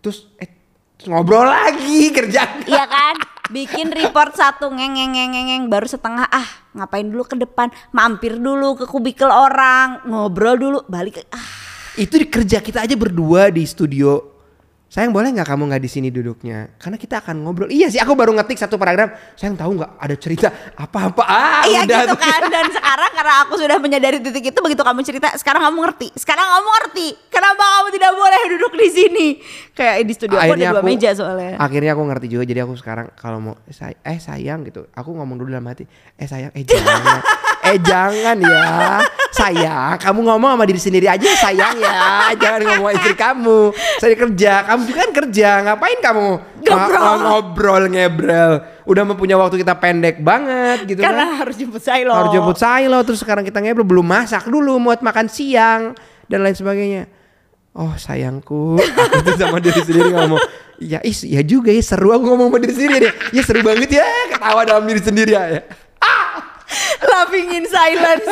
Terus 0.00 0.30
eh 0.38 0.46
terus 0.46 0.55
ngobrol 1.04 1.44
lagi 1.44 2.08
kerja. 2.16 2.64
Iya 2.64 2.84
kan? 2.88 3.14
Bikin 3.52 3.94
report 3.94 4.34
satu 4.34 4.72
ngeng 4.72 4.96
ngeng 4.96 5.12
ngeng 5.14 5.30
ngeng, 5.30 5.46
ngeng. 5.46 5.64
baru 5.70 5.86
setengah 5.86 6.26
ah 6.26 6.48
ngapain 6.74 7.06
dulu 7.06 7.22
ke 7.28 7.36
depan 7.38 7.70
mampir 7.94 8.34
dulu 8.40 8.74
ke 8.74 8.90
kubikel 8.90 9.30
orang 9.30 10.02
ngobrol 10.02 10.58
dulu 10.58 10.78
balik 10.90 11.22
ke 11.22 11.22
ah 11.30 11.46
Itu 11.96 12.20
di 12.20 12.26
kerja 12.28 12.60
kita 12.60 12.84
aja 12.84 12.92
berdua 12.92 13.48
di 13.48 13.64
studio. 13.64 14.35
Sayang 14.96 15.12
boleh 15.12 15.28
nggak 15.36 15.44
kamu 15.44 15.68
nggak 15.68 15.82
di 15.84 15.90
sini 15.92 16.08
duduknya? 16.08 16.72
Karena 16.80 16.96
kita 16.96 17.20
akan 17.20 17.44
ngobrol. 17.44 17.68
Iya 17.68 17.92
sih, 17.92 18.00
aku 18.00 18.16
baru 18.16 18.32
ngetik 18.32 18.56
satu 18.56 18.80
paragraf. 18.80 19.36
Sayang 19.36 19.52
tahu 19.60 19.76
nggak 19.76 19.92
ada 20.00 20.16
cerita 20.16 20.48
apa-apa? 20.72 21.20
Ah, 21.20 21.68
iya 21.68 21.84
udah 21.84 22.00
gitu 22.08 22.16
kan 22.16 22.40
dan 22.48 22.64
sekarang 22.72 23.10
karena 23.12 23.34
aku 23.44 23.60
sudah 23.60 23.76
menyadari 23.76 24.24
titik 24.24 24.56
itu 24.56 24.60
begitu 24.64 24.80
kamu 24.80 25.04
cerita 25.04 25.28
sekarang 25.36 25.68
kamu 25.68 25.78
ngerti 25.84 26.08
sekarang 26.16 26.48
kamu 26.48 26.68
ngerti 26.80 27.06
kenapa 27.28 27.60
kamu 27.60 27.88
tidak 27.92 28.12
boleh 28.16 28.40
duduk 28.56 28.72
di 28.72 28.88
sini 28.88 29.26
kayak 29.76 29.94
di 30.00 30.12
studio 30.16 30.36
aku 30.40 30.56
ada 30.56 30.80
dua 30.80 30.82
meja 30.86 31.10
soalnya 31.12 31.60
Akhirnya 31.60 31.92
aku 31.92 32.02
ngerti 32.08 32.26
juga. 32.32 32.48
Jadi 32.48 32.60
aku 32.64 32.74
sekarang 32.80 33.12
kalau 33.20 33.38
mau 33.42 33.54
eh, 33.68 34.00
eh 34.00 34.16
sayang 34.16 34.64
gitu, 34.64 34.88
aku 34.96 35.12
ngomong 35.12 35.36
dulu 35.36 35.52
dalam 35.52 35.68
hati. 35.68 35.84
Eh 36.16 36.24
sayang, 36.24 36.56
eh 36.56 36.64
jangan, 36.64 37.20
eh 37.66 37.78
jangan 37.82 38.36
ya, 38.38 39.02
sayang. 39.30 39.98
Kamu 39.98 40.20
ngomong 40.22 40.54
sama 40.54 40.64
diri 40.64 40.78
sendiri 40.78 41.06
aja 41.06 41.26
sayang 41.36 41.76
ya. 41.76 42.30
Jangan 42.38 42.60
ngomong 42.62 42.90
istri 42.94 43.14
kamu. 43.14 43.74
Saya 43.98 44.14
kerja, 44.14 44.52
kamu 44.64 44.80
juga 44.86 44.98
kan 45.02 45.10
kerja. 45.12 45.48
Ngapain 45.66 45.98
kamu 46.00 46.26
Ngobrol. 46.66 46.98
Ngo- 46.98 47.20
ngobrol 47.22 47.84
ngebrel? 47.86 48.52
Udah 48.86 49.02
mempunyai 49.06 49.38
waktu 49.38 49.62
kita 49.62 49.74
pendek 49.78 50.18
banget 50.18 50.86
gitu 50.86 51.02
karena 51.02 51.26
kan. 51.26 51.38
harus 51.42 51.54
jemput 51.58 51.82
saya 51.82 52.06
loh 52.06 52.14
Harus 52.14 52.30
jemput 52.34 52.54
Silo 52.58 52.98
terus 53.02 53.18
sekarang 53.18 53.42
kita 53.42 53.58
ngebrol 53.58 53.86
belum 53.86 54.06
masak 54.06 54.46
dulu 54.46 54.78
buat 54.78 55.02
makan 55.02 55.26
siang 55.26 55.94
dan 56.26 56.38
lain 56.42 56.54
sebagainya. 56.54 57.06
Oh 57.76 57.92
sayangku, 57.92 58.80
aku 58.80 59.20
tuh 59.20 59.36
sama 59.36 59.60
diri 59.60 59.76
sendiri 59.84 60.08
ngomong, 60.08 60.40
ya 60.80 60.96
is, 61.04 61.20
ya 61.28 61.44
juga 61.44 61.68
ya 61.68 61.84
seru 61.84 62.08
aku 62.08 62.24
ngomong 62.24 62.48
sama 62.48 62.58
diri 62.64 62.72
sendiri 62.72 62.96
deh. 63.04 63.12
Ya 63.36 63.42
seru 63.44 63.60
banget 63.60 64.00
ya, 64.00 64.06
ketawa 64.32 64.64
dalam 64.64 64.88
diri 64.88 65.02
sendiri 65.04 65.36
ya. 65.36 65.60
Laughing 67.02 67.48
in 67.52 67.64
silence. 67.68 68.28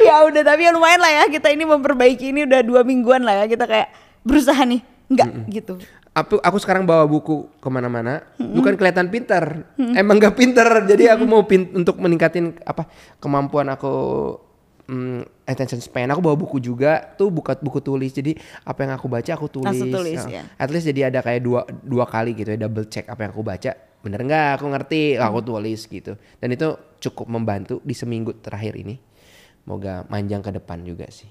ya 0.00 0.24
udah 0.24 0.42
tapi 0.42 0.64
ya 0.64 0.72
lumayan 0.72 1.00
lah 1.00 1.12
ya 1.12 1.24
kita 1.28 1.52
ini 1.52 1.68
memperbaiki 1.68 2.32
ini 2.32 2.48
udah 2.48 2.60
dua 2.64 2.80
mingguan 2.80 3.20
lah 3.20 3.44
ya 3.44 3.46
kita 3.48 3.68
kayak 3.68 3.92
berusaha 4.24 4.62
nih 4.64 4.80
enggak 5.10 5.28
gitu. 5.50 5.74
Aku, 6.10 6.42
aku 6.42 6.58
sekarang 6.58 6.82
bawa 6.90 7.06
buku 7.06 7.46
ke 7.62 7.68
mana-mana, 7.70 8.26
bukan 8.34 8.74
kelihatan 8.74 9.14
pinter, 9.14 9.62
emang 9.78 10.18
gak 10.18 10.34
pinter. 10.34 10.66
Jadi 10.82 11.06
aku 11.06 11.22
mau 11.22 11.46
pin, 11.46 11.70
untuk 11.70 12.02
meningkatin 12.02 12.58
apa 12.66 12.90
kemampuan 13.22 13.70
aku 13.70 13.94
mm, 14.90 15.46
attention 15.46 15.78
span. 15.78 16.10
Aku 16.10 16.18
bawa 16.18 16.34
buku 16.34 16.58
juga, 16.58 17.14
tuh 17.14 17.30
buka 17.30 17.54
buku 17.62 17.78
tulis. 17.78 18.10
Jadi 18.10 18.34
apa 18.66 18.82
yang 18.82 18.98
aku 18.98 19.06
baca 19.06 19.30
aku 19.38 19.46
tulis. 19.46 19.70
Langsung 19.70 19.94
tulis, 19.94 20.18
Nah, 20.26 20.30
ya. 20.34 20.42
At 20.58 20.74
least 20.74 20.90
jadi 20.90 21.14
ada 21.14 21.22
kayak 21.22 21.46
dua 21.46 21.62
dua 21.86 22.04
kali 22.10 22.34
gitu 22.34 22.50
ya 22.50 22.58
double 22.58 22.90
check 22.90 23.06
apa 23.06 23.30
yang 23.30 23.30
aku 23.30 23.46
baca. 23.46 23.70
Bener 24.00 24.20
nggak? 24.24 24.60
Aku 24.60 24.66
ngerti, 24.72 25.20
aku 25.20 25.38
tulis 25.44 25.80
gitu. 25.84 26.16
Dan 26.40 26.48
itu 26.56 26.76
cukup 27.00 27.28
membantu 27.28 27.84
di 27.84 27.92
seminggu 27.92 28.36
terakhir 28.40 28.76
ini. 28.80 28.96
Moga 29.68 30.08
manjang 30.08 30.40
ke 30.40 30.50
depan 30.56 30.80
juga 30.82 31.04
sih. 31.12 31.28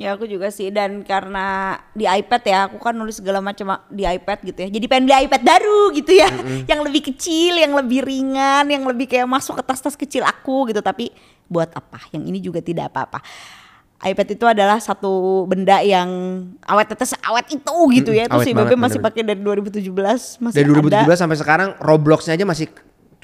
Ya 0.00 0.16
aku 0.16 0.24
juga 0.24 0.48
sih 0.48 0.72
dan 0.72 1.04
karena 1.04 1.76
di 1.92 2.08
iPad 2.08 2.42
ya 2.46 2.58
aku 2.70 2.80
kan 2.80 2.96
nulis 2.96 3.20
segala 3.20 3.44
macam 3.44 3.84
di 3.92 4.08
iPad 4.08 4.38
gitu 4.48 4.58
ya. 4.64 4.68
Jadi 4.72 4.86
pengen 4.88 5.04
beli 5.10 5.28
iPad 5.28 5.42
baru 5.44 5.92
gitu 5.92 6.12
ya. 6.16 6.30
Yang 6.70 6.80
lebih 6.88 7.02
kecil, 7.12 7.60
yang 7.60 7.76
lebih 7.76 8.00
ringan, 8.06 8.64
yang 8.70 8.86
lebih 8.88 9.04
kayak 9.10 9.28
masuk 9.28 9.60
ke 9.60 9.62
tas-tas 9.66 9.98
kecil 9.98 10.24
aku 10.24 10.72
gitu. 10.72 10.80
Tapi 10.80 11.12
buat 11.50 11.68
apa? 11.76 12.00
Yang 12.16 12.22
ini 12.32 12.38
juga 12.40 12.64
tidak 12.64 12.94
apa-apa. 12.94 13.20
iPad 14.00 14.28
itu 14.32 14.44
adalah 14.48 14.80
satu 14.80 15.44
benda 15.44 15.84
yang 15.84 16.08
awet 16.64 16.88
tetes 16.88 17.12
awet 17.20 17.52
itu 17.52 17.76
gitu 18.00 18.10
ya. 18.16 18.24
Itu 18.24 18.40
banget, 18.40 18.56
Bebe 18.56 18.76
masih 18.80 18.98
pakai 18.98 19.20
dari 19.20 19.40
2017 19.44 20.40
masih 20.40 20.56
Dari 20.56 20.68
2017 20.72 21.04
ada. 21.04 21.14
sampai 21.20 21.36
sekarang 21.36 21.68
Robloxnya 21.76 22.32
aja 22.32 22.48
masih 22.48 22.72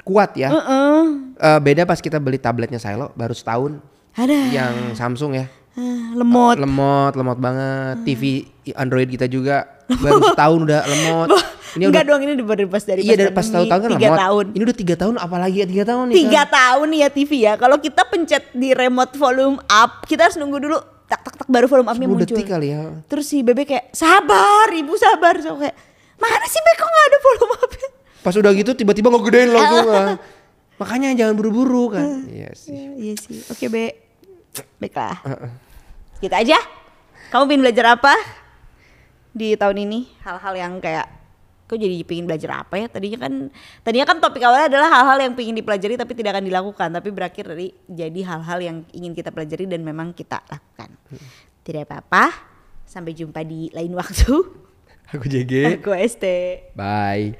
kuat 0.05 0.37
ya. 0.37 0.53
Eh, 0.53 1.59
beda 1.65 1.89
pas 1.89 1.97
kita 1.97 2.21
beli 2.21 2.37
tabletnya 2.37 2.77
Silo 2.77 3.09
baru 3.17 3.33
setahun 3.33 3.81
Ada 4.13 4.37
yang 4.53 4.73
Samsung 4.93 5.33
ya. 5.33 5.45
Ah, 5.77 6.13
lemot. 6.17 6.57
Lemot, 6.57 7.13
lemot 7.13 7.37
banget. 7.37 8.01
TV 8.01 8.49
Android 8.73 9.09
kita 9.09 9.29
juga 9.29 9.65
baru 9.89 10.25
setahun 10.33 10.59
udah 10.65 10.81
lemot. 10.85 11.29
Ini 11.75 11.83
Enggak 11.91 12.03
udah 12.07 12.11
dong 12.15 12.21
ini 12.23 12.31
udah 12.39 12.67
pas 12.71 12.83
dari 12.87 13.01
Iya 13.03 13.15
dari 13.19 13.33
pas 13.35 13.43
pandemi, 13.43 13.53
tahun-tahun 13.67 13.81
kan 13.81 13.91
tiga 13.97 14.09
tahun. 14.15 14.45
Ini 14.55 14.63
udah 14.63 14.77
tiga 14.77 14.95
tahun 14.95 15.15
apalagi 15.19 15.57
ya 15.59 15.67
tiga 15.67 15.83
tahun 15.83 16.03
nih. 16.07 16.15
Tiga 16.15 16.41
kan? 16.47 16.53
tahun 16.55 16.85
nih 16.87 16.99
ya 16.99 17.09
TV 17.11 17.31
ya. 17.43 17.53
Kalau 17.59 17.77
kita 17.81 18.01
pencet 18.07 18.43
di 18.55 18.69
remote 18.71 19.13
volume 19.19 19.57
up, 19.67 19.91
kita 20.07 20.31
harus 20.31 20.37
nunggu 20.39 20.57
dulu 20.63 20.77
tak 21.07 21.19
tak 21.23 21.33
tak 21.43 21.47
baru 21.47 21.65
volume 21.67 21.87
upnya 21.91 22.07
10 22.07 22.11
muncul. 22.11 22.23
detik 22.23 22.47
kali 22.47 22.67
ya. 22.71 22.81
Terus 23.11 23.25
si 23.27 23.37
Bebe 23.43 23.63
kayak 23.67 23.91
sabar, 23.91 24.67
ibu 24.71 24.93
sabar. 24.95 25.35
So 25.43 25.59
kayak 25.59 25.75
mana 26.15 26.45
sih 26.47 26.61
Bebe 26.63 26.73
kok 26.79 26.87
nggak 26.87 27.05
ada 27.09 27.17
volume 27.19 27.53
upnya? 27.59 27.89
Pas 28.23 28.35
udah 28.35 28.51
gitu 28.55 28.71
tiba-tiba 28.75 29.07
ngegedein 29.11 29.49
langsung. 29.51 29.87
ah. 29.95 30.15
Makanya 30.77 31.17
jangan 31.17 31.33
buru-buru 31.33 31.89
kan. 31.89 32.29
Iya 32.29 32.53
sih. 32.53 32.75
Ya, 32.75 32.89
iya 32.93 33.13
sih. 33.17 33.41
Oke 33.49 33.65
Be, 33.65 33.97
baiklah. 34.77 35.17
Gitu 36.21 36.33
aja. 36.33 36.61
Kamu 37.33 37.49
pengen 37.49 37.61
belajar 37.65 37.97
apa 37.97 38.13
di 39.33 39.57
tahun 39.57 39.83
ini? 39.89 40.05
Hal-hal 40.21 40.53
yang 40.53 40.73
kayak 40.77 41.16
kok 41.67 41.75
jadi 41.75 41.99
pengen 42.07 42.25
belajar 42.25 42.63
apa 42.63 42.79
ya? 42.79 42.87
Tadinya 42.87 43.19
kan 43.27 43.33
tadinya 43.83 44.05
kan 44.07 44.17
topik 44.23 44.41
awalnya 44.47 44.71
adalah 44.71 44.89
hal-hal 44.89 45.17
yang 45.27 45.33
pengen 45.35 45.55
dipelajari 45.59 45.99
tapi 45.99 46.15
tidak 46.15 46.39
akan 46.39 46.45
dilakukan, 46.47 46.89
tapi 46.95 47.09
berakhir 47.11 47.43
dari 47.51 47.67
jadi 47.85 48.19
hal-hal 48.23 48.59
yang 48.63 48.77
ingin 48.95 49.11
kita 49.11 49.29
pelajari 49.35 49.67
dan 49.67 49.83
memang 49.83 50.15
kita 50.15 50.39
lakukan. 50.47 50.95
Tidak 51.67 51.83
apa-apa. 51.83 52.31
Sampai 52.87 53.11
jumpa 53.11 53.43
di 53.43 53.67
lain 53.75 53.91
waktu. 53.93 54.31
Aku 55.13 55.27
JG. 55.27 55.83
Aku 55.83 55.91
ST. 55.91 56.23
Bye. 56.71 57.35